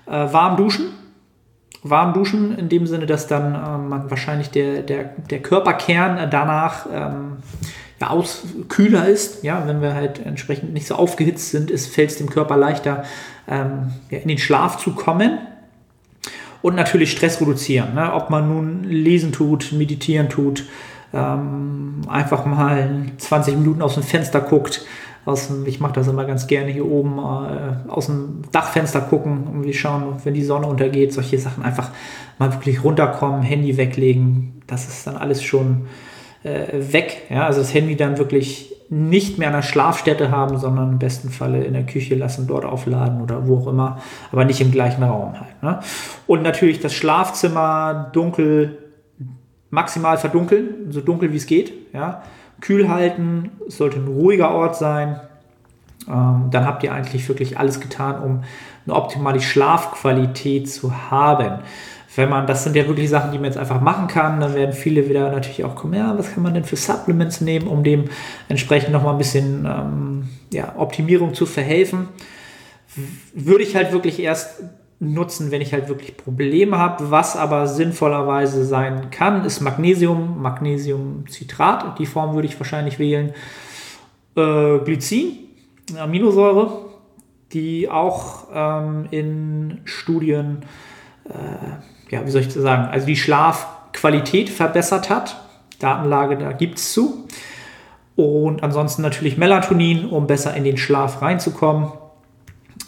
äh, 0.08 0.12
warm 0.12 0.58
duschen. 0.58 0.91
Warm 1.82 2.14
duschen 2.14 2.58
in 2.58 2.68
dem 2.68 2.88
Sinne, 2.88 3.06
dass 3.06 3.28
dann 3.28 3.56
äh, 3.56 3.78
man 3.78 4.10
wahrscheinlich 4.10 4.50
der, 4.50 4.82
der, 4.82 5.06
der 5.30 5.41
Körperkern 5.41 6.30
danach 6.30 6.88
ähm, 6.93 7.38
ja, 8.02 8.10
aus, 8.10 8.43
kühler 8.68 9.08
ist. 9.08 9.43
Ja, 9.43 9.66
wenn 9.68 9.82
wir 9.82 9.93
halt 9.93 10.26
entsprechend 10.26 10.74
nicht 10.74 10.88
so 10.88 10.95
aufgehitzt 10.95 11.52
sind, 11.52 11.72
fällt 11.80 12.12
es 12.12 12.18
dem 12.18 12.30
Körper 12.30 12.58
leichter, 12.58 13.06
ähm, 13.47 13.93
ja, 14.10 14.18
in 14.18 14.28
den 14.28 14.38
Schlaf 14.38 14.78
zu 14.78 14.91
kommen 14.91 15.39
und 16.62 16.76
natürlich 16.76 17.12
Stress 17.12 17.39
reduzieren. 17.39 17.93
Ne? 17.95 18.14
Ob 18.14 18.30
man 18.30 18.47
nun 18.47 18.84
lesen 18.84 19.32
tut, 19.32 19.72
meditieren 19.72 20.30
tut, 20.30 20.66
ähm, 21.14 22.01
einfach 22.07 22.45
mal 22.45 23.05
20 23.18 23.57
Minuten 23.57 23.82
aus 23.82 23.95
dem 23.95 24.03
Fenster 24.03 24.41
guckt. 24.41 24.86
Aus 25.26 25.47
dem, 25.47 25.66
ich 25.66 25.80
mache 25.80 25.93
das 25.93 26.07
immer 26.07 26.26
ganz 26.26 26.47
gerne 26.47 26.72
hier 26.72 26.86
oben 26.86 27.20
äh, 27.20 27.89
aus 27.89 28.05
dem 28.07 28.43
Dachfenster 28.51 29.01
gucken 29.01 29.64
wir 29.64 29.74
schauen, 29.74 30.16
wenn 30.24 30.34
die 30.34 30.43
Sonne 30.43 30.68
untergeht, 30.68 31.14
solche 31.14 31.38
Sachen 31.38 31.64
einfach 31.64 31.91
mal 32.38 32.51
wirklich 32.53 32.84
runterkommen, 32.84 33.41
Handy 33.41 33.78
weglegen. 33.78 34.62
Das 34.66 34.88
ist 34.88 35.05
dann 35.05 35.18
alles 35.18 35.43
schon 35.43 35.88
äh, 36.43 36.91
weg. 36.91 37.24
Ja? 37.30 37.45
Also 37.45 37.60
das 37.60 37.74
Handy 37.74 37.95
dann 37.95 38.18
wirklich 38.18 38.74
nicht 38.89 39.38
mehr 39.38 39.49
an 39.49 39.53
der 39.53 39.62
Schlafstätte 39.62 40.32
haben, 40.32 40.57
sondern 40.57 40.93
im 40.93 40.99
besten 40.99 41.30
Falle 41.30 41.64
in 41.64 41.74
der 41.74 41.86
Küche 41.86 42.16
lassen, 42.16 42.47
dort 42.47 42.66
aufladen 42.66 43.22
oder 43.22 43.47
wo 43.47 43.57
auch 43.57 43.68
immer, 43.68 43.99
aber 44.32 44.45
nicht 44.45 44.62
im 44.62 44.72
gleichen 44.72 45.03
Raum 45.03 45.39
halt. 45.39 45.62
Ne? 45.62 45.80
Und 46.26 46.41
natürlich 46.41 46.80
das 46.80 46.93
Schlafzimmer 46.93 48.10
dunkel, 48.14 48.88
maximal 49.70 50.17
verdunkeln, 50.17 50.91
so 50.91 51.01
dunkel 51.01 51.32
wie 51.32 51.38
es 51.38 51.45
geht. 51.45 51.74
Ja? 51.93 52.24
Kühl 52.61 52.89
halten, 52.89 53.51
es 53.67 53.78
sollte 53.78 53.97
ein 53.97 54.07
ruhiger 54.07 54.51
Ort 54.51 54.76
sein. 54.76 55.20
Ähm, 56.07 56.47
dann 56.51 56.65
habt 56.65 56.84
ihr 56.84 56.93
eigentlich 56.93 57.28
wirklich 57.28 57.57
alles 57.57 57.80
getan, 57.80 58.22
um 58.22 58.43
eine 58.86 58.95
optimale 58.95 59.41
Schlafqualität 59.41 60.70
zu 60.70 61.11
haben 61.11 61.59
wenn 62.20 62.30
man, 62.30 62.47
das 62.47 62.63
sind 62.63 62.76
ja 62.76 62.88
wirklich 62.88 63.09
Sachen, 63.09 63.32
die 63.32 63.38
man 63.38 63.45
jetzt 63.45 63.57
einfach 63.57 63.82
machen 63.82 64.07
kann, 64.07 64.39
dann 64.39 64.53
werden 64.53 64.74
viele 64.74 65.07
wieder 65.07 65.32
natürlich 65.32 65.63
auch 65.63 65.76
kommen, 65.76 65.93
ja, 65.93 66.17
was 66.17 66.34
kann 66.34 66.43
man 66.43 66.53
denn 66.53 66.65
für 66.65 66.76
Supplements 66.76 67.41
nehmen, 67.41 67.67
um 67.67 67.84
dem 67.84 68.05
entsprechend 68.49 68.91
nochmal 68.91 69.13
ein 69.13 69.17
bisschen 69.17 69.65
ähm, 69.65 70.30
ja, 70.51 70.74
Optimierung 70.78 71.34
zu 71.34 71.45
verhelfen. 71.45 72.09
Würde 73.34 73.63
ich 73.63 73.76
halt 73.76 73.91
wirklich 73.91 74.20
erst 74.20 74.63
nutzen, 75.00 75.52
wenn 75.52 75.62
ich 75.62 75.74
halt 75.74 75.88
wirklich 75.88 76.18
Probleme 76.18 76.78
habe. 76.78 77.12
Was 77.12 77.36
aber 77.36 77.68
sinnvollerweise 77.68 78.66
sein 78.66 79.10
kann, 79.12 79.45
ist 79.45 79.62
Magnesium, 79.62 80.41
Magnesiumcitrat. 80.41 82.00
Die 82.00 82.06
Form 82.06 82.36
würde 82.36 82.47
ich 82.47 82.60
wahrscheinlich 82.60 83.00
wählen. 83.00 83.34
Äh, 84.36 84.80
Glycin, 84.80 85.38
Aminosäure, 85.97 86.86
die 87.54 87.89
auch 87.89 88.47
ähm, 88.54 89.08
in 89.12 89.82
Studien 89.86 90.64
äh, 91.26 91.80
ja, 92.10 92.26
wie 92.26 92.32
soll 92.32 92.41
ich 92.41 92.47
das 92.47 92.62
sagen, 92.62 92.88
also 92.91 93.06
die 93.06 93.16
Schlafqualität 93.16 94.50
verbessert 94.50 95.10
hat. 95.10 95.38
Datenlage, 95.80 96.38
da 96.38 96.52
gibt 96.52 96.78
es 96.78 96.93
zu. 96.93 97.28
Und 98.16 98.64
ansonsten 98.64 99.02
natürlich 99.02 99.38
Melatonin, 99.38 100.10
um 100.10 100.28
besser 100.28 100.54
in 100.56 100.64
den 100.64 100.78
Schlaf 100.78 101.22
reinzukommen. 101.22 101.89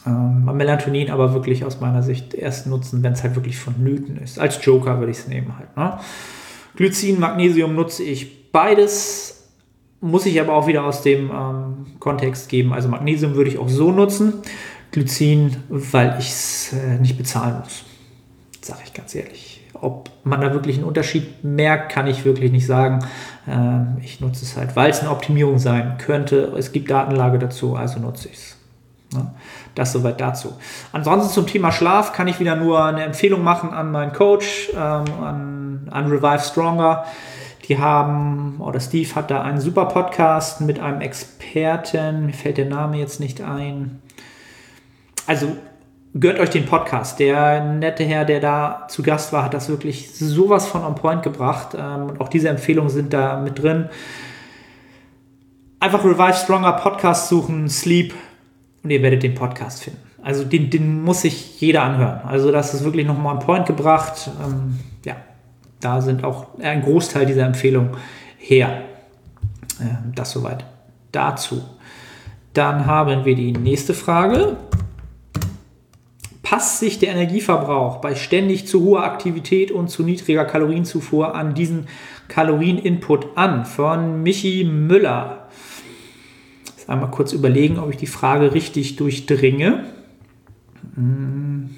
Ähm, 0.06 0.46
Melatonin 0.46 1.12
aber 1.12 1.34
wirklich 1.34 1.64
aus 1.64 1.80
meiner 1.80 2.04
Sicht 2.04 2.34
erst 2.34 2.68
nutzen, 2.68 3.04
wenn 3.04 3.14
es 3.14 3.24
halt 3.24 3.36
wirklich 3.36 3.58
vonnöten 3.58 4.18
ist. 4.18 4.40
Als 4.40 4.64
Joker 4.64 5.00
würde 5.00 5.12
ich 5.12 5.20
es 5.20 5.28
nehmen 5.28 5.58
halt. 5.58 5.76
Ne? 5.78 6.00
Glycin, 6.76 7.20
Magnesium 7.20 7.76
nutze 7.76 8.04
ich 8.04 8.52
beides. 8.52 9.50
Muss 10.00 10.26
ich 10.26 10.42
aber 10.42 10.54
auch 10.54 10.66
wieder 10.66 10.84
aus 10.84 11.04
dem 11.04 11.30
ähm, 11.30 11.86
Kontext 12.00 12.50
geben. 12.50 12.74
Also 12.74 12.90
Magnesium 12.90 13.36
würde 13.36 13.52
ich 13.52 13.60
auch 13.60 13.70
so 13.70 13.92
nutzen. 13.92 14.34
Glycin, 14.92 15.58
weil 15.70 16.16
ich 16.20 16.30
es 16.30 16.74
äh, 16.74 17.00
nicht 17.00 17.18
bezahlen 17.18 17.60
muss 17.60 17.86
sage 18.62 18.82
ich 18.86 18.94
ganz 18.94 19.14
ehrlich. 19.16 19.62
Ob 19.74 20.12
man 20.24 20.42
da 20.42 20.54
wirklich 20.54 20.78
einen 20.78 20.86
Unterschied 20.86 21.44
merkt, 21.44 21.92
kann 21.92 22.08
ich 22.08 22.24
wirklich 22.24 22.52
nicht 22.52 22.68
sagen. 22.68 23.00
Ähm, 23.48 23.98
ich 24.02 24.22
nutze 24.22 24.46
es 24.46 24.56
halt, 24.56 24.76
weil 24.76 24.92
es 24.92 25.00
eine 25.00 25.10
Optimierung 25.10 25.58
sein 25.58 25.98
könnte. 25.98 26.54
Es 26.58 26.72
gibt 26.72 26.90
Datenlage 26.92 27.40
dazu, 27.40 27.76
also 27.76 28.00
nutze 28.00 28.30
ich 28.30 28.36
es. 28.36 28.58
Ne? 29.14 29.34
Das 29.76 29.94
soweit 29.94 30.20
dazu. 30.20 30.58
Ansonsten 30.92 31.32
zum 31.32 31.48
Thema 31.48 31.72
Schlaf 31.72 32.12
kann 32.12 32.28
ich 32.28 32.40
wieder 32.40 32.56
nur 32.56 32.84
eine 32.84 33.04
Empfehlung 33.04 33.44
machen 33.44 33.72
an 33.72 33.92
meinen 33.92 34.12
Coach, 34.12 34.70
ähm, 34.74 35.06
an, 35.22 35.88
an 35.90 36.08
Revive 36.08 36.44
Stronger. 36.44 37.06
Die 37.68 37.80
haben, 37.80 38.60
oder 38.60 38.80
Steve 38.80 39.16
hat 39.16 39.32
da 39.32 39.44
einen 39.44 39.62
super 39.62 39.86
Podcast 39.86 40.62
mit 40.62 40.80
einem 40.80 41.00
Experten, 41.00 42.26
mir 42.26 42.34
fällt 42.34 42.58
der 42.58 42.66
Name 42.66 42.98
jetzt 42.98 43.20
nicht 43.20 43.42
ein. 43.42 44.02
Also 45.26 45.56
gehört 46.14 46.40
euch 46.40 46.50
den 46.50 46.66
Podcast. 46.66 47.20
Der 47.20 47.64
nette 47.64 48.04
Herr, 48.04 48.26
der 48.26 48.42
da 48.42 48.88
zu 48.90 49.04
Gast 49.04 49.32
war, 49.32 49.44
hat 49.44 49.54
das 49.54 49.70
wirklich 49.70 50.14
sowas 50.14 50.68
von 50.68 50.84
on 50.84 50.96
point 50.96 51.24
gebracht. 51.24 51.70
Ähm, 51.80 52.10
und 52.10 52.20
auch 52.20 52.28
diese 52.28 52.50
Empfehlungen 52.50 52.90
sind 52.90 53.14
da 53.14 53.40
mit 53.40 53.62
drin. 53.62 53.90
Einfach 55.80 56.04
Revive 56.04 56.34
Stronger 56.34 56.74
Podcast 56.74 57.30
suchen, 57.30 57.70
Sleep 57.70 58.14
und 58.84 58.90
ihr 58.90 59.02
werdet 59.02 59.24
den 59.24 59.36
Podcast 59.36 59.84
finden. 59.84 60.00
Also 60.24 60.44
den, 60.44 60.70
den 60.70 61.02
muss 61.02 61.22
sich 61.22 61.60
jeder 61.60 61.84
anhören. 61.84 62.22
Also 62.26 62.52
das 62.52 62.74
ist 62.74 62.84
wirklich 62.84 63.08
nochmal 63.08 63.36
on 63.36 63.40
point 63.42 63.66
gebracht. 63.66 64.30
Ähm, 64.44 64.80
ja, 65.04 65.16
da 65.80 66.02
sind 66.02 66.24
auch 66.24 66.60
ein 66.60 66.82
Großteil 66.82 67.26
dieser 67.26 67.46
Empfehlungen 67.46 67.92
her. 68.38 68.84
Ähm, 69.80 70.12
das 70.14 70.32
soweit 70.32 70.66
dazu. 71.12 71.64
Dann 72.54 72.86
haben 72.86 73.26
wir 73.26 73.36
die 73.36 73.52
nächste 73.54 73.94
Frage 73.94 74.58
passt 76.52 76.80
sich 76.80 77.00
der 77.00 77.12
Energieverbrauch 77.12 78.02
bei 78.02 78.14
ständig 78.14 78.68
zu 78.68 78.84
hoher 78.84 79.06
Aktivität 79.06 79.72
und 79.72 79.88
zu 79.88 80.04
niedriger 80.04 80.44
Kalorienzufuhr 80.44 81.34
an 81.34 81.54
diesen 81.54 81.88
Kalorieninput 82.28 83.38
an? 83.38 83.64
Von 83.64 84.22
Michi 84.22 84.66
Müller. 84.66 85.41
Einmal 86.92 87.10
kurz 87.10 87.32
überlegen, 87.32 87.80
ob 87.80 87.90
ich 87.90 87.96
die 87.96 88.06
Frage 88.06 88.54
richtig 88.54 88.98
durchdringe. 88.98 89.86
Hm. 90.96 91.70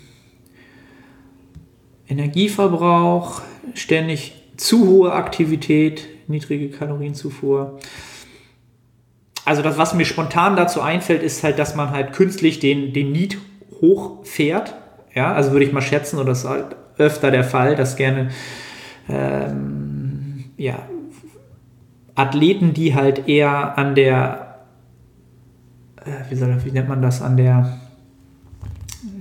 Energieverbrauch, 2.08 3.42
ständig 3.76 4.34
zu 4.58 4.88
hohe 4.88 5.14
Aktivität, 5.14 6.08
niedrige 6.28 6.70
Kalorienzufuhr. 6.70 7.80
Also 9.46 9.62
das, 9.62 9.78
was 9.78 9.94
mir 9.94 10.06
spontan 10.06 10.56
dazu 10.56 10.82
einfällt, 10.82 11.22
ist 11.22 11.44
halt, 11.44 11.60
dass 11.60 11.76
man 11.76 11.92
halt 11.92 12.14
künstlich 12.14 12.60
den, 12.60 12.92
den 12.92 13.12
Need 13.12 13.38
hochfährt. 13.82 14.76
Ja, 15.14 15.34
also 15.34 15.52
würde 15.52 15.66
ich 15.66 15.74
mal 15.74 15.82
schätzen, 15.82 16.18
und 16.18 16.26
das 16.26 16.40
ist 16.40 16.50
halt 16.50 16.76
öfter 16.98 17.30
der 17.30 17.44
Fall, 17.44 17.76
dass 17.76 17.98
gerne 17.98 18.32
ähm, 19.08 20.46
ja, 20.58 20.88
Athleten, 22.16 22.74
die 22.74 22.96
halt 22.96 23.28
eher 23.28 23.78
an 23.78 23.96
der, 23.96 24.43
wie, 26.30 26.36
soll, 26.36 26.56
wie 26.64 26.72
nennt 26.72 26.90
man 26.90 27.02
das, 27.02 27.22
an 27.22 27.38
der, 27.38 27.78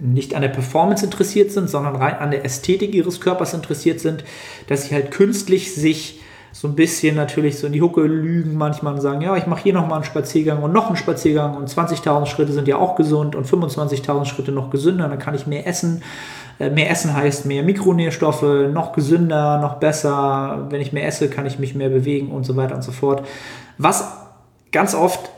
nicht 0.00 0.34
an 0.34 0.42
der 0.42 0.48
Performance 0.48 1.04
interessiert 1.04 1.50
sind, 1.50 1.68
sondern 1.68 1.96
rein 1.96 2.14
an 2.18 2.30
der 2.30 2.44
Ästhetik 2.44 2.94
ihres 2.94 3.20
Körpers 3.20 3.54
interessiert 3.54 4.00
sind, 4.00 4.24
dass 4.68 4.84
sie 4.84 4.94
halt 4.94 5.10
künstlich 5.10 5.74
sich 5.74 6.20
so 6.52 6.68
ein 6.68 6.74
bisschen 6.74 7.16
natürlich 7.16 7.58
so 7.58 7.66
in 7.66 7.72
die 7.72 7.80
Hucke 7.80 8.02
lügen 8.02 8.56
manchmal 8.56 8.92
und 8.92 9.00
sagen, 9.00 9.22
ja, 9.22 9.36
ich 9.36 9.46
mache 9.46 9.62
hier 9.62 9.72
nochmal 9.72 9.96
einen 9.96 10.04
Spaziergang 10.04 10.62
und 10.62 10.72
noch 10.72 10.88
einen 10.88 10.96
Spaziergang 10.96 11.56
und 11.56 11.68
20.000 11.68 12.26
Schritte 12.26 12.52
sind 12.52 12.68
ja 12.68 12.76
auch 12.76 12.94
gesund 12.94 13.34
und 13.34 13.46
25.000 13.46 14.26
Schritte 14.26 14.52
noch 14.52 14.70
gesünder, 14.70 15.08
dann 15.08 15.18
kann 15.18 15.34
ich 15.34 15.46
mehr 15.46 15.66
essen. 15.66 16.02
Äh, 16.58 16.68
mehr 16.68 16.90
Essen 16.90 17.14
heißt 17.14 17.46
mehr 17.46 17.62
Mikronährstoffe, 17.62 18.42
noch 18.70 18.92
gesünder, 18.92 19.58
noch 19.60 19.76
besser. 19.76 20.66
Wenn 20.68 20.82
ich 20.82 20.92
mehr 20.92 21.06
esse, 21.06 21.30
kann 21.30 21.46
ich 21.46 21.58
mich 21.58 21.74
mehr 21.74 21.88
bewegen 21.88 22.30
und 22.30 22.44
so 22.44 22.54
weiter 22.54 22.74
und 22.74 22.82
so 22.82 22.92
fort. 22.92 23.26
Was 23.78 24.12
ganz 24.72 24.94
oft 24.94 25.30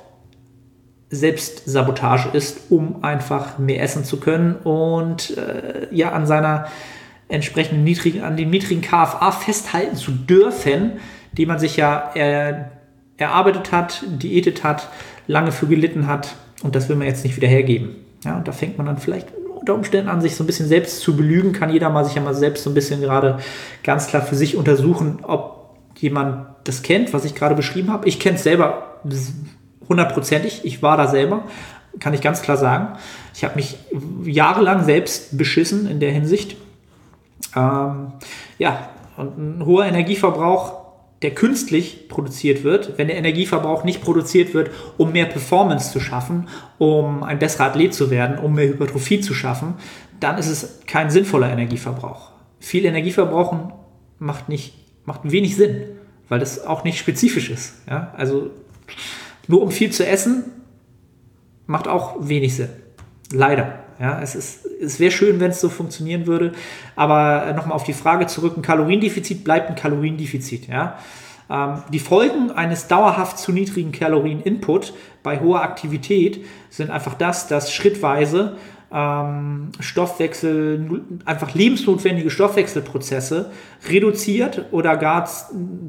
Selbstsabotage 1.10 2.28
ist, 2.32 2.70
um 2.70 3.04
einfach 3.04 3.58
mehr 3.58 3.82
essen 3.82 4.04
zu 4.04 4.18
können 4.18 4.56
und 4.56 5.36
äh, 5.36 5.86
ja 5.92 6.12
an 6.12 6.26
seiner 6.26 6.66
entsprechend 7.28 7.84
niedrigen, 7.84 8.22
an 8.22 8.36
dem 8.36 8.50
niedrigen 8.50 8.82
KFA 8.82 9.32
festhalten 9.32 9.96
zu 9.96 10.10
dürfen, 10.10 10.92
die 11.32 11.46
man 11.46 11.58
sich 11.58 11.76
ja 11.76 12.10
er, 12.14 12.72
erarbeitet 13.16 13.72
hat, 13.72 14.04
diätet 14.06 14.64
hat, 14.64 14.88
lange 15.26 15.52
für 15.52 15.66
gelitten 15.66 16.06
hat 16.06 16.34
und 16.62 16.74
das 16.74 16.88
will 16.88 16.96
man 16.96 17.06
jetzt 17.06 17.24
nicht 17.24 17.36
wieder 17.36 17.48
hergeben. 17.48 17.96
Ja, 18.24 18.36
und 18.36 18.48
da 18.48 18.52
fängt 18.52 18.78
man 18.78 18.86
dann 18.86 18.98
vielleicht 18.98 19.28
unter 19.64 19.74
Umständen 19.74 20.08
an, 20.08 20.20
sich 20.20 20.36
so 20.36 20.44
ein 20.44 20.46
bisschen 20.46 20.68
selbst 20.68 21.00
zu 21.00 21.16
belügen. 21.16 21.52
Kann 21.52 21.70
jeder 21.70 21.88
mal 21.90 22.04
sich 22.04 22.14
ja 22.14 22.22
mal 22.22 22.34
selbst 22.34 22.64
so 22.64 22.70
ein 22.70 22.74
bisschen 22.74 23.00
gerade 23.00 23.38
ganz 23.82 24.06
klar 24.08 24.22
für 24.22 24.34
sich 24.34 24.56
untersuchen, 24.56 25.20
ob 25.22 25.76
jemand 25.96 26.46
das 26.64 26.82
kennt, 26.82 27.12
was 27.12 27.24
ich 27.24 27.34
gerade 27.34 27.54
beschrieben 27.54 27.90
habe. 27.90 28.08
Ich 28.08 28.20
kenne 28.20 28.36
es 28.36 28.42
selber 28.42 29.00
hundertprozentig. 29.88 30.60
Ich 30.64 30.82
war 30.82 30.96
da 30.96 31.08
selber, 31.08 31.44
kann 32.00 32.14
ich 32.14 32.20
ganz 32.20 32.42
klar 32.42 32.56
sagen. 32.56 32.98
Ich 33.34 33.44
habe 33.44 33.56
mich 33.56 33.76
jahrelang 34.24 34.84
selbst 34.84 35.36
beschissen 35.36 35.86
in 35.88 36.00
der 36.00 36.12
Hinsicht. 36.12 36.56
Ähm, 37.56 38.12
ja, 38.58 38.88
und 39.16 39.38
ein 39.38 39.66
hoher 39.66 39.86
Energieverbrauch 39.86 40.84
der 41.24 41.34
künstlich 41.34 42.08
produziert 42.08 42.64
wird, 42.64 42.98
wenn 42.98 43.08
der 43.08 43.16
Energieverbrauch 43.16 43.82
nicht 43.82 44.02
produziert 44.02 44.52
wird, 44.52 44.70
um 44.98 45.12
mehr 45.12 45.24
Performance 45.24 45.90
zu 45.90 45.98
schaffen, 45.98 46.48
um 46.76 47.22
ein 47.22 47.38
besserer 47.38 47.64
Athlet 47.64 47.94
zu 47.94 48.10
werden, 48.10 48.38
um 48.38 48.54
mehr 48.54 48.68
Hypertrophie 48.68 49.22
zu 49.22 49.32
schaffen, 49.32 49.72
dann 50.20 50.36
ist 50.36 50.48
es 50.48 50.80
kein 50.86 51.08
sinnvoller 51.08 51.50
Energieverbrauch. 51.50 52.30
Viel 52.60 52.84
Energieverbrauchen 52.84 53.72
macht, 54.18 54.50
nicht, 54.50 54.74
macht 55.06 55.20
wenig 55.24 55.56
Sinn, 55.56 55.84
weil 56.28 56.40
das 56.40 56.66
auch 56.66 56.84
nicht 56.84 56.98
spezifisch 56.98 57.48
ist. 57.48 57.76
Ja? 57.88 58.12
Also 58.18 58.50
nur 59.48 59.62
um 59.62 59.70
viel 59.70 59.90
zu 59.90 60.06
essen, 60.06 60.44
macht 61.66 61.88
auch 61.88 62.16
wenig 62.20 62.56
Sinn. 62.56 62.70
Leider. 63.32 63.80
Ja, 64.00 64.20
es, 64.20 64.34
es 64.34 64.98
wäre 64.98 65.12
schön, 65.12 65.38
wenn 65.38 65.52
es 65.52 65.60
so 65.60 65.68
funktionieren 65.68 66.26
würde. 66.26 66.52
Aber 66.96 67.52
nochmal 67.54 67.76
auf 67.76 67.84
die 67.84 67.92
Frage 67.92 68.26
zurück: 68.26 68.56
ein 68.56 68.62
Kaloriendefizit 68.62 69.44
bleibt 69.44 69.70
ein 69.70 69.76
Kaloriendefizit. 69.76 70.66
Ja? 70.68 70.98
Ähm, 71.48 71.82
die 71.92 71.98
Folgen 71.98 72.50
eines 72.50 72.88
dauerhaft 72.88 73.38
zu 73.38 73.52
niedrigen 73.52 73.92
Kalorien-Input 73.92 74.94
bei 75.22 75.40
hoher 75.40 75.62
Aktivität 75.62 76.44
sind 76.70 76.90
einfach 76.90 77.14
das, 77.14 77.46
dass 77.48 77.72
schrittweise 77.72 78.56
ähm, 78.92 79.70
Stoffwechsel, 79.80 81.02
einfach 81.24 81.54
lebensnotwendige 81.54 82.30
Stoffwechselprozesse 82.30 83.50
reduziert 83.88 84.66
oder 84.70 84.96
gar 84.96 85.28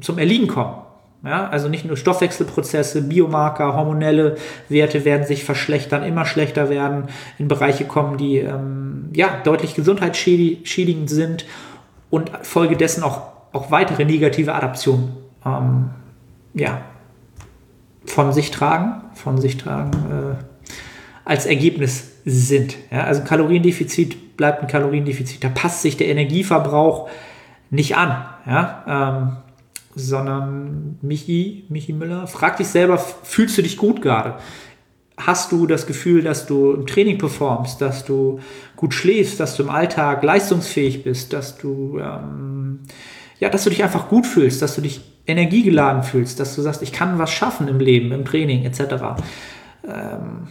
zum 0.00 0.18
Erliegen 0.18 0.48
kommen. 0.48 0.85
Ja, 1.26 1.48
also 1.48 1.68
nicht 1.68 1.84
nur 1.84 1.96
Stoffwechselprozesse, 1.96 3.02
Biomarker, 3.02 3.74
hormonelle 3.74 4.36
Werte 4.68 5.04
werden 5.04 5.26
sich 5.26 5.42
verschlechtern, 5.42 6.04
immer 6.04 6.24
schlechter 6.24 6.70
werden, 6.70 7.08
in 7.36 7.48
Bereiche 7.48 7.84
kommen, 7.84 8.16
die 8.16 8.38
ähm, 8.38 9.10
ja, 9.12 9.40
deutlich 9.42 9.74
gesundheitsschädigend 9.74 11.10
sind 11.10 11.44
und 12.10 12.30
folgedessen 12.42 13.02
auch, 13.02 13.22
auch 13.52 13.72
weitere 13.72 14.04
negative 14.04 14.54
Adaptionen 14.54 15.16
ähm, 15.44 15.90
ja, 16.54 16.82
von 18.04 18.32
sich 18.32 18.52
tragen, 18.52 19.02
von 19.14 19.40
sich 19.40 19.56
tragen 19.56 19.90
äh, 19.90 20.44
als 21.24 21.44
Ergebnis 21.44 22.12
sind. 22.24 22.76
Ja, 22.92 23.02
also 23.02 23.24
Kaloriendefizit 23.24 24.36
bleibt 24.36 24.62
ein 24.62 24.68
Kaloriendefizit. 24.68 25.42
Da 25.42 25.48
passt 25.48 25.82
sich 25.82 25.96
der 25.96 26.06
Energieverbrauch 26.06 27.08
nicht 27.70 27.96
an. 27.96 28.26
Ja, 28.46 28.84
ähm, 28.86 29.36
sondern 29.96 30.98
Michi, 31.00 31.64
Michi 31.70 31.94
Müller, 31.94 32.26
frag 32.26 32.58
dich 32.58 32.68
selber, 32.68 32.98
fühlst 32.98 33.56
du 33.56 33.62
dich 33.62 33.78
gut 33.78 34.02
gerade? 34.02 34.34
Hast 35.16 35.50
du 35.50 35.66
das 35.66 35.86
Gefühl, 35.86 36.22
dass 36.22 36.46
du 36.46 36.72
im 36.72 36.86
Training 36.86 37.16
performst, 37.16 37.80
dass 37.80 38.04
du 38.04 38.38
gut 38.76 38.92
schläfst, 38.92 39.40
dass 39.40 39.56
du 39.56 39.62
im 39.62 39.70
Alltag 39.70 40.22
leistungsfähig 40.22 41.02
bist, 41.02 41.32
dass 41.32 41.56
du, 41.56 41.98
ähm, 41.98 42.80
ja, 43.40 43.48
dass 43.48 43.64
du 43.64 43.70
dich 43.70 43.82
einfach 43.82 44.10
gut 44.10 44.26
fühlst, 44.26 44.60
dass 44.60 44.74
du 44.74 44.82
dich 44.82 45.00
energiegeladen 45.26 46.02
fühlst, 46.02 46.38
dass 46.38 46.54
du 46.54 46.60
sagst, 46.60 46.82
ich 46.82 46.92
kann 46.92 47.18
was 47.18 47.30
schaffen 47.32 47.66
im 47.66 47.80
Leben, 47.80 48.12
im 48.12 48.26
Training 48.26 48.64
etc. 48.64 49.22
Ähm, 49.82 50.48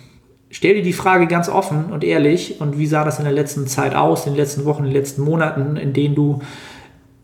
stell 0.50 0.74
dir 0.74 0.84
die 0.84 0.92
Frage 0.94 1.28
ganz 1.28 1.50
offen 1.50 1.92
und 1.92 2.04
ehrlich 2.04 2.60
und 2.60 2.80
wie 2.80 2.88
sah 2.88 3.04
das 3.06 3.20
in 3.20 3.26
der 3.26 3.34
letzten 3.34 3.68
Zeit 3.68 3.94
aus, 3.94 4.26
in 4.26 4.34
den 4.34 4.38
letzten 4.38 4.66
Wochen, 4.66 4.86
in 4.86 4.90
den 4.90 5.00
letzten 5.00 5.22
Monaten, 5.22 5.78
in 5.78 5.94
denen 5.94 6.16
du 6.16 6.40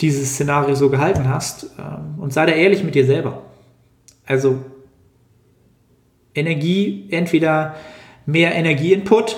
dieses 0.01 0.33
Szenario 0.33 0.75
so 0.75 0.89
gehalten 0.89 1.29
hast 1.29 1.67
ähm, 1.77 2.19
und 2.19 2.33
sei 2.33 2.45
da 2.45 2.53
ehrlich 2.53 2.83
mit 2.83 2.95
dir 2.95 3.05
selber. 3.05 3.43
Also 4.25 4.59
Energie, 6.33 7.07
entweder 7.11 7.75
mehr 8.25 8.55
Energieinput 8.55 9.37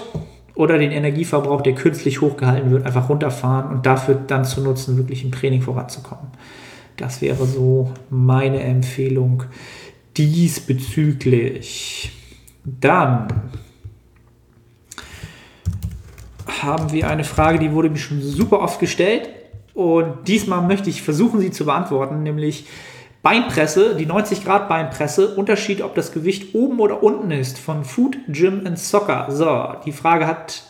oder 0.55 0.77
den 0.77 0.91
Energieverbrauch, 0.91 1.61
der 1.61 1.73
künstlich 1.73 2.21
hochgehalten 2.21 2.71
wird, 2.71 2.85
einfach 2.85 3.09
runterfahren 3.09 3.71
und 3.71 3.85
dafür 3.85 4.15
dann 4.15 4.45
zu 4.45 4.61
nutzen, 4.61 4.97
wirklich 4.97 5.23
im 5.23 5.31
Training 5.31 5.61
voranzukommen. 5.61 6.27
Das 6.97 7.21
wäre 7.21 7.45
so 7.45 7.91
meine 8.09 8.61
Empfehlung 8.61 9.43
diesbezüglich. 10.15 12.11
Dann 12.63 13.27
haben 16.61 16.91
wir 16.91 17.09
eine 17.09 17.23
Frage, 17.23 17.57
die 17.57 17.71
wurde 17.71 17.89
mir 17.89 17.97
schon 17.97 18.21
super 18.21 18.59
oft 18.59 18.79
gestellt. 18.79 19.27
Und 19.73 20.27
diesmal 20.27 20.61
möchte 20.61 20.89
ich 20.89 21.01
versuchen, 21.01 21.39
sie 21.39 21.51
zu 21.51 21.65
beantworten, 21.65 22.23
nämlich 22.23 22.67
Beinpresse, 23.23 23.95
die 23.95 24.05
90 24.05 24.43
Grad 24.43 24.67
Beinpresse, 24.67 25.35
Unterschied, 25.35 25.81
ob 25.81 25.95
das 25.95 26.11
Gewicht 26.11 26.53
oben 26.53 26.79
oder 26.79 27.01
unten 27.01 27.31
ist, 27.31 27.57
von 27.57 27.85
Food, 27.85 28.17
Gym 28.27 28.67
and 28.67 28.77
Soccer. 28.77 29.27
So, 29.29 29.75
die 29.85 29.93
Frage 29.93 30.27
hat 30.27 30.63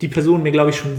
die 0.00 0.08
Person 0.08 0.42
mir, 0.42 0.52
glaube 0.52 0.70
ich, 0.70 0.76
schon 0.76 0.96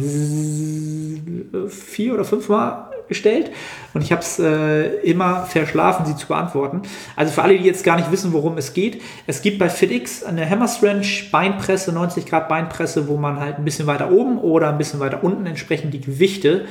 vier 1.69 2.13
oder 2.13 2.25
fünf 2.25 2.49
Mal 2.49 2.89
gestellt 3.07 3.51
und 3.93 4.01
ich 4.01 4.11
habe 4.11 4.21
es 4.21 4.39
äh, 4.39 5.01
immer 5.01 5.45
verschlafen, 5.45 6.05
sie 6.05 6.15
zu 6.15 6.27
beantworten. 6.27 6.83
Also 7.15 7.33
für 7.33 7.41
alle, 7.41 7.57
die 7.57 7.65
jetzt 7.65 7.83
gar 7.83 7.97
nicht 7.97 8.11
wissen, 8.11 8.31
worum 8.31 8.57
es 8.57 8.73
geht, 8.73 9.01
es 9.27 9.41
gibt 9.41 9.59
bei 9.59 9.69
FitX 9.69 10.23
eine 10.23 10.49
Hammerstrength 10.49 11.29
Beinpresse, 11.31 11.91
90 11.91 12.25
Grad 12.25 12.47
Beinpresse, 12.47 13.07
wo 13.07 13.17
man 13.17 13.39
halt 13.39 13.57
ein 13.57 13.65
bisschen 13.65 13.87
weiter 13.87 14.11
oben 14.11 14.37
oder 14.37 14.69
ein 14.69 14.77
bisschen 14.77 14.99
weiter 14.99 15.23
unten 15.23 15.45
entsprechend 15.45 15.93
die 15.93 16.01
Gewichte 16.01 16.65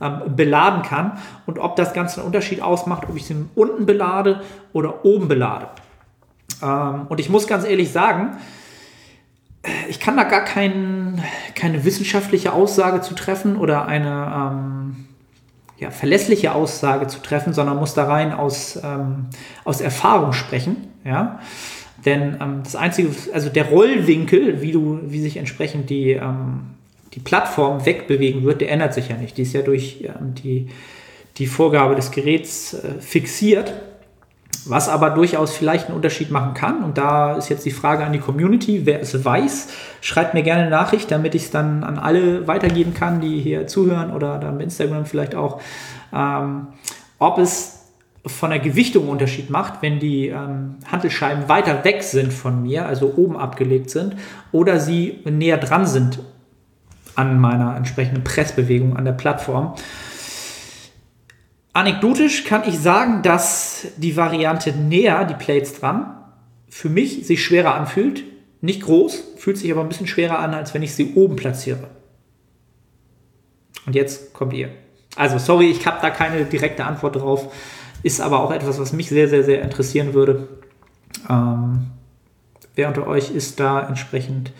ähm, 0.00 0.36
beladen 0.36 0.82
kann 0.82 1.18
und 1.46 1.58
ob 1.58 1.76
das 1.76 1.92
Ganze 1.92 2.20
einen 2.20 2.26
Unterschied 2.26 2.60
ausmacht, 2.62 3.04
ob 3.08 3.16
ich 3.16 3.26
sie 3.26 3.36
unten 3.54 3.86
belade 3.86 4.42
oder 4.72 5.04
oben 5.04 5.28
belade. 5.28 5.68
Ähm, 6.62 7.06
und 7.08 7.20
ich 7.20 7.28
muss 7.28 7.46
ganz 7.46 7.64
ehrlich 7.64 7.92
sagen, 7.92 8.36
ich 9.88 10.00
kann 10.00 10.16
da 10.16 10.24
gar 10.24 10.44
kein, 10.44 11.22
keine 11.54 11.84
wissenschaftliche 11.84 12.52
Aussage 12.52 13.00
zu 13.00 13.14
treffen 13.14 13.56
oder 13.56 13.86
eine 13.86 14.32
ähm, 14.34 15.06
ja, 15.78 15.90
verlässliche 15.90 16.54
Aussage 16.54 17.06
zu 17.06 17.20
treffen, 17.20 17.52
sondern 17.52 17.76
muss 17.76 17.94
da 17.94 18.04
rein 18.04 18.32
aus, 18.32 18.78
ähm, 18.82 19.26
aus 19.64 19.80
Erfahrung 19.80 20.32
sprechen. 20.32 20.88
Ja? 21.04 21.40
Denn 22.04 22.36
ähm, 22.40 22.60
das 22.62 22.76
einzige, 22.76 23.10
also 23.32 23.48
der 23.48 23.64
Rollwinkel, 23.64 24.62
wie 24.62 24.72
du, 24.72 25.00
wie 25.04 25.20
sich 25.20 25.36
entsprechend 25.36 25.90
die, 25.90 26.12
ähm, 26.12 26.75
die 27.16 27.20
Plattform 27.20 27.84
wegbewegen 27.86 28.44
wird, 28.44 28.60
der 28.60 28.70
ändert 28.70 28.92
sich 28.94 29.08
ja 29.08 29.16
nicht. 29.16 29.38
Die 29.38 29.42
ist 29.42 29.54
ja 29.54 29.62
durch 29.62 30.04
ähm, 30.04 30.34
die, 30.34 30.68
die 31.38 31.46
Vorgabe 31.46 31.96
des 31.96 32.10
Geräts 32.10 32.74
äh, 32.74 33.00
fixiert. 33.00 33.72
Was 34.68 34.88
aber 34.88 35.10
durchaus 35.10 35.54
vielleicht 35.54 35.86
einen 35.86 35.96
Unterschied 35.96 36.30
machen 36.30 36.52
kann. 36.52 36.82
Und 36.82 36.98
da 36.98 37.36
ist 37.36 37.48
jetzt 37.48 37.64
die 37.64 37.70
Frage 37.70 38.04
an 38.04 38.12
die 38.12 38.18
Community, 38.18 38.84
wer 38.84 39.00
es 39.00 39.24
weiß, 39.24 39.68
schreibt 40.00 40.34
mir 40.34 40.42
gerne 40.42 40.62
eine 40.62 40.70
Nachricht, 40.70 41.10
damit 41.10 41.36
ich 41.36 41.44
es 41.44 41.50
dann 41.50 41.84
an 41.84 41.98
alle 41.98 42.48
weitergeben 42.48 42.92
kann, 42.92 43.20
die 43.20 43.40
hier 43.40 43.68
zuhören 43.68 44.12
oder 44.12 44.38
dann 44.38 44.58
bei 44.58 44.64
Instagram 44.64 45.06
vielleicht 45.06 45.36
auch, 45.36 45.60
ähm, 46.12 46.66
ob 47.18 47.38
es 47.38 47.92
von 48.26 48.50
der 48.50 48.58
Gewichtung 48.58 49.04
einen 49.04 49.12
Unterschied 49.12 49.50
macht, 49.50 49.82
wenn 49.82 50.00
die 50.00 50.28
ähm, 50.28 50.76
Handelscheiben 50.90 51.48
weiter 51.48 51.84
weg 51.84 52.02
sind 52.02 52.32
von 52.32 52.62
mir, 52.62 52.86
also 52.86 53.14
oben 53.16 53.36
abgelegt 53.36 53.88
sind, 53.90 54.16
oder 54.50 54.80
sie 54.80 55.20
näher 55.24 55.58
dran 55.58 55.86
sind 55.86 56.18
an 57.16 57.40
meiner 57.40 57.76
entsprechenden 57.76 58.24
Pressbewegung 58.24 58.96
an 58.96 59.04
der 59.04 59.12
Plattform. 59.12 59.74
Anekdotisch 61.72 62.44
kann 62.44 62.62
ich 62.66 62.78
sagen, 62.78 63.22
dass 63.22 63.88
die 63.96 64.16
Variante 64.16 64.72
näher, 64.72 65.24
die 65.24 65.34
Plates 65.34 65.78
dran, 65.78 66.16
für 66.68 66.88
mich 66.88 67.26
sich 67.26 67.44
schwerer 67.44 67.74
anfühlt. 67.74 68.24
Nicht 68.62 68.82
groß, 68.82 69.34
fühlt 69.36 69.58
sich 69.58 69.70
aber 69.70 69.82
ein 69.82 69.88
bisschen 69.88 70.06
schwerer 70.06 70.38
an, 70.38 70.54
als 70.54 70.72
wenn 70.72 70.82
ich 70.82 70.94
sie 70.94 71.14
oben 71.14 71.36
platziere. 71.36 71.88
Und 73.84 73.94
jetzt 73.94 74.32
kommt 74.32 74.52
ihr. 74.54 74.70
Also, 75.16 75.38
sorry, 75.38 75.70
ich 75.70 75.86
habe 75.86 75.98
da 76.02 76.10
keine 76.10 76.44
direkte 76.44 76.84
Antwort 76.84 77.16
drauf. 77.16 77.52
Ist 78.02 78.20
aber 78.20 78.40
auch 78.40 78.50
etwas, 78.50 78.78
was 78.78 78.92
mich 78.92 79.08
sehr, 79.08 79.28
sehr, 79.28 79.44
sehr 79.44 79.62
interessieren 79.62 80.14
würde. 80.14 80.48
Ähm, 81.28 81.86
wer 82.74 82.88
unter 82.88 83.06
euch 83.06 83.30
ist 83.30 83.58
da 83.60 83.86
entsprechend 83.86 84.52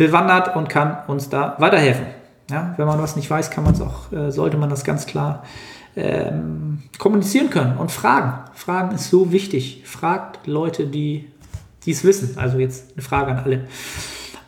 bewandert 0.00 0.56
und 0.56 0.70
kann 0.70 0.96
uns 1.08 1.28
da 1.28 1.56
weiterhelfen. 1.58 2.06
Ja, 2.50 2.72
wenn 2.78 2.86
man 2.86 3.02
was 3.02 3.16
nicht 3.16 3.28
weiß, 3.28 3.50
kann 3.50 3.64
man 3.64 3.74
es 3.74 3.82
auch, 3.82 4.10
äh, 4.12 4.32
sollte 4.32 4.56
man 4.56 4.70
das 4.70 4.82
ganz 4.82 5.04
klar 5.04 5.44
ähm, 5.94 6.82
kommunizieren 6.98 7.50
können 7.50 7.76
und 7.76 7.92
fragen. 7.92 8.50
Fragen 8.54 8.94
ist 8.94 9.10
so 9.10 9.30
wichtig. 9.30 9.82
Fragt 9.84 10.46
Leute, 10.46 10.86
die 10.86 11.28
es 11.86 12.02
wissen. 12.02 12.38
Also 12.38 12.58
jetzt 12.58 12.94
eine 12.94 13.02
Frage 13.02 13.32
an 13.32 13.38
alle. 13.40 13.68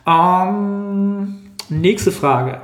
Ähm, 0.07 1.51
nächste 1.69 2.11
Frage. 2.11 2.59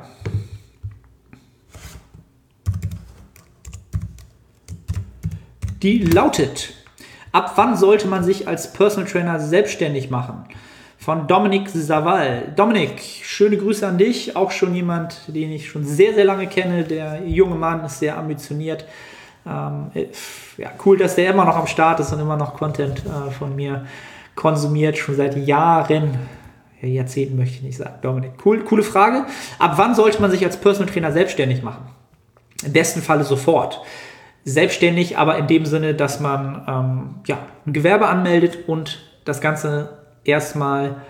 Die 5.84 6.00
lautet, 6.00 6.74
ab 7.32 7.54
wann 7.56 7.78
sollte 7.78 8.08
man 8.08 8.24
sich 8.24 8.48
als 8.48 8.74
Personal 8.74 9.08
Trainer 9.08 9.40
selbstständig 9.40 10.10
machen? 10.10 10.46
Von 11.00 11.28
Dominik 11.28 11.70
Saval. 11.70 12.52
Dominik, 12.58 13.00
schöne 13.24 13.58
Grüße 13.58 13.88
an 13.88 13.98
dich. 13.98 14.36
Auch 14.36 14.52
schon 14.52 14.76
jemand, 14.76 15.22
den 15.28 15.52
ich 15.52 15.70
schon 15.70 15.86
sehr, 15.86 16.14
sehr 16.14 16.26
lange 16.26 16.48
kenne. 16.48 16.84
Der 16.84 17.26
junge 17.26 17.56
Mann 17.56 17.86
ist 17.86 18.00
sehr 18.00 18.18
ambitioniert. 18.18 18.86
Ähm, 19.48 19.92
ja, 20.58 20.72
cool, 20.86 20.98
dass 20.98 21.16
der 21.16 21.32
immer 21.32 21.46
noch 21.46 21.56
am 21.56 21.68
Start 21.68 22.02
ist 22.02 22.12
und 22.12 22.20
immer 22.20 22.36
noch 22.36 22.54
Content 22.54 23.02
äh, 23.06 23.32
von 23.32 23.56
mir 23.56 23.86
konsumiert, 24.36 24.98
schon 24.98 25.16
seit 25.16 25.38
Jahren. 25.38 26.20
Ja, 26.82 26.90
Jahrzehnten 26.90 27.38
möchte 27.38 27.56
ich 27.56 27.64
nicht 27.64 27.78
sagen. 27.78 27.96
Dominik, 28.02 28.32
cool, 28.46 28.60
coole 28.66 28.84
Frage. 28.84 29.26
Ab 29.58 29.74
wann 29.78 29.96
sollte 29.96 30.22
man 30.22 30.32
sich 30.32 30.44
als 30.44 30.58
Personal 30.58 30.92
Trainer 30.92 31.14
selbstständig 31.14 31.64
machen? 31.64 31.88
Im 32.66 32.74
besten 32.74 33.02
Falle 33.02 33.24
sofort. 33.24 33.82
Selbstständig, 34.44 35.18
aber 35.18 35.38
in 35.38 35.48
dem 35.48 35.66
Sinne, 35.66 35.94
dass 35.94 36.20
man 36.20 36.66
ähm, 36.68 37.16
ja, 37.26 37.40
ein 37.66 37.72
Gewerbe 37.72 38.08
anmeldet 38.08 38.68
und 38.68 39.00
das 39.24 39.40
Ganze 39.40 39.99
erstmal 40.30 41.02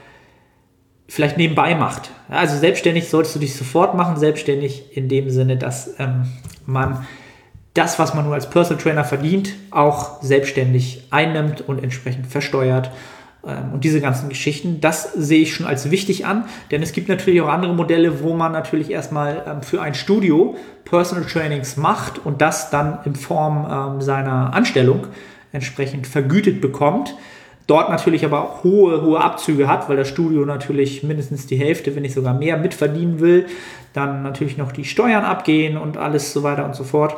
vielleicht 1.07 1.38
nebenbei 1.38 1.76
macht. 1.76 2.11
Also 2.30 2.57
selbstständig 2.57 3.09
solltest 3.09 3.36
du 3.36 3.39
dich 3.39 3.55
sofort 3.55 3.95
machen, 3.95 4.17
selbstständig 4.17 4.95
in 4.95 5.09
dem 5.09 5.30
Sinne, 5.30 5.57
dass 5.57 5.95
ähm, 5.99 6.26
man 6.65 7.05
das, 7.74 7.99
was 7.99 8.13
man 8.13 8.26
nur 8.26 8.36
als 8.36 8.49
Personal 8.49 8.82
Trainer 8.82 9.03
verdient, 9.03 9.53
auch 9.72 10.22
selbstständig 10.22 11.07
einnimmt 11.09 11.61
und 11.61 11.84
entsprechend 11.84 12.28
versteuert. 12.28 12.91
Ähm, 13.45 13.74
und 13.74 13.84
diese 13.84 14.01
ganzen 14.01 14.30
Geschichten, 14.30 14.82
das 14.82 15.13
sehe 15.13 15.41
ich 15.41 15.55
schon 15.55 15.65
als 15.65 15.89
wichtig 15.89 16.26
an, 16.26 16.45
denn 16.72 16.84
es 16.84 16.91
gibt 16.91 17.09
natürlich 17.09 17.41
auch 17.41 17.49
andere 17.49 17.74
Modelle, 17.74 18.22
wo 18.22 18.36
man 18.36 18.51
natürlich 18.51 18.91
erstmal 18.91 19.43
ähm, 19.47 19.63
für 19.63 19.82
ein 19.82 19.95
Studio 19.95 20.55
Personal 20.86 21.26
Trainings 21.26 21.78
macht 21.78 22.24
und 22.24 22.41
das 22.41 22.70
dann 22.70 22.99
in 23.05 23.15
Form 23.15 23.67
ähm, 23.70 24.01
seiner 24.01 24.53
Anstellung 24.53 25.07
entsprechend 25.51 26.05
vergütet 26.05 26.61
bekommt 26.61 27.15
dort 27.70 27.89
natürlich 27.89 28.26
aber 28.26 28.41
auch 28.41 28.63
hohe, 28.63 29.01
hohe 29.01 29.20
Abzüge 29.20 29.67
hat, 29.67 29.88
weil 29.89 29.97
das 29.97 30.07
Studio 30.07 30.43
natürlich 30.45 31.03
mindestens 31.03 31.45
die 31.45 31.57
Hälfte, 31.57 31.95
wenn 31.95 32.01
nicht 32.01 32.15
sogar 32.15 32.34
mehr 32.34 32.57
mitverdienen 32.57 33.20
will, 33.20 33.45
dann 33.93 34.24
natürlich 34.24 34.57
noch 34.57 34.72
die 34.72 34.86
Steuern 34.86 35.24
abgehen 35.24 35.78
und 35.78 35.97
alles 35.97 36.34
so 36.34 36.41
weiter 36.41 36.65
und 36.65 36.76
so 36.76 36.84
fort. 36.84 37.15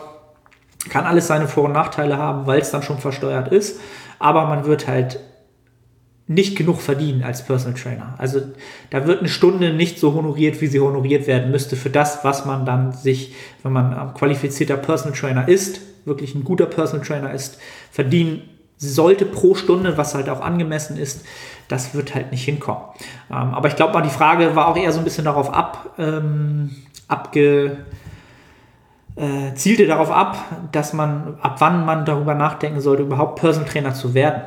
Kann 0.90 1.06
alles 1.06 1.28
seine 1.28 1.48
Vor- 1.48 1.66
und 1.66 1.74
Nachteile 1.74 2.18
haben, 2.18 2.48
weil 2.48 2.60
es 2.60 2.72
dann 2.72 2.84
schon 2.84 2.98
versteuert 2.98 3.50
ist, 3.50 3.80
aber 4.20 4.46
man 4.46 4.66
wird 4.66 4.88
halt 4.88 5.20
nicht 6.28 6.58
genug 6.58 6.82
verdienen 6.82 7.24
als 7.24 7.46
Personal 7.46 7.78
Trainer. 7.78 8.16
Also 8.18 8.42
da 8.90 9.06
wird 9.06 9.20
eine 9.20 9.30
Stunde 9.30 9.74
nicht 9.74 10.00
so 10.00 10.14
honoriert, 10.14 10.62
wie 10.62 10.68
sie 10.68 10.80
honoriert 10.80 11.28
werden 11.28 11.52
müsste 11.52 11.76
für 11.76 11.90
das, 11.90 12.24
was 12.24 12.46
man 12.46 12.66
dann 12.66 12.94
sich, 12.94 13.36
wenn 13.64 13.74
man 13.74 14.14
qualifizierter 14.14 14.78
Personal 14.78 15.18
Trainer 15.18 15.48
ist, 15.48 15.82
wirklich 16.06 16.36
ein 16.36 16.44
guter 16.44 16.66
Personal 16.66 17.06
Trainer 17.06 17.34
ist, 17.34 17.60
verdienen 17.92 18.42
sollte 18.82 19.26
pro 19.26 19.54
Stunde, 19.54 19.98
was 19.98 20.16
halt 20.16 20.28
auch 20.28 20.42
angemessen 20.42 20.98
ist, 20.98 21.24
das 21.68 21.94
wird 21.94 22.16
halt 22.16 22.32
nicht 22.32 22.44
hinkommen. 22.44 22.82
Ähm, 23.30 23.54
aber 23.54 23.68
ich 23.68 23.76
glaube 23.76 23.94
mal, 23.94 24.02
die 24.02 24.10
Frage 24.10 24.56
war 24.56 24.68
auch 24.68 24.76
eher 24.76 24.92
so 24.92 25.00
ein 25.00 25.04
bisschen 25.04 25.26
darauf 25.26 25.54
ab, 25.54 25.92
ähm, 26.00 26.76
abge, 27.08 27.78
äh, 29.16 29.54
zielte 29.54 29.86
darauf 29.86 30.12
ab, 30.12 30.38
dass 30.72 30.94
man, 30.94 31.38
ab 31.42 31.58
wann 31.60 31.86
man 31.86 32.06
darüber 32.06 32.34
nachdenken 32.34 32.82
sollte, 32.82 33.04
überhaupt 33.04 33.40
Personal 33.40 33.70
Trainer 33.70 33.94
zu 33.94 34.16
werden. 34.16 34.42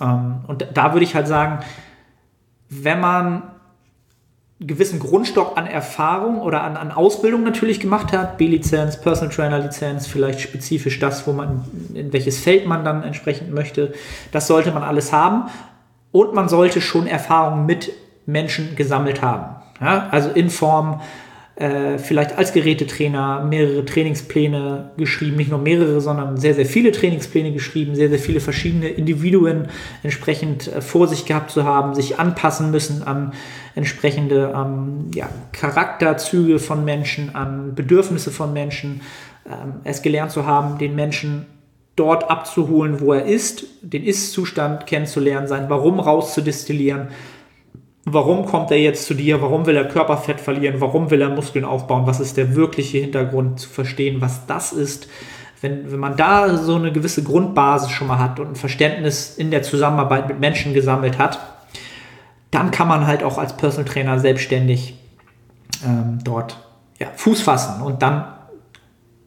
Ähm, 0.00 0.40
und 0.46 0.66
da 0.72 0.94
würde 0.94 1.04
ich 1.04 1.14
halt 1.14 1.28
sagen, 1.28 1.58
wenn 2.70 2.98
man 2.98 3.42
gewissen 4.60 4.98
Grundstock 4.98 5.56
an 5.56 5.66
Erfahrung 5.66 6.40
oder 6.40 6.62
an, 6.62 6.76
an 6.76 6.90
Ausbildung 6.90 7.44
natürlich 7.44 7.78
gemacht 7.78 8.12
hat, 8.12 8.38
B-Lizenz, 8.38 9.00
Personal 9.00 9.32
Trainer 9.32 9.58
Lizenz, 9.60 10.06
vielleicht 10.06 10.40
spezifisch 10.40 10.98
das, 10.98 11.26
wo 11.26 11.32
man, 11.32 11.64
in 11.94 12.12
welches 12.12 12.40
Feld 12.40 12.66
man 12.66 12.84
dann 12.84 13.04
entsprechend 13.04 13.54
möchte, 13.54 13.92
das 14.32 14.48
sollte 14.48 14.72
man 14.72 14.82
alles 14.82 15.12
haben 15.12 15.48
und 16.10 16.34
man 16.34 16.48
sollte 16.48 16.80
schon 16.80 17.06
Erfahrung 17.06 17.66
mit 17.66 17.92
Menschen 18.26 18.74
gesammelt 18.74 19.22
haben. 19.22 19.56
Ja? 19.80 20.08
Also 20.10 20.30
in 20.30 20.50
Form 20.50 21.00
äh, 21.58 21.98
vielleicht 21.98 22.38
als 22.38 22.52
Gerätetrainer 22.52 23.42
mehrere 23.42 23.84
Trainingspläne 23.84 24.92
geschrieben, 24.96 25.36
nicht 25.36 25.50
nur 25.50 25.58
mehrere, 25.58 26.00
sondern 26.00 26.36
sehr, 26.36 26.54
sehr 26.54 26.66
viele 26.66 26.92
Trainingspläne 26.92 27.50
geschrieben, 27.52 27.96
sehr, 27.96 28.08
sehr 28.08 28.20
viele 28.20 28.38
verschiedene 28.38 28.88
Individuen 28.88 29.66
entsprechend 30.04 30.72
äh, 30.72 30.80
vor 30.80 31.08
sich 31.08 31.26
gehabt 31.26 31.50
zu 31.50 31.64
haben, 31.64 31.96
sich 31.96 32.20
anpassen 32.20 32.70
müssen 32.70 33.02
an 33.02 33.32
entsprechende 33.74 34.54
ähm, 34.54 35.10
ja, 35.12 35.28
Charakterzüge 35.50 36.60
von 36.60 36.84
Menschen, 36.84 37.34
an 37.34 37.74
Bedürfnisse 37.74 38.30
von 38.30 38.52
Menschen, 38.52 39.00
ähm, 39.44 39.80
es 39.82 40.02
gelernt 40.02 40.30
zu 40.30 40.46
haben, 40.46 40.78
den 40.78 40.94
Menschen 40.94 41.46
dort 41.96 42.30
abzuholen, 42.30 43.00
wo 43.00 43.14
er 43.14 43.24
ist, 43.24 43.64
den 43.82 44.04
Ist-Zustand 44.04 44.86
kennenzulernen, 44.86 45.48
sein 45.48 45.68
Warum 45.68 45.98
rauszudestillieren 45.98 47.08
warum 48.12 48.46
kommt 48.46 48.70
er 48.70 48.78
jetzt 48.78 49.06
zu 49.06 49.14
dir, 49.14 49.40
warum 49.42 49.66
will 49.66 49.76
er 49.76 49.86
Körperfett 49.86 50.40
verlieren, 50.40 50.80
warum 50.80 51.10
will 51.10 51.20
er 51.20 51.28
Muskeln 51.28 51.64
aufbauen, 51.64 52.06
was 52.06 52.20
ist 52.20 52.36
der 52.36 52.54
wirkliche 52.54 52.98
Hintergrund, 52.98 53.60
zu 53.60 53.68
verstehen, 53.68 54.20
was 54.20 54.46
das 54.46 54.72
ist. 54.72 55.08
Wenn, 55.60 55.90
wenn 55.90 55.98
man 55.98 56.16
da 56.16 56.56
so 56.56 56.76
eine 56.76 56.92
gewisse 56.92 57.24
Grundbasis 57.24 57.90
schon 57.90 58.06
mal 58.06 58.18
hat 58.18 58.38
und 58.38 58.52
ein 58.52 58.56
Verständnis 58.56 59.36
in 59.36 59.50
der 59.50 59.62
Zusammenarbeit 59.62 60.28
mit 60.28 60.38
Menschen 60.38 60.72
gesammelt 60.72 61.18
hat, 61.18 61.40
dann 62.50 62.70
kann 62.70 62.88
man 62.88 63.06
halt 63.06 63.22
auch 63.22 63.38
als 63.38 63.56
Personal 63.56 63.90
Trainer 63.90 64.18
selbstständig 64.20 64.94
ähm, 65.84 66.20
dort 66.22 66.58
ja, 66.98 67.08
Fuß 67.14 67.42
fassen 67.42 67.82
und 67.82 68.02
dann 68.02 68.24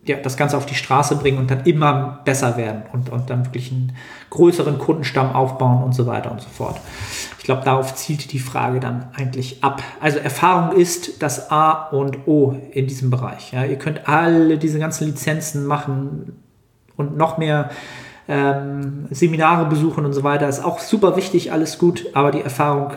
ja, 0.04 0.18
das 0.18 0.36
Ganze 0.36 0.58
auf 0.58 0.66
die 0.66 0.76
Straße 0.76 1.16
bringen 1.18 1.38
und 1.38 1.52
dann 1.52 1.64
immer 1.66 2.22
besser 2.26 2.58
werden 2.58 2.84
und, 2.92 3.10
und 3.10 3.30
dann 3.30 3.46
wirklich 3.46 3.72
einen 3.72 3.96
größeren 4.32 4.80
Kundenstamm 4.80 5.34
aufbauen 5.36 5.84
und 5.84 5.94
so 5.94 6.08
weiter 6.08 6.32
und 6.32 6.42
so 6.42 6.50
fort. 6.50 6.80
Ich 7.38 7.44
glaube, 7.44 7.64
darauf 7.64 7.94
zielt 7.96 8.32
die 8.32 8.40
Frage 8.40 8.80
dann 8.80 9.10
eigentlich 9.14 9.64
ab. 9.64 9.84
Also 10.00 10.18
Erfahrung 10.18 10.76
ist 10.76 11.22
das 11.22 11.52
A 11.52 11.90
und 11.90 12.28
O 12.28 12.56
in 12.72 12.88
diesem 12.88 13.12
Bereich. 13.12 13.52
Ja, 13.52 13.64
ihr 13.64 13.78
könnt 13.78 14.08
alle 14.08 14.58
diese 14.58 14.80
ganzen 14.80 15.06
Lizenzen 15.06 15.66
machen 15.66 16.40
und 16.96 17.16
noch 17.16 17.38
mehr 17.38 17.70
ähm, 18.28 19.08
Seminare 19.12 19.66
besuchen 19.66 20.06
und 20.06 20.14
so 20.14 20.24
weiter. 20.24 20.48
Ist 20.50 20.64
auch 20.64 20.80
super 20.80 21.16
wichtig, 21.16 21.52
alles 21.52 21.78
gut, 21.78 22.08
aber 22.14 22.32
die 22.32 22.42
Erfahrung 22.42 22.94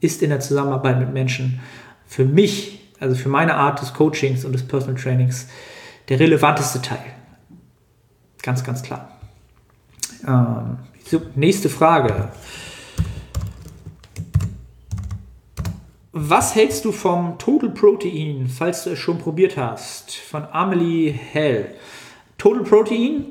ist 0.00 0.22
in 0.22 0.30
der 0.30 0.40
Zusammenarbeit 0.40 1.00
mit 1.00 1.12
Menschen 1.12 1.60
für 2.06 2.24
mich, 2.24 2.92
also 3.00 3.16
für 3.16 3.28
meine 3.28 3.54
Art 3.54 3.80
des 3.80 3.92
Coachings 3.94 4.44
und 4.44 4.52
des 4.52 4.66
Personal 4.66 5.00
Trainings, 5.00 5.48
der 6.08 6.20
relevanteste 6.20 6.82
Teil. 6.82 7.14
Ganz, 8.42 8.64
ganz 8.64 8.82
klar. 8.82 9.18
Ähm, 10.26 10.78
nächste 11.34 11.68
Frage. 11.68 12.30
Was 16.12 16.54
hältst 16.54 16.84
du 16.84 16.92
vom 16.92 17.38
Total 17.38 17.70
Protein, 17.70 18.48
falls 18.48 18.84
du 18.84 18.90
es 18.90 18.98
schon 18.98 19.18
probiert 19.18 19.56
hast? 19.56 20.16
Von 20.16 20.44
Amelie 20.50 21.10
Hell. 21.10 21.74
Total 22.38 22.64
Protein, 22.64 23.26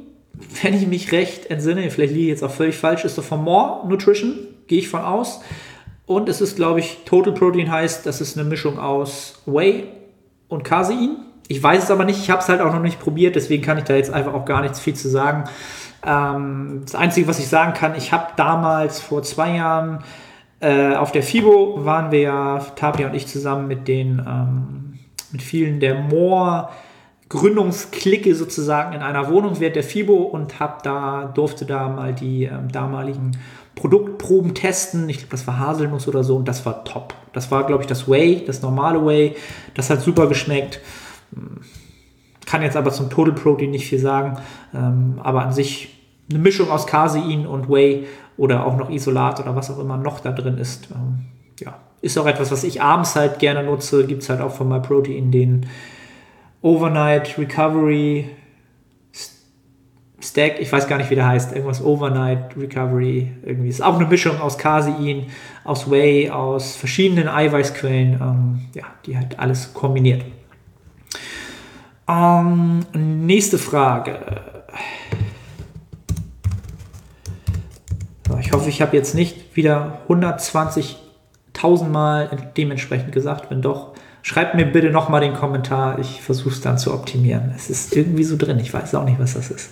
wenn 0.61 0.73
ich 0.73 0.87
mich 0.87 1.11
recht 1.11 1.47
entsinne, 1.47 1.89
vielleicht 1.89 2.13
liege 2.13 2.25
ich 2.25 2.29
jetzt 2.29 2.43
auch 2.43 2.51
völlig 2.51 2.77
falsch, 2.77 3.03
ist 3.03 3.17
doch 3.17 3.23
von 3.23 3.43
More 3.43 3.87
Nutrition, 3.87 4.37
gehe 4.67 4.79
ich 4.79 4.87
von 4.87 5.01
aus. 5.01 5.41
Und 6.05 6.29
es 6.29 6.39
ist, 6.39 6.55
glaube 6.55 6.79
ich, 6.79 6.99
Total 7.03 7.33
Protein 7.33 7.69
heißt, 7.69 8.05
das 8.05 8.21
ist 8.21 8.37
eine 8.37 8.47
Mischung 8.47 8.79
aus 8.79 9.41
Whey 9.45 9.89
und 10.47 10.63
Casein. 10.63 11.17
Ich 11.47 11.61
weiß 11.61 11.83
es 11.83 11.91
aber 11.91 12.05
nicht, 12.05 12.19
ich 12.19 12.29
habe 12.29 12.41
es 12.41 12.49
halt 12.49 12.61
auch 12.61 12.73
noch 12.73 12.81
nicht 12.81 12.99
probiert, 12.99 13.35
deswegen 13.35 13.63
kann 13.63 13.77
ich 13.77 13.85
da 13.85 13.95
jetzt 13.95 14.11
einfach 14.13 14.33
auch 14.33 14.45
gar 14.45 14.61
nichts 14.61 14.79
viel 14.79 14.95
zu 14.95 15.09
sagen. 15.09 15.45
Ähm, 16.05 16.81
das 16.83 16.95
Einzige, 16.95 17.27
was 17.27 17.39
ich 17.39 17.47
sagen 17.47 17.73
kann, 17.73 17.95
ich 17.95 18.11
habe 18.11 18.27
damals 18.35 18.99
vor 18.99 19.23
zwei 19.23 19.55
Jahren 19.55 19.99
äh, 20.59 20.95
auf 20.95 21.11
der 21.11 21.23
FIBO 21.23 21.85
waren 21.85 22.11
wir 22.11 22.19
ja, 22.19 22.59
Tapia 22.75 23.07
und 23.07 23.13
ich 23.13 23.27
zusammen 23.27 23.67
mit 23.67 23.87
den, 23.87 24.19
ähm, 24.19 24.99
mit 25.31 25.41
vielen 25.41 25.79
der 25.79 25.95
Moor 25.95 26.69
Gründungsklicke 27.29 28.35
sozusagen 28.35 28.93
in 28.93 29.01
einer 29.01 29.29
Wohnung 29.29 29.59
während 29.59 29.75
der 29.75 29.83
FIBO 29.83 30.15
und 30.15 30.59
hab 30.59 30.83
da, 30.83 31.31
durfte 31.33 31.65
da 31.65 31.89
mal 31.89 32.13
die 32.13 32.45
ähm, 32.45 32.71
damaligen 32.71 33.37
Produktproben 33.75 34.55
testen. 34.55 35.09
Ich 35.09 35.17
glaube, 35.17 35.31
das 35.31 35.45
war 35.45 35.59
Haselnuss 35.59 36.07
oder 36.07 36.23
so 36.23 36.37
und 36.37 36.47
das 36.47 36.65
war 36.65 36.85
top. 36.85 37.13
Das 37.33 37.51
war, 37.51 37.65
glaube 37.65 37.83
ich, 37.83 37.87
das 37.87 38.09
Whey, 38.09 38.43
das 38.45 38.61
normale 38.61 39.05
Whey. 39.05 39.35
Das 39.75 39.89
hat 39.89 40.01
super 40.01 40.27
geschmeckt. 40.27 40.79
Kann 42.45 42.61
jetzt 42.61 42.77
aber 42.77 42.91
zum 42.91 43.09
Total 43.09 43.33
Protein 43.33 43.71
nicht 43.71 43.87
viel 43.87 43.99
sagen, 43.99 44.37
ähm, 44.73 45.19
aber 45.21 45.43
an 45.43 45.51
sich 45.51 45.95
eine 46.29 46.39
Mischung 46.39 46.69
aus 46.69 46.87
Casein 46.87 47.45
und 47.45 47.69
Whey 47.69 48.05
oder 48.37 48.65
auch 48.65 48.77
noch 48.77 48.89
Isolat 48.89 49.39
oder 49.39 49.55
was 49.55 49.69
auch 49.69 49.79
immer 49.79 49.97
noch 49.97 50.19
da 50.19 50.31
drin 50.31 50.57
ist. 50.57 50.89
Ähm, 50.91 51.25
ja, 51.59 51.77
ist 52.01 52.17
auch 52.17 52.25
etwas, 52.25 52.51
was 52.51 52.63
ich 52.63 52.81
abends 52.81 53.15
halt 53.15 53.39
gerne 53.39 53.63
nutze. 53.63 54.05
Gibt 54.05 54.23
es 54.23 54.29
halt 54.29 54.41
auch 54.41 54.51
von 54.51 54.69
MyProtein 54.69 55.31
den 55.31 55.65
Overnight 56.61 57.37
Recovery 57.37 58.29
Stack, 60.19 60.59
ich 60.59 60.71
weiß 60.71 60.87
gar 60.87 60.97
nicht, 60.97 61.11
wie 61.11 61.15
der 61.15 61.27
heißt, 61.27 61.53
irgendwas 61.53 61.83
Overnight 61.83 62.57
Recovery, 62.57 63.31
irgendwie. 63.45 63.69
Ist 63.69 63.83
auch 63.83 63.95
eine 63.95 64.07
Mischung 64.07 64.39
aus 64.41 64.57
Casein, 64.57 65.27
aus 65.63 65.91
Whey, 65.91 66.29
aus 66.31 66.75
verschiedenen 66.75 67.27
Eiweißquellen, 67.27 68.13
ähm, 68.19 68.59
ja, 68.73 68.83
die 69.05 69.15
halt 69.15 69.39
alles 69.39 69.73
kombiniert. 69.73 70.25
Ähm, 72.09 72.85
nächste 72.93 73.57
Frage. 73.57 74.19
Ich 78.39 78.51
hoffe, 78.53 78.69
ich 78.69 78.81
habe 78.81 78.95
jetzt 78.95 79.13
nicht 79.13 79.55
wieder 79.55 80.01
120.000 80.07 81.87
Mal 81.87 82.51
dementsprechend 82.55 83.11
gesagt. 83.11 83.49
Wenn 83.49 83.61
doch, 83.61 83.93
schreibt 84.21 84.55
mir 84.55 84.65
bitte 84.65 84.89
nochmal 84.89 85.21
den 85.21 85.33
Kommentar. 85.33 85.99
Ich 85.99 86.21
versuche 86.21 86.49
es 86.49 86.61
dann 86.61 86.77
zu 86.77 86.93
optimieren. 86.93 87.51
Es 87.55 87.69
ist 87.69 87.95
irgendwie 87.95 88.23
so 88.23 88.37
drin. 88.37 88.59
Ich 88.59 88.73
weiß 88.73 88.95
auch 88.95 89.03
nicht, 89.03 89.19
was 89.19 89.33
das 89.33 89.51
ist. 89.51 89.71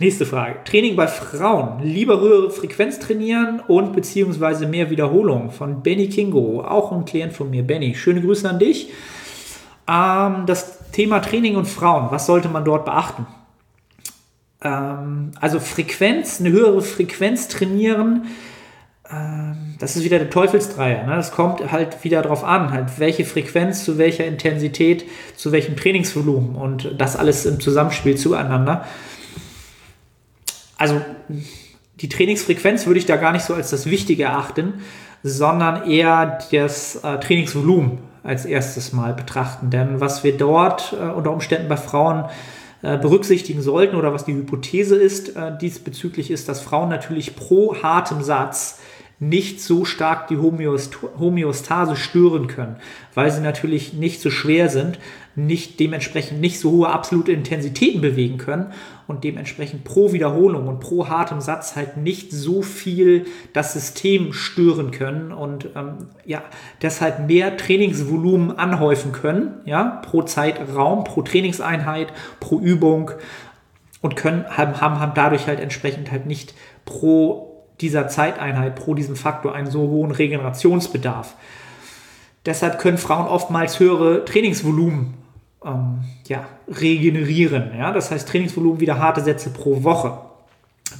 Nächste 0.00 0.26
Frage. 0.26 0.56
Training 0.64 0.96
bei 0.96 1.06
Frauen. 1.06 1.80
Lieber 1.84 2.18
höhere 2.20 2.50
Frequenz 2.50 2.98
trainieren 2.98 3.60
und 3.68 3.92
beziehungsweise 3.92 4.66
mehr 4.66 4.90
Wiederholung 4.90 5.52
von 5.52 5.84
Benny 5.84 6.08
Kingo. 6.08 6.64
Auch 6.64 6.90
ein 6.90 7.04
Klient 7.04 7.32
von 7.32 7.50
mir. 7.50 7.62
Benny, 7.62 7.94
schöne 7.94 8.20
Grüße 8.20 8.48
an 8.48 8.58
dich. 8.58 8.90
Ähm, 9.88 10.46
das 10.46 10.90
Thema 10.92 11.20
Training 11.20 11.56
und 11.56 11.66
Frauen. 11.66 12.10
Was 12.10 12.26
sollte 12.26 12.48
man 12.48 12.64
dort 12.64 12.84
beachten? 12.84 13.26
Ähm, 14.62 15.32
also 15.40 15.60
Frequenz, 15.60 16.40
eine 16.40 16.50
höhere 16.50 16.82
Frequenz 16.82 17.48
trainieren. 17.48 18.26
Ähm, 19.10 19.74
das 19.78 19.96
ist 19.96 20.04
wieder 20.04 20.18
der 20.18 20.30
Teufelsdreier. 20.30 21.06
Ne? 21.06 21.16
Das 21.16 21.32
kommt 21.32 21.72
halt 21.72 22.04
wieder 22.04 22.22
darauf 22.22 22.44
an, 22.44 22.70
halt 22.70 22.98
welche 22.98 23.24
Frequenz 23.24 23.84
zu 23.84 23.98
welcher 23.98 24.24
Intensität, 24.24 25.04
zu 25.36 25.52
welchem 25.52 25.76
Trainingsvolumen 25.76 26.54
und 26.54 26.94
das 26.98 27.16
alles 27.16 27.46
im 27.46 27.60
Zusammenspiel 27.60 28.16
zueinander 28.16 28.84
also 30.82 31.00
die 31.94 32.08
Trainingsfrequenz 32.08 32.86
würde 32.86 32.98
ich 32.98 33.06
da 33.06 33.16
gar 33.16 33.30
nicht 33.30 33.44
so 33.44 33.54
als 33.54 33.70
das 33.70 33.86
Wichtige 33.86 34.24
erachten, 34.24 34.82
sondern 35.22 35.88
eher 35.88 36.40
das 36.50 36.96
äh, 36.96 37.20
Trainingsvolumen 37.20 37.98
als 38.22 38.44
erstes 38.44 38.92
Mal 38.92 39.14
betrachten. 39.14 39.70
Denn 39.70 40.00
was 40.00 40.24
wir 40.24 40.36
dort 40.36 40.92
äh, 40.92 41.10
unter 41.10 41.32
Umständen 41.32 41.68
bei 41.68 41.76
Frauen 41.76 42.24
äh, 42.82 42.98
berücksichtigen 42.98 43.62
sollten 43.62 43.96
oder 43.96 44.12
was 44.12 44.24
die 44.24 44.34
Hypothese 44.34 44.96
ist 44.96 45.36
äh, 45.36 45.56
diesbezüglich 45.56 46.30
ist, 46.30 46.48
dass 46.48 46.60
Frauen 46.60 46.88
natürlich 46.88 47.36
pro 47.36 47.76
hartem 47.82 48.22
Satz 48.22 48.80
nicht 49.20 49.60
so 49.60 49.84
stark 49.84 50.26
die 50.26 50.36
Homöostase 50.36 51.94
stören 51.94 52.48
können, 52.48 52.76
weil 53.14 53.30
sie 53.30 53.40
natürlich 53.40 53.92
nicht 53.92 54.20
so 54.20 54.30
schwer 54.30 54.68
sind, 54.68 54.98
nicht 55.34 55.80
dementsprechend 55.80 56.40
nicht 56.40 56.58
so 56.58 56.70
hohe 56.70 56.88
absolute 56.88 57.32
Intensitäten 57.32 58.00
bewegen 58.00 58.38
können 58.38 58.72
und 59.06 59.24
dementsprechend 59.24 59.84
pro 59.84 60.12
Wiederholung 60.12 60.68
und 60.68 60.80
pro 60.80 61.08
hartem 61.08 61.40
Satz 61.40 61.74
halt 61.74 61.96
nicht 61.96 62.32
so 62.32 62.62
viel 62.62 63.26
das 63.52 63.72
System 63.72 64.32
stören 64.32 64.90
können 64.90 65.32
und 65.32 65.70
ähm, 65.74 66.08
ja, 66.26 66.42
deshalb 66.82 67.26
mehr 67.26 67.56
Trainingsvolumen 67.56 68.58
anhäufen 68.58 69.12
können, 69.12 69.60
ja, 69.64 70.02
pro 70.04 70.22
Zeitraum, 70.22 71.04
pro 71.04 71.22
Trainingseinheit, 71.22 72.12
pro 72.38 72.58
Übung 72.58 73.12
und 74.02 74.16
können, 74.16 74.44
haben, 74.48 74.80
haben, 74.80 75.00
haben 75.00 75.12
dadurch 75.14 75.46
halt 75.46 75.60
entsprechend 75.60 76.10
halt 76.10 76.26
nicht 76.26 76.54
pro 76.84 77.48
dieser 77.80 78.08
Zeiteinheit, 78.08 78.76
pro 78.76 78.94
diesem 78.94 79.16
Faktor 79.16 79.54
einen 79.54 79.70
so 79.70 79.80
hohen 79.80 80.10
Regenerationsbedarf. 80.10 81.36
Deshalb 82.44 82.78
können 82.78 82.98
Frauen 82.98 83.26
oftmals 83.26 83.78
höhere 83.78 84.24
Trainingsvolumen 84.24 85.14
ähm, 85.64 86.00
ja, 86.26 86.46
regenerieren. 86.68 87.70
Ja? 87.76 87.92
Das 87.92 88.10
heißt 88.10 88.28
Trainingsvolumen 88.28 88.80
wieder 88.80 88.98
harte 88.98 89.20
Sätze 89.20 89.50
pro 89.50 89.82
Woche. 89.82 90.18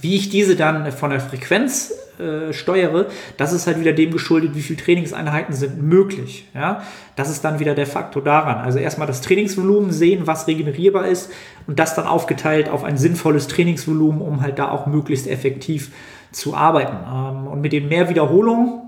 Wie 0.01 0.17
ich 0.17 0.31
diese 0.31 0.57
dann 0.57 0.91
von 0.91 1.11
der 1.11 1.21
Frequenz 1.21 1.93
äh, 2.19 2.53
steuere, 2.53 3.07
das 3.37 3.53
ist 3.53 3.67
halt 3.67 3.79
wieder 3.79 3.93
dem 3.93 4.11
geschuldet, 4.11 4.55
wie 4.55 4.63
viele 4.63 4.81
Trainingseinheiten 4.81 5.55
sind 5.55 5.83
möglich. 5.83 6.49
Ja? 6.55 6.83
Das 7.17 7.31
ist 7.31 7.45
dann 7.45 7.59
wieder 7.59 7.75
der 7.75 7.87
Faktor 7.87 8.23
daran. 8.23 8.59
Also 8.59 8.79
erstmal 8.79 9.07
das 9.07 9.21
Trainingsvolumen 9.21 9.93
sehen, 9.93 10.27
was 10.27 10.47
regenerierbar 10.47 11.07
ist 11.07 11.31
und 11.67 11.79
das 11.79 11.95
dann 11.95 12.07
aufgeteilt 12.07 12.69
auf 12.69 12.85
ein 12.85 12.97
sinnvolles 12.97 13.49
Trainingsvolumen, 13.49 14.21
um 14.23 14.41
halt 14.41 14.59
da 14.59 14.71
auch 14.71 14.87
möglichst 14.87 15.27
effektiv 15.27 15.91
zu 16.33 16.55
arbeiten. 16.55 16.97
Ähm, 17.07 17.47
und 17.47 17.61
mit 17.61 17.73
den 17.73 17.89
mehr 17.89 18.09
Wiederholungen 18.09 18.83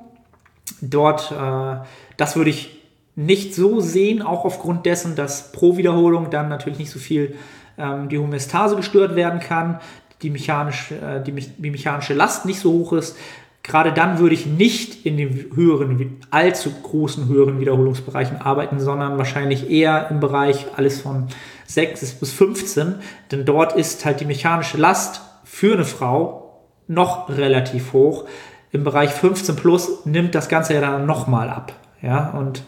dort, 0.81 1.31
äh, 1.33 1.77
das 2.16 2.37
würde 2.37 2.51
ich 2.51 2.84
nicht 3.17 3.55
so 3.55 3.81
sehen, 3.81 4.23
auch 4.23 4.45
aufgrund 4.45 4.87
dessen, 4.87 5.15
dass 5.15 5.53
pro 5.53 5.77
Wiederholung 5.77 6.31
dann 6.31 6.49
natürlich 6.49 6.79
nicht 6.79 6.91
so 6.91 6.99
viel 6.99 7.37
ähm, 7.79 8.09
die 8.09 8.19
Homöostase 8.19 8.77
gestört 8.77 9.15
werden 9.15 9.41
kann, 9.41 9.81
die, 10.23 10.31
mechanisch, 10.31 10.91
äh, 10.91 11.23
die, 11.23 11.33
die 11.33 11.71
mechanische 11.71 12.15
Last 12.15 12.47
nicht 12.47 12.61
so 12.61 12.73
hoch 12.73 12.93
ist. 12.93 13.17
Gerade 13.62 13.93
dann 13.93 14.19
würde 14.19 14.35
ich 14.35 14.47
nicht 14.47 15.07
in 15.07 15.17
den 15.17 15.51
höheren, 15.55 16.19
allzu 16.31 16.71
großen 16.83 17.29
höheren 17.29 17.61
Wiederholungsbereichen 17.61 18.41
arbeiten, 18.41 18.79
sondern 18.79 19.17
wahrscheinlich 19.17 19.71
eher 19.71 20.11
im 20.11 20.21
Bereich 20.21 20.67
alles 20.77 21.01
von 21.01 21.29
6 21.67 22.15
bis 22.17 22.33
15, 22.33 22.97
denn 23.31 23.45
dort 23.47 23.75
ist 23.75 24.05
halt 24.05 24.21
die 24.21 24.27
mechanische 24.27 24.77
Last 24.77 25.23
für 25.45 25.75
eine 25.75 25.87
Frau 25.87 26.62
noch 26.89 27.31
relativ 27.31 27.95
hoch. 27.95 28.27
Im 28.71 28.85
Bereich 28.85 29.11
15 29.11 29.57
plus 29.57 30.05
nimmt 30.05 30.35
das 30.35 30.51
Ganze 30.51 30.75
ja 30.75 30.83
dann 30.83 31.07
nochmal 31.07 31.49
ab. 31.49 31.73
Ja, 32.03 32.31
und 32.31 32.62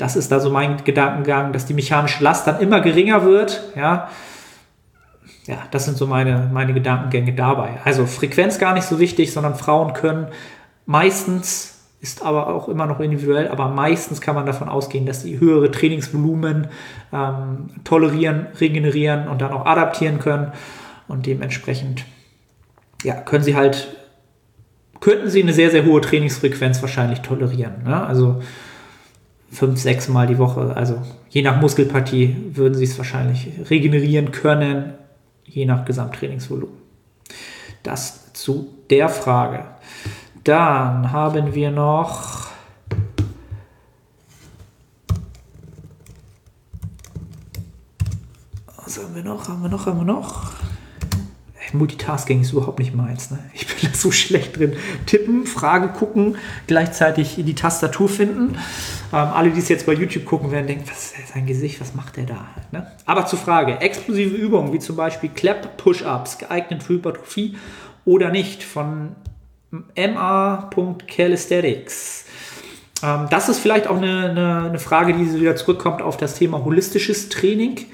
das 0.00 0.16
ist 0.16 0.32
da 0.32 0.40
so 0.40 0.50
mein 0.50 0.82
Gedankengang, 0.82 1.52
dass 1.52 1.66
die 1.66 1.74
mechanische 1.74 2.24
Last 2.24 2.46
dann 2.46 2.60
immer 2.60 2.80
geringer 2.80 3.24
wird. 3.24 3.62
Ja, 3.76 4.08
ja 5.46 5.58
das 5.70 5.84
sind 5.84 5.98
so 5.98 6.06
meine, 6.06 6.48
meine 6.52 6.72
Gedankengänge 6.72 7.34
dabei. 7.34 7.78
Also 7.84 8.06
Frequenz 8.06 8.58
gar 8.58 8.72
nicht 8.72 8.84
so 8.84 8.98
wichtig, 8.98 9.32
sondern 9.32 9.54
Frauen 9.54 9.92
können 9.92 10.28
meistens, 10.86 11.86
ist 12.00 12.22
aber 12.22 12.46
auch 12.46 12.68
immer 12.68 12.86
noch 12.86 13.00
individuell, 13.00 13.48
aber 13.48 13.68
meistens 13.68 14.22
kann 14.22 14.34
man 14.34 14.46
davon 14.46 14.70
ausgehen, 14.70 15.04
dass 15.04 15.22
sie 15.22 15.38
höhere 15.38 15.70
Trainingsvolumen 15.70 16.68
ähm, 17.12 17.68
tolerieren, 17.84 18.46
regenerieren 18.58 19.28
und 19.28 19.42
dann 19.42 19.52
auch 19.52 19.66
adaptieren 19.66 20.18
können. 20.18 20.52
Und 21.08 21.26
dementsprechend 21.26 22.06
ja, 23.02 23.14
können 23.14 23.44
sie 23.44 23.54
halt, 23.54 23.88
könnten 25.00 25.28
sie 25.28 25.42
eine 25.42 25.52
sehr, 25.52 25.70
sehr 25.70 25.84
hohe 25.84 26.00
Trainingsfrequenz 26.00 26.80
wahrscheinlich 26.80 27.20
tolerieren. 27.20 27.82
Ne? 27.84 28.06
Also 28.06 28.40
fünf, 29.50 29.80
sechs 29.80 30.08
Mal 30.08 30.26
die 30.26 30.38
Woche. 30.38 30.76
Also 30.76 31.00
je 31.28 31.42
nach 31.42 31.60
Muskelpartie 31.60 32.36
würden 32.54 32.74
sie 32.74 32.84
es 32.84 32.96
wahrscheinlich 32.98 33.48
regenerieren 33.68 34.32
können, 34.32 34.94
je 35.44 35.66
nach 35.66 35.84
Gesamttrainingsvolumen. 35.84 36.76
Das 37.82 38.32
zu 38.32 38.74
der 38.90 39.08
Frage. 39.08 39.64
Dann 40.44 41.12
haben 41.12 41.54
wir 41.54 41.70
noch 41.70 42.40
Was 48.90 49.04
haben 49.04 49.14
wir 49.14 49.22
noch? 49.22 49.48
Haben 49.48 49.62
wir 49.62 49.68
noch? 49.68 49.86
Haben 49.86 49.98
wir 49.98 50.04
noch? 50.04 50.59
Multitasking 51.74 52.40
ist 52.40 52.52
überhaupt 52.52 52.78
nicht 52.78 52.94
meins. 52.94 53.30
Ne? 53.30 53.38
Ich 53.54 53.66
bin 53.66 53.76
da 53.82 53.96
so 53.96 54.10
schlecht 54.10 54.58
drin. 54.58 54.74
Tippen, 55.06 55.46
Frage 55.46 55.88
gucken, 55.88 56.36
gleichzeitig 56.66 57.36
die 57.38 57.54
Tastatur 57.54 58.08
finden. 58.08 58.56
Ähm, 59.12 59.12
alle, 59.12 59.50
die 59.50 59.58
es 59.58 59.68
jetzt 59.68 59.86
bei 59.86 59.92
YouTube 59.92 60.24
gucken, 60.24 60.50
werden 60.50 60.66
denken, 60.66 60.84
was 60.88 61.12
ist 61.12 61.34
sein 61.34 61.46
Gesicht, 61.46 61.80
was 61.80 61.94
macht 61.94 62.16
der 62.16 62.24
da? 62.24 62.48
Ne? 62.72 62.86
Aber 63.06 63.26
zur 63.26 63.38
Frage, 63.38 63.80
explosive 63.80 64.36
Übungen 64.36 64.72
wie 64.72 64.78
zum 64.78 64.96
Beispiel 64.96 65.30
Clap-Push-Ups, 65.30 66.38
geeignet 66.38 66.82
für 66.82 66.94
Hypertrophie 66.94 67.56
oder 68.04 68.30
nicht, 68.30 68.62
von 68.62 69.16
ma.calisthenics. 69.96 72.24
Ähm, 73.02 73.26
das 73.30 73.48
ist 73.48 73.60
vielleicht 73.60 73.86
auch 73.86 73.96
eine, 73.96 74.30
eine, 74.30 74.64
eine 74.68 74.78
Frage, 74.78 75.14
die 75.14 75.40
wieder 75.40 75.56
zurückkommt 75.56 76.02
auf 76.02 76.16
das 76.16 76.34
Thema 76.34 76.64
holistisches 76.64 77.28
Training. 77.28 77.86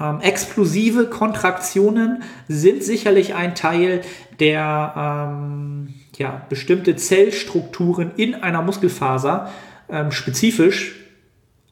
Ähm, 0.00 0.20
explosive 0.20 1.06
Kontraktionen 1.06 2.22
sind 2.48 2.82
sicherlich 2.82 3.34
ein 3.34 3.54
Teil, 3.54 4.00
der 4.38 4.94
ähm, 4.96 5.94
ja, 6.16 6.42
bestimmte 6.48 6.96
Zellstrukturen 6.96 8.12
in 8.16 8.34
einer 8.34 8.62
Muskelfaser 8.62 9.50
ähm, 9.90 10.10
spezifisch 10.10 10.96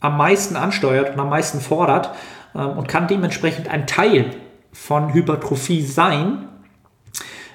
am 0.00 0.16
meisten 0.16 0.56
ansteuert 0.56 1.14
und 1.14 1.20
am 1.20 1.30
meisten 1.30 1.60
fordert 1.60 2.10
ähm, 2.54 2.70
und 2.70 2.88
kann 2.88 3.08
dementsprechend 3.08 3.68
ein 3.68 3.86
Teil 3.86 4.30
von 4.72 5.14
Hypertrophie 5.14 5.82
sein. 5.82 6.48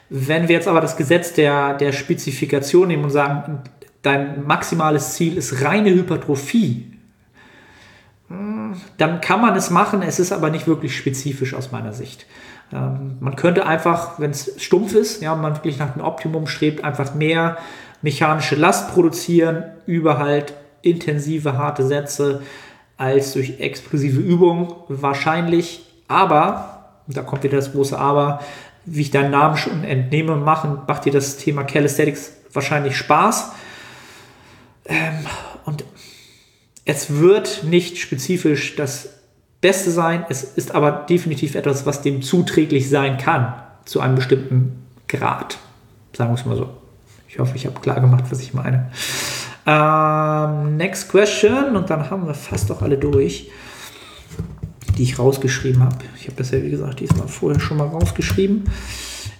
Wenn 0.10 0.48
wir 0.48 0.56
jetzt 0.56 0.68
aber 0.68 0.82
das 0.82 0.98
Gesetz 0.98 1.34
der, 1.34 1.76
der 1.76 1.92
Spezifikation 1.92 2.88
nehmen 2.88 3.04
und 3.04 3.12
sagen, 3.12 3.62
dein 4.02 4.44
maximales 4.46 5.14
Ziel 5.14 5.38
ist 5.38 5.64
reine 5.64 5.92
Hypertrophie, 5.92 6.93
dann 8.98 9.22
kann 9.22 9.42
man 9.42 9.56
es 9.56 9.70
machen, 9.70 10.02
es 10.02 10.20
ist 10.20 10.32
aber 10.32 10.50
nicht 10.50 10.68
wirklich 10.68 10.96
spezifisch 10.96 11.54
aus 11.54 11.72
meiner 11.72 11.94
Sicht. 11.94 12.26
Ähm, 12.72 13.18
man 13.20 13.36
könnte 13.36 13.66
einfach, 13.66 14.20
wenn 14.20 14.32
es 14.32 14.62
stumpf 14.62 14.94
ist, 14.94 15.22
ja, 15.22 15.36
man 15.36 15.56
wirklich 15.56 15.78
nach 15.78 15.94
dem 15.94 16.02
Optimum 16.02 16.48
strebt, 16.48 16.84
einfach 16.84 17.14
mehr 17.14 17.58
mechanische 18.02 18.56
Last 18.56 18.94
produzieren 18.94 19.64
über 19.86 20.18
halt 20.18 20.54
intensive, 20.82 21.58
harte 21.58 21.86
Sätze 21.86 22.42
als 22.98 23.34
durch 23.34 23.60
explosive 23.60 24.20
Übungen 24.20 24.74
wahrscheinlich. 24.88 25.86
Aber, 26.08 27.00
da 27.08 27.22
kommt 27.22 27.44
wieder 27.44 27.58
das 27.58 27.72
große 27.72 27.98
Aber, 27.98 28.40
wie 28.86 29.02
ich 29.02 29.12
deinen 29.12 29.32
Namen 29.32 29.58
schon 29.58 29.84
entnehme, 29.84 30.36
machen, 30.36 30.82
macht 30.88 31.06
dir 31.06 31.14
das 31.14 31.38
Thema 31.38 31.64
Calisthenics 31.64 32.34
wahrscheinlich 32.52 32.98
Spaß. 32.98 33.52
Ähm, 34.86 35.26
und 35.66 35.86
es 36.86 37.20
wird 37.20 37.64
nicht 37.64 37.98
spezifisch 37.98 38.76
das 38.76 39.10
Beste 39.62 39.92
sein, 39.92 40.26
es 40.30 40.44
ist 40.44 40.76
aber 40.76 40.92
definitiv 41.10 41.56
etwas, 41.56 41.86
was 41.86 42.02
dem 42.02 42.22
zuträglich 42.22 42.90
sein 42.90 43.18
kann 43.18 43.54
zu 43.86 44.02
einem 44.02 44.16
bestimmten 44.16 44.84
Grad. 45.08 45.58
Sagen 46.16 46.32
wir 46.32 46.36
es 46.36 46.46
mal 46.46 46.58
so. 46.58 46.70
Ich 47.28 47.40
hoffe, 47.40 47.56
ich 47.56 47.66
habe 47.66 47.80
klar 47.80 48.00
gemacht, 48.00 48.26
was 48.30 48.42
ich 48.42 48.54
meine. 48.54 48.92
Ähm, 49.66 50.78
next 50.78 51.10
question. 51.10 51.76
Und 51.76 51.90
dann 51.90 52.10
haben 52.10 52.28
wir 52.28 52.34
fast 52.34 52.72
auch 52.72 52.82
alle 52.82 52.98
durch, 52.98 53.50
die 54.98 55.04
ich 55.04 55.18
rausgeschrieben 55.18 55.82
habe. 55.82 55.96
Ich 56.18 56.26
habe 56.26 56.36
das 56.36 56.52
ja, 56.52 56.62
wie 56.62 56.70
gesagt, 56.70 57.00
diesmal 57.00 57.28
vorher 57.28 57.60
schon 57.60 57.78
mal 57.78 57.88
rausgeschrieben. 57.88 58.66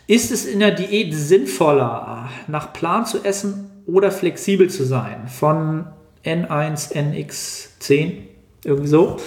Ist 0.08 0.32
es 0.32 0.46
in 0.46 0.60
der 0.60 0.72
Diät 0.72 1.14
sinnvoller, 1.14 2.30
nach 2.48 2.74
Plan 2.74 3.06
zu 3.06 3.24
essen 3.24 3.70
oder 3.86 4.12
flexibel 4.12 4.70
zu 4.70 4.86
sein? 4.86 5.28
Von 5.28 5.86
N1, 6.26 6.94
NX10, 6.94 8.14
irgendwie 8.64 8.88
so. 8.88 9.18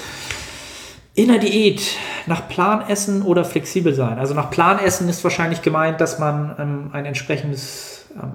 In 1.15 1.29
der 1.29 1.39
Diät 1.39 1.97
nach 2.27 2.49
Plan 2.49 2.89
essen 2.89 3.23
oder 3.23 3.45
flexibel 3.45 3.95
sein. 3.95 4.19
Also 4.19 4.35
nach 4.35 4.51
Plan 4.51 4.79
essen 4.79 5.09
ist 5.09 5.23
wahrscheinlich 5.25 5.63
gemeint, 5.63 6.01
dass 6.01 6.19
man 6.19 6.55
ähm, 6.59 6.91
ein 6.93 7.07
entsprechendes, 7.07 8.07
ähm, 8.15 8.33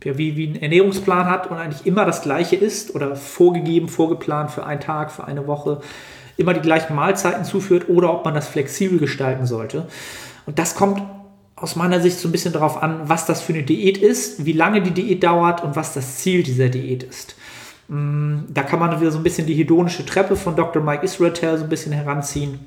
wie, 0.00 0.36
wie 0.36 0.46
einen 0.46 0.62
Ernährungsplan 0.62 1.26
hat 1.26 1.50
und 1.50 1.56
eigentlich 1.56 1.86
immer 1.86 2.04
das 2.04 2.22
gleiche 2.22 2.56
isst 2.56 2.94
oder 2.94 3.16
vorgegeben, 3.16 3.88
vorgeplant 3.88 4.50
für 4.50 4.64
einen 4.64 4.80
Tag, 4.80 5.12
für 5.12 5.24
eine 5.24 5.46
Woche, 5.46 5.80
immer 6.36 6.54
die 6.54 6.60
gleichen 6.60 6.94
Mahlzeiten 6.94 7.44
zuführt 7.44 7.88
oder 7.88 8.12
ob 8.12 8.24
man 8.24 8.34
das 8.34 8.48
flexibel 8.48 8.98
gestalten 8.98 9.46
sollte. 9.46 9.86
Und 10.46 10.58
das 10.58 10.74
kommt 10.74 11.02
aus 11.56 11.76
meiner 11.76 12.00
Sicht 12.00 12.18
so 12.18 12.28
ein 12.28 12.32
bisschen 12.32 12.52
darauf 12.52 12.82
an, 12.82 13.08
was 13.08 13.26
das 13.26 13.40
für 13.40 13.52
eine 13.52 13.62
Diät 13.62 13.96
ist, 13.98 14.44
wie 14.44 14.52
lange 14.52 14.82
die 14.82 14.90
Diät 14.90 15.22
dauert 15.22 15.62
und 15.62 15.76
was 15.76 15.94
das 15.94 16.18
Ziel 16.18 16.42
dieser 16.42 16.68
Diät 16.68 17.02
ist. 17.02 17.36
Mm, 17.88 18.40
da 18.48 18.62
kann 18.62 18.78
man 18.78 19.00
wieder 19.00 19.10
so 19.10 19.18
ein 19.18 19.24
bisschen 19.24 19.46
die 19.46 19.54
hedonische 19.54 20.06
Treppe 20.06 20.36
von 20.36 20.56
Dr. 20.56 20.82
Mike 20.82 21.04
Israel 21.04 21.34
so 21.58 21.64
ein 21.64 21.68
bisschen 21.68 21.92
heranziehen. 21.92 22.60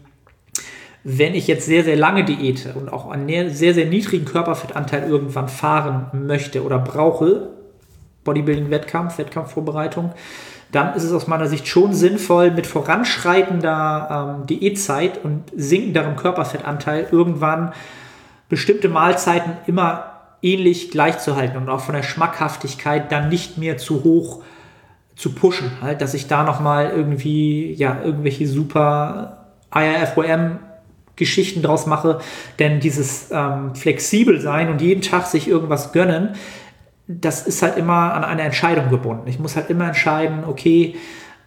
Wenn 1.04 1.36
ich 1.36 1.48
jetzt 1.48 1.66
sehr, 1.66 1.84
sehr 1.84 1.96
lange 1.96 2.26
diete 2.26 2.74
und 2.74 2.92
auch 2.92 3.10
einen 3.10 3.54
sehr, 3.54 3.74
sehr 3.74 3.86
niedrigen 3.86 4.26
Körperfettanteil 4.26 5.10
irgendwann 5.10 5.48
fahren 5.48 6.08
möchte 6.26 6.64
oder 6.64 6.80
brauche, 6.80 7.50
Bodybuilding-Wettkampf, 8.26 9.18
Wettkampfvorbereitung, 9.18 10.14
dann 10.72 10.96
ist 10.96 11.04
es 11.04 11.14
aus 11.14 11.28
meiner 11.28 11.48
Sicht 11.48 11.68
schon 11.68 11.94
sinnvoll, 11.94 12.52
mit 12.52 12.68
voranschreitender 12.68 14.38
ähm, 14.42 14.48
Diätzeit 14.48 15.24
und 15.24 15.44
sinkenderem 15.56 16.18
Körperfettanteil 16.18 17.08
irgendwann 17.10 17.74
bestimmte 18.50 18.90
Mahlzeiten 18.90 19.54
immer 19.66 20.12
ähnlich 20.42 20.92
gleich 20.92 21.20
zu 21.20 21.36
halten 21.36 21.58
und 21.58 21.70
auch 21.70 21.80
von 21.80 21.96
der 21.96 22.04
Schmackhaftigkeit 22.04 23.12
dann 23.12 23.30
nicht 23.30 23.58
mehr 23.58 23.78
zu 23.78 24.04
hoch 24.04 24.44
zu 25.18 25.34
pushen, 25.34 25.72
halt, 25.82 26.02
dass 26.02 26.14
ich 26.14 26.28
da 26.28 26.44
nochmal 26.44 26.92
irgendwie, 26.92 27.74
ja, 27.74 28.00
irgendwelche 28.04 28.48
super 28.48 29.48
IRFOM 29.74 30.60
Geschichten 31.16 31.64
draus 31.64 31.88
mache, 31.88 32.20
denn 32.60 32.80
dieses 32.80 33.32
ähm, 33.32 33.74
flexibel 33.74 34.40
sein 34.40 34.70
und 34.70 34.80
jeden 34.82 35.02
Tag 35.02 35.26
sich 35.26 35.48
irgendwas 35.48 35.92
gönnen, 35.92 36.36
das 37.08 37.48
ist 37.48 37.64
halt 37.64 37.78
immer 37.78 38.14
an 38.14 38.24
eine 38.24 38.44
Entscheidung 38.44 38.90
gebunden. 38.90 39.28
Ich 39.28 39.40
muss 39.40 39.56
halt 39.56 39.72
immer 39.72 39.88
entscheiden, 39.88 40.44
okay, 40.46 40.96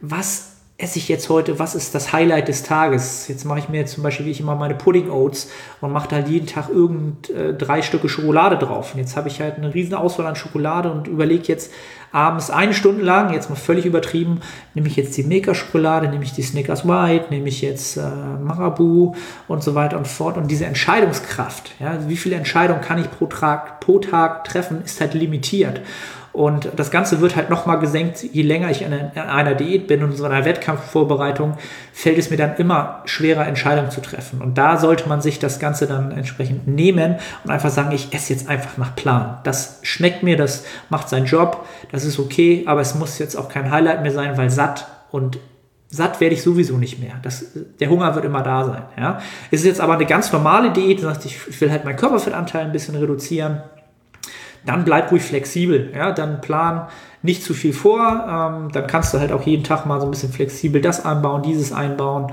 was 0.00 0.50
esse 0.80 0.98
ich 0.98 1.08
jetzt 1.08 1.28
heute, 1.28 1.58
was 1.58 1.74
ist 1.74 1.94
das 1.94 2.12
Highlight 2.12 2.48
des 2.48 2.62
Tages? 2.62 3.28
Jetzt 3.28 3.44
mache 3.44 3.58
ich 3.58 3.68
mir 3.68 3.84
zum 3.86 4.02
Beispiel, 4.02 4.26
wie 4.26 4.30
ich 4.30 4.40
immer, 4.40 4.56
meine 4.56 4.74
Pudding 4.74 5.10
Oats 5.10 5.50
und 5.80 5.92
mache 5.92 6.14
halt 6.14 6.28
jeden 6.28 6.46
Tag 6.46 6.70
irgend 6.70 7.28
äh, 7.30 7.52
drei 7.54 7.82
Stücke 7.82 8.08
Schokolade 8.08 8.56
drauf. 8.56 8.94
Und 8.94 9.00
jetzt 9.00 9.16
habe 9.16 9.28
ich 9.28 9.40
halt 9.40 9.56
eine 9.56 9.72
riesen 9.74 9.94
Auswahl 9.94 10.26
an 10.26 10.36
Schokolade 10.36 10.90
und 10.90 11.06
überlege 11.06 11.44
jetzt 11.44 11.70
abends 12.12 12.50
eine 12.50 12.74
Stunde 12.74 13.04
lang, 13.04 13.32
jetzt 13.32 13.50
mal 13.50 13.56
völlig 13.56 13.86
übertrieben, 13.86 14.40
nehme 14.74 14.88
ich 14.88 14.96
jetzt 14.96 15.16
die 15.16 15.22
Milka-Schokolade, 15.22 16.08
nehme 16.08 16.24
ich 16.24 16.32
die 16.32 16.42
Snickers 16.42 16.86
White, 16.86 17.26
nehme 17.30 17.48
ich 17.48 17.62
jetzt 17.62 17.96
äh, 17.96 18.02
Marabu 18.42 19.14
und 19.48 19.62
so 19.62 19.74
weiter 19.74 19.96
und 19.96 20.08
fort. 20.08 20.36
Und 20.36 20.50
diese 20.50 20.66
Entscheidungskraft, 20.66 21.72
ja, 21.78 21.98
wie 22.08 22.16
viele 22.16 22.36
Entscheidungen 22.36 22.80
kann 22.80 22.98
ich 22.98 23.10
pro 23.10 23.26
Tag, 23.26 23.80
pro 23.80 23.98
Tag 23.98 24.44
treffen, 24.44 24.82
ist 24.84 25.00
halt 25.00 25.14
limitiert. 25.14 25.80
Und 26.32 26.68
das 26.76 26.92
Ganze 26.92 27.20
wird 27.20 27.34
halt 27.34 27.50
nochmal 27.50 27.80
gesenkt, 27.80 28.22
je 28.22 28.42
länger 28.42 28.70
ich 28.70 28.82
in 28.82 28.92
einer 28.92 29.54
Diät 29.54 29.88
bin 29.88 30.04
und 30.04 30.16
so 30.16 30.24
einer 30.24 30.44
Wettkampfvorbereitung, 30.44 31.56
fällt 31.92 32.18
es 32.18 32.30
mir 32.30 32.36
dann 32.36 32.54
immer 32.56 33.02
schwerer, 33.04 33.46
Entscheidungen 33.46 33.90
zu 33.90 34.00
treffen. 34.00 34.40
Und 34.40 34.56
da 34.56 34.76
sollte 34.76 35.08
man 35.08 35.20
sich 35.20 35.40
das 35.40 35.58
Ganze 35.58 35.88
dann 35.88 36.12
entsprechend 36.12 36.68
nehmen 36.68 37.16
und 37.44 37.50
einfach 37.50 37.70
sagen, 37.70 37.90
ich 37.92 38.14
esse 38.14 38.32
jetzt 38.32 38.48
einfach 38.48 38.78
nach 38.78 38.94
Plan. 38.94 39.38
Das 39.42 39.80
schmeckt 39.82 40.22
mir, 40.22 40.36
das 40.36 40.64
macht 40.88 41.08
seinen 41.08 41.26
Job, 41.26 41.66
das 41.90 42.04
ist 42.04 42.20
okay, 42.20 42.62
aber 42.66 42.80
es 42.80 42.94
muss 42.94 43.18
jetzt 43.18 43.34
auch 43.34 43.48
kein 43.48 43.70
Highlight 43.70 44.02
mehr 44.02 44.12
sein, 44.12 44.36
weil 44.36 44.50
satt 44.50 44.86
und 45.10 45.38
satt 45.88 46.20
werde 46.20 46.36
ich 46.36 46.42
sowieso 46.42 46.76
nicht 46.76 47.00
mehr. 47.00 47.14
Das, 47.22 47.44
der 47.80 47.90
Hunger 47.90 48.14
wird 48.14 48.24
immer 48.24 48.44
da 48.44 48.64
sein. 48.64 48.82
Ja. 48.96 49.18
Es 49.50 49.60
ist 49.60 49.66
jetzt 49.66 49.80
aber 49.80 49.94
eine 49.94 50.06
ganz 50.06 50.30
normale 50.32 50.70
Diät, 50.70 51.02
ich 51.24 51.60
will 51.60 51.72
halt 51.72 51.84
meinen 51.84 51.96
Körperfettanteil 51.96 52.66
ein 52.66 52.72
bisschen 52.72 52.94
reduzieren 52.94 53.62
dann 54.64 54.84
bleib 54.84 55.10
ruhig 55.10 55.22
flexibel. 55.22 55.90
Ja? 55.94 56.12
Dann 56.12 56.40
plan 56.40 56.88
nicht 57.22 57.42
zu 57.42 57.54
viel 57.54 57.72
vor. 57.72 58.00
Ähm, 58.00 58.72
dann 58.72 58.86
kannst 58.86 59.14
du 59.14 59.18
halt 59.18 59.32
auch 59.32 59.42
jeden 59.42 59.64
Tag 59.64 59.86
mal 59.86 60.00
so 60.00 60.06
ein 60.06 60.10
bisschen 60.10 60.32
flexibel 60.32 60.80
das 60.80 61.04
einbauen, 61.04 61.42
dieses 61.42 61.72
einbauen. 61.72 62.32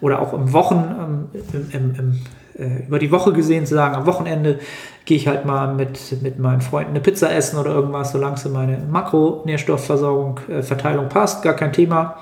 Oder 0.00 0.20
auch 0.20 0.32
im 0.32 0.52
Wochen, 0.52 1.28
ähm, 1.34 1.70
im, 1.72 1.94
im, 1.98 2.20
äh, 2.56 2.86
über 2.86 2.98
die 2.98 3.10
Woche 3.10 3.32
gesehen 3.32 3.66
zu 3.66 3.74
sagen, 3.74 3.96
am 3.96 4.06
Wochenende 4.06 4.60
gehe 5.04 5.16
ich 5.16 5.26
halt 5.26 5.44
mal 5.44 5.74
mit, 5.74 6.22
mit 6.22 6.38
meinen 6.38 6.60
Freunden 6.60 6.90
eine 6.90 7.00
Pizza 7.00 7.32
essen 7.32 7.58
oder 7.58 7.74
irgendwas, 7.74 8.12
solange 8.12 8.34
es 8.34 8.44
in 8.44 8.52
meine 8.52 8.78
Makronährstoffversorgung, 8.78 10.40
äh, 10.48 10.62
Verteilung 10.62 11.08
passt, 11.08 11.42
gar 11.42 11.54
kein 11.54 11.72
Thema. 11.72 12.16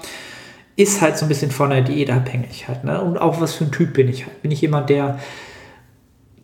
Ist 0.76 1.00
halt 1.00 1.18
so 1.18 1.24
ein 1.24 1.28
bisschen 1.28 1.50
von 1.50 1.70
der 1.70 1.82
Diät 1.82 2.11
abhängig 2.11 2.68
halt. 2.68 2.84
Ne? 2.84 3.00
Und 3.02 3.18
auch 3.18 3.40
was 3.40 3.54
für 3.54 3.64
ein 3.64 3.72
Typ 3.72 3.94
bin 3.94 4.09
ich 4.09 4.26
halt. 4.26 4.42
Bin 4.42 4.50
ich 4.50 4.61
jemand, 4.61 4.88
der 4.88 5.18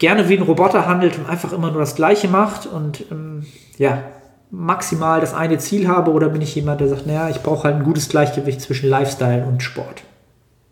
gerne 0.03 0.29
wie 0.29 0.37
ein 0.37 0.43
Roboter 0.43 0.89
handelt 0.89 1.17
und 1.17 1.31
einfach 1.31 1.53
immer 1.53 1.71
nur 1.71 1.79
das 1.79 1.95
Gleiche 1.95 2.27
macht 2.27 2.67
und 2.67 3.05
ähm, 3.13 3.47
ja, 3.79 4.03
maximal 4.51 5.21
das 5.21 5.33
eine 5.33 5.59
Ziel 5.59 5.87
habe 5.87 6.11
oder 6.11 6.29
bin 6.29 6.43
ich 6.43 6.57
jemand, 6.57 6.81
der 6.81 6.89
sagt, 6.89 7.07
naja, 7.07 7.29
ich 7.29 7.41
brauche 7.41 7.63
halt 7.63 7.77
ein 7.77 7.85
gutes 7.85 8.09
Gleichgewicht 8.09 8.61
zwischen 8.61 8.91
Lifestyle 8.91 9.45
und 9.45 9.63
Sport. 9.63 10.03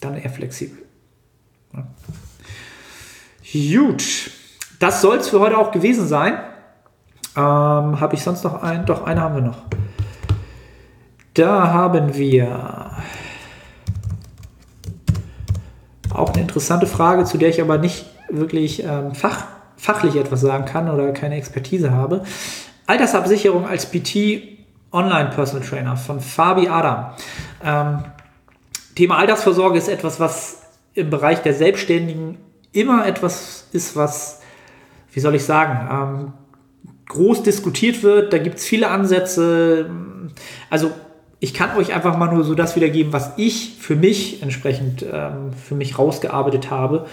Dann 0.00 0.16
eher 0.16 0.30
flexibel. 0.30 0.78
Ja. 1.72 1.86
Gut, 3.52 4.32
das 4.80 5.00
soll 5.00 5.18
es 5.18 5.28
für 5.28 5.38
heute 5.38 5.58
auch 5.58 5.70
gewesen 5.70 6.08
sein. 6.08 6.32
Ähm, 7.36 8.00
habe 8.00 8.16
ich 8.16 8.24
sonst 8.24 8.42
noch 8.42 8.60
einen? 8.64 8.84
Doch, 8.84 9.04
eine 9.04 9.20
haben 9.20 9.36
wir 9.36 9.42
noch. 9.42 9.62
Da 11.34 11.72
haben 11.72 12.16
wir 12.16 12.90
auch 16.12 16.32
eine 16.32 16.42
interessante 16.42 16.88
Frage, 16.88 17.22
zu 17.22 17.38
der 17.38 17.50
ich 17.50 17.62
aber 17.62 17.78
nicht 17.78 18.09
wirklich 18.30 18.82
ähm, 18.84 19.14
fach, 19.14 19.44
fachlich 19.76 20.16
etwas 20.16 20.40
sagen 20.40 20.64
kann 20.64 20.90
oder 20.90 21.12
keine 21.12 21.36
Expertise 21.36 21.90
habe. 21.90 22.24
Altersabsicherung 22.86 23.66
als 23.66 23.86
PT 23.86 24.58
Online 24.92 25.30
Personal 25.30 25.66
Trainer 25.66 25.96
von 25.96 26.20
Fabi 26.20 26.68
Adam. 26.68 27.12
Ähm, 27.64 28.04
Thema 28.96 29.18
Altersvorsorge 29.18 29.78
ist 29.78 29.88
etwas, 29.88 30.18
was 30.18 30.62
im 30.94 31.10
Bereich 31.10 31.42
der 31.42 31.54
Selbstständigen 31.54 32.38
immer 32.72 33.06
etwas 33.06 33.68
ist, 33.72 33.96
was, 33.96 34.40
wie 35.12 35.20
soll 35.20 35.34
ich 35.36 35.44
sagen, 35.44 35.88
ähm, 35.90 36.32
groß 37.06 37.42
diskutiert 37.42 38.02
wird. 38.02 38.32
Da 38.32 38.38
gibt 38.38 38.58
es 38.58 38.64
viele 38.64 38.88
Ansätze. 38.88 39.90
Also 40.68 40.90
ich 41.38 41.54
kann 41.54 41.76
euch 41.76 41.94
einfach 41.94 42.16
mal 42.16 42.32
nur 42.32 42.44
so 42.44 42.54
das 42.54 42.76
wiedergeben, 42.76 43.12
was 43.12 43.32
ich 43.36 43.76
für 43.80 43.96
mich 43.96 44.42
entsprechend 44.42 45.04
ähm, 45.10 45.52
für 45.52 45.74
mich 45.74 45.98
rausgearbeitet 45.98 46.70
habe 46.70 47.06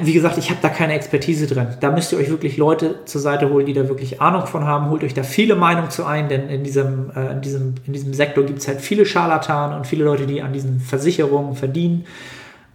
wie 0.00 0.12
gesagt, 0.12 0.38
ich 0.38 0.50
habe 0.50 0.60
da 0.62 0.68
keine 0.68 0.94
Expertise 0.94 1.46
drin. 1.46 1.68
Da 1.80 1.90
müsst 1.90 2.12
ihr 2.12 2.18
euch 2.18 2.30
wirklich 2.30 2.56
Leute 2.56 3.04
zur 3.04 3.20
Seite 3.20 3.50
holen, 3.50 3.66
die 3.66 3.72
da 3.72 3.88
wirklich 3.88 4.20
Ahnung 4.20 4.46
von 4.46 4.64
haben. 4.64 4.90
Holt 4.90 5.02
euch 5.02 5.14
da 5.14 5.22
viele 5.22 5.56
Meinungen 5.56 5.90
zu 5.90 6.04
ein, 6.04 6.28
denn 6.28 6.48
in 6.48 6.62
diesem, 6.62 7.10
äh, 7.14 7.32
in 7.32 7.40
diesem, 7.40 7.74
in 7.86 7.92
diesem 7.92 8.14
Sektor 8.14 8.44
gibt 8.44 8.60
es 8.60 8.68
halt 8.68 8.80
viele 8.80 9.04
Scharlatanen 9.04 9.76
und 9.76 9.86
viele 9.86 10.04
Leute, 10.04 10.26
die 10.26 10.42
an 10.42 10.52
diesen 10.52 10.80
Versicherungen 10.80 11.56
verdienen. 11.56 12.04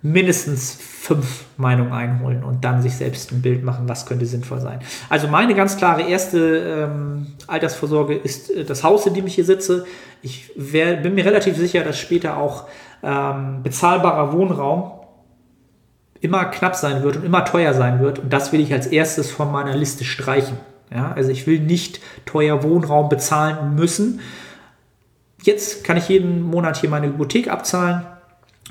Mindestens 0.01 0.77
fünf 0.81 1.45
Meinungen 1.57 1.93
einholen 1.93 2.43
und 2.43 2.65
dann 2.65 2.81
sich 2.81 2.95
selbst 2.95 3.31
ein 3.31 3.41
Bild 3.41 3.63
machen, 3.63 3.87
was 3.87 4.07
könnte 4.07 4.25
sinnvoll 4.25 4.59
sein. 4.59 4.79
Also 5.09 5.27
meine 5.27 5.53
ganz 5.53 5.77
klare 5.77 6.01
erste 6.01 6.89
ähm, 6.89 7.27
Altersvorsorge 7.47 8.15
ist 8.15 8.49
äh, 8.49 8.65
das 8.65 8.83
Haus, 8.83 9.05
in 9.05 9.13
dem 9.13 9.27
ich 9.27 9.35
hier 9.35 9.45
sitze. 9.45 9.85
Ich 10.23 10.51
wär, 10.55 10.95
bin 10.95 11.13
mir 11.13 11.25
relativ 11.25 11.55
sicher, 11.55 11.83
dass 11.83 11.99
später 11.99 12.37
auch 12.37 12.65
ähm, 13.03 13.61
bezahlbarer 13.63 14.33
Wohnraum 14.33 15.00
immer 16.21 16.45
knapp 16.45 16.75
sein 16.75 17.03
wird 17.03 17.17
und 17.17 17.25
immer 17.25 17.43
teuer 17.43 17.73
sein 17.73 17.99
wird. 17.99 18.19
Und 18.19 18.31
das 18.31 18.51
will 18.51 18.61
ich 18.61 18.71
als 18.71 18.87
erstes 18.87 19.29
von 19.31 19.51
meiner 19.51 19.75
Liste 19.75 20.05
streichen. 20.05 20.57
Ja, 20.93 21.13
also 21.15 21.31
ich 21.31 21.47
will 21.47 21.59
nicht 21.59 21.99
teuer 22.25 22.63
Wohnraum 22.63 23.09
bezahlen 23.09 23.75
müssen. 23.75 24.19
Jetzt 25.41 25.83
kann 25.83 25.97
ich 25.97 26.09
jeden 26.09 26.41
Monat 26.41 26.77
hier 26.77 26.89
meine 26.89 27.07
Hypothek 27.07 27.49
abzahlen. 27.49 28.05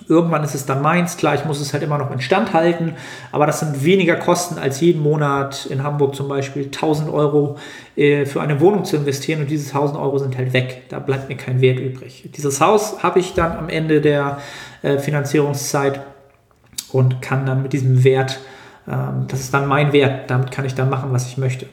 Irgendwann 0.08 0.44
ist 0.44 0.54
es 0.54 0.66
dann 0.66 0.80
meins. 0.82 1.16
Klar, 1.16 1.34
ich 1.34 1.44
muss 1.44 1.60
es 1.60 1.72
halt 1.72 1.82
immer 1.82 1.98
noch 1.98 2.10
instand 2.10 2.52
halten, 2.52 2.94
aber 3.32 3.46
das 3.46 3.60
sind 3.60 3.84
weniger 3.84 4.16
Kosten 4.16 4.58
als 4.58 4.80
jeden 4.80 5.02
Monat 5.02 5.66
in 5.66 5.82
Hamburg 5.82 6.14
zum 6.14 6.28
Beispiel 6.28 6.66
1000 6.66 7.10
Euro 7.10 7.58
äh, 7.96 8.24
für 8.24 8.40
eine 8.40 8.60
Wohnung 8.60 8.84
zu 8.84 8.96
investieren 8.96 9.40
und 9.40 9.50
diese 9.50 9.68
1000 9.68 9.98
Euro 9.98 10.18
sind 10.18 10.38
halt 10.38 10.52
weg. 10.52 10.84
Da 10.88 11.00
bleibt 11.00 11.28
mir 11.28 11.36
kein 11.36 11.60
Wert 11.60 11.80
übrig. 11.80 12.30
Dieses 12.34 12.60
Haus 12.60 13.02
habe 13.02 13.18
ich 13.18 13.34
dann 13.34 13.56
am 13.56 13.68
Ende 13.68 14.00
der 14.00 14.38
äh, 14.82 14.98
Finanzierungszeit 14.98 16.00
und 16.92 17.22
kann 17.22 17.46
dann 17.46 17.62
mit 17.62 17.72
diesem 17.72 18.04
Wert 18.04 18.40
Ähm, 18.88 19.26
das 19.28 19.40
ist 19.40 19.54
dann 19.54 19.66
mein 19.66 19.92
Wert. 19.92 20.30
Damit 20.30 20.50
kann 20.50 20.64
ich 20.64 20.74
dann 20.74 20.90
machen, 20.90 21.12
was 21.12 21.26
ich 21.26 21.38
möchte. 21.38 21.66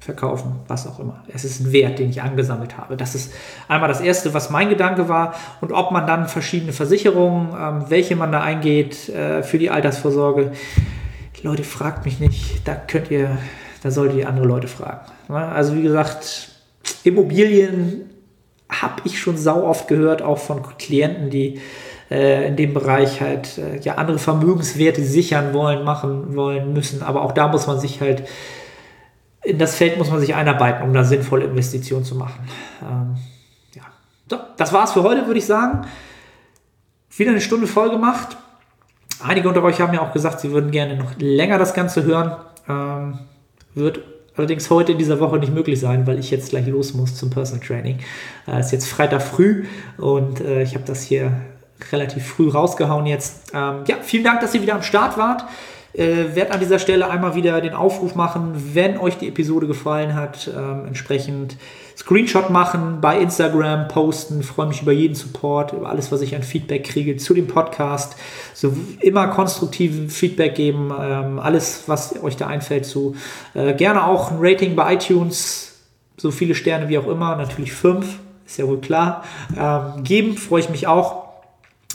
Verkaufen, 0.00 0.56
was 0.66 0.88
auch 0.88 0.98
immer. 0.98 1.22
Es 1.32 1.44
ist 1.44 1.60
ein 1.60 1.72
Wert, 1.72 2.00
den 2.00 2.10
ich 2.10 2.22
angesammelt 2.22 2.76
habe. 2.76 2.96
Das 2.96 3.14
ist 3.14 3.32
einmal 3.68 3.88
das 3.88 4.00
Erste, 4.00 4.34
was 4.34 4.50
mein 4.50 4.68
Gedanke 4.68 5.08
war. 5.08 5.34
Und 5.60 5.72
ob 5.72 5.92
man 5.92 6.08
dann 6.08 6.26
verschiedene 6.26 6.72
Versicherungen, 6.72 7.50
ähm, 7.56 7.84
welche 7.88 8.16
man 8.16 8.32
da 8.32 8.42
eingeht 8.42 9.08
äh, 9.10 9.42
für 9.42 9.58
die 9.58 9.70
Altersvorsorge, 9.70 10.52
Leute, 11.44 11.64
fragt 11.64 12.04
mich 12.04 12.20
nicht. 12.20 12.66
Da 12.68 12.74
könnt 12.74 13.10
ihr, 13.10 13.36
da 13.82 13.90
solltet 13.90 14.18
ihr 14.18 14.28
andere 14.28 14.46
Leute 14.46 14.68
fragen. 14.68 15.00
Also 15.28 15.74
wie 15.74 15.82
gesagt, 15.82 16.50
Immobilien 17.02 18.08
habe 18.68 19.02
ich 19.04 19.18
schon 19.18 19.36
sau 19.36 19.64
oft 19.64 19.88
gehört, 19.88 20.22
auch 20.22 20.38
von 20.38 20.62
Klienten, 20.78 21.30
die 21.30 21.60
äh, 22.12 22.46
in 22.48 22.56
dem 22.56 22.74
Bereich 22.74 23.20
halt 23.20 23.58
äh, 23.58 23.78
ja 23.80 23.94
andere 23.94 24.18
Vermögenswerte 24.18 25.02
sichern 25.02 25.54
wollen, 25.54 25.84
machen 25.84 26.36
wollen, 26.36 26.72
müssen. 26.72 27.02
Aber 27.02 27.22
auch 27.22 27.32
da 27.32 27.48
muss 27.48 27.66
man 27.66 27.80
sich 27.80 28.00
halt 28.00 28.24
in 29.44 29.58
das 29.58 29.74
Feld 29.74 29.98
muss 29.98 30.10
man 30.10 30.20
sich 30.20 30.34
einarbeiten, 30.34 30.84
um 30.84 30.92
da 30.92 31.04
sinnvolle 31.04 31.46
Investitionen 31.46 32.04
zu 32.04 32.14
machen. 32.14 32.46
Ähm, 32.80 33.16
ja. 33.74 33.82
So, 34.30 34.38
das 34.56 34.72
war's 34.72 34.92
für 34.92 35.02
heute, 35.02 35.26
würde 35.26 35.38
ich 35.38 35.46
sagen. 35.46 35.86
Wieder 37.16 37.32
eine 37.32 37.40
Stunde 37.40 37.66
voll 37.66 37.90
gemacht. 37.90 38.36
Einige 39.22 39.48
unter 39.48 39.62
euch 39.62 39.80
haben 39.80 39.94
ja 39.94 40.00
auch 40.00 40.12
gesagt, 40.12 40.40
sie 40.40 40.52
würden 40.52 40.70
gerne 40.70 40.96
noch 40.96 41.18
länger 41.18 41.58
das 41.58 41.74
Ganze 41.74 42.04
hören. 42.04 42.36
Ähm, 42.68 43.18
wird 43.74 44.00
allerdings 44.36 44.70
heute 44.70 44.92
in 44.92 44.98
dieser 44.98 45.20
Woche 45.20 45.38
nicht 45.38 45.52
möglich 45.52 45.78
sein, 45.80 46.06
weil 46.06 46.18
ich 46.18 46.30
jetzt 46.30 46.50
gleich 46.50 46.66
los 46.66 46.94
muss 46.94 47.16
zum 47.16 47.30
Personal 47.30 47.66
Training. 47.66 47.98
Es 48.46 48.52
äh, 48.52 48.60
ist 48.60 48.72
jetzt 48.72 48.88
Freitag 48.88 49.22
früh 49.22 49.64
und 49.98 50.40
äh, 50.40 50.62
ich 50.62 50.74
habe 50.74 50.84
das 50.86 51.02
hier 51.02 51.32
relativ 51.90 52.26
früh 52.26 52.48
rausgehauen 52.48 53.06
jetzt. 53.06 53.52
Ähm, 53.54 53.84
ja, 53.86 53.96
vielen 54.02 54.24
Dank, 54.24 54.40
dass 54.40 54.54
ihr 54.54 54.62
wieder 54.62 54.74
am 54.74 54.82
Start 54.82 55.16
wart. 55.18 55.44
Äh, 55.94 56.34
werde 56.34 56.52
an 56.52 56.60
dieser 56.60 56.78
Stelle 56.78 57.10
einmal 57.10 57.34
wieder 57.34 57.60
den 57.60 57.74
Aufruf 57.74 58.14
machen, 58.14 58.54
wenn 58.72 58.96
euch 58.96 59.18
die 59.18 59.28
Episode 59.28 59.66
gefallen 59.66 60.14
hat, 60.14 60.48
ähm, 60.48 60.86
entsprechend 60.86 61.58
Screenshot 61.98 62.48
machen, 62.48 63.02
bei 63.02 63.18
Instagram 63.18 63.88
posten. 63.88 64.42
Freue 64.42 64.68
mich 64.68 64.80
über 64.80 64.92
jeden 64.92 65.14
Support, 65.14 65.74
über 65.74 65.90
alles, 65.90 66.10
was 66.10 66.22
ich 66.22 66.34
an 66.34 66.42
Feedback 66.42 66.84
kriege 66.84 67.18
zu 67.18 67.34
dem 67.34 67.46
Podcast. 67.46 68.16
So 68.54 68.74
immer 69.00 69.28
konstruktiven 69.28 70.08
Feedback 70.08 70.54
geben, 70.54 70.90
ähm, 70.98 71.38
alles, 71.38 71.82
was 71.88 72.22
euch 72.22 72.38
da 72.38 72.46
einfällt, 72.46 72.86
so 72.86 73.14
äh, 73.52 73.74
gerne 73.74 74.06
auch 74.06 74.30
ein 74.30 74.38
Rating 74.40 74.74
bei 74.74 74.94
iTunes, 74.94 75.74
so 76.16 76.30
viele 76.30 76.54
Sterne 76.54 76.88
wie 76.88 76.96
auch 76.96 77.06
immer, 77.06 77.36
natürlich 77.36 77.74
fünf, 77.74 78.18
ist 78.46 78.56
ja 78.56 78.66
wohl 78.66 78.80
klar. 78.80 79.24
Ähm, 79.58 80.04
geben, 80.04 80.38
freue 80.38 80.60
ich 80.60 80.70
mich 80.70 80.86
auch. 80.86 81.21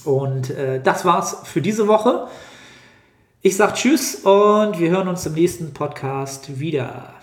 Und 0.07 0.51
äh, 0.51 0.81
das 0.81 1.03
war's 1.03 1.41
für 1.43 1.61
diese 1.61 1.87
Woche. 1.87 2.27
Ich 3.41 3.57
sage 3.57 3.73
Tschüss 3.73 4.15
und 4.15 4.79
wir 4.79 4.89
hören 4.89 5.09
uns 5.09 5.25
im 5.25 5.33
nächsten 5.33 5.73
Podcast 5.73 6.59
wieder. 6.59 7.16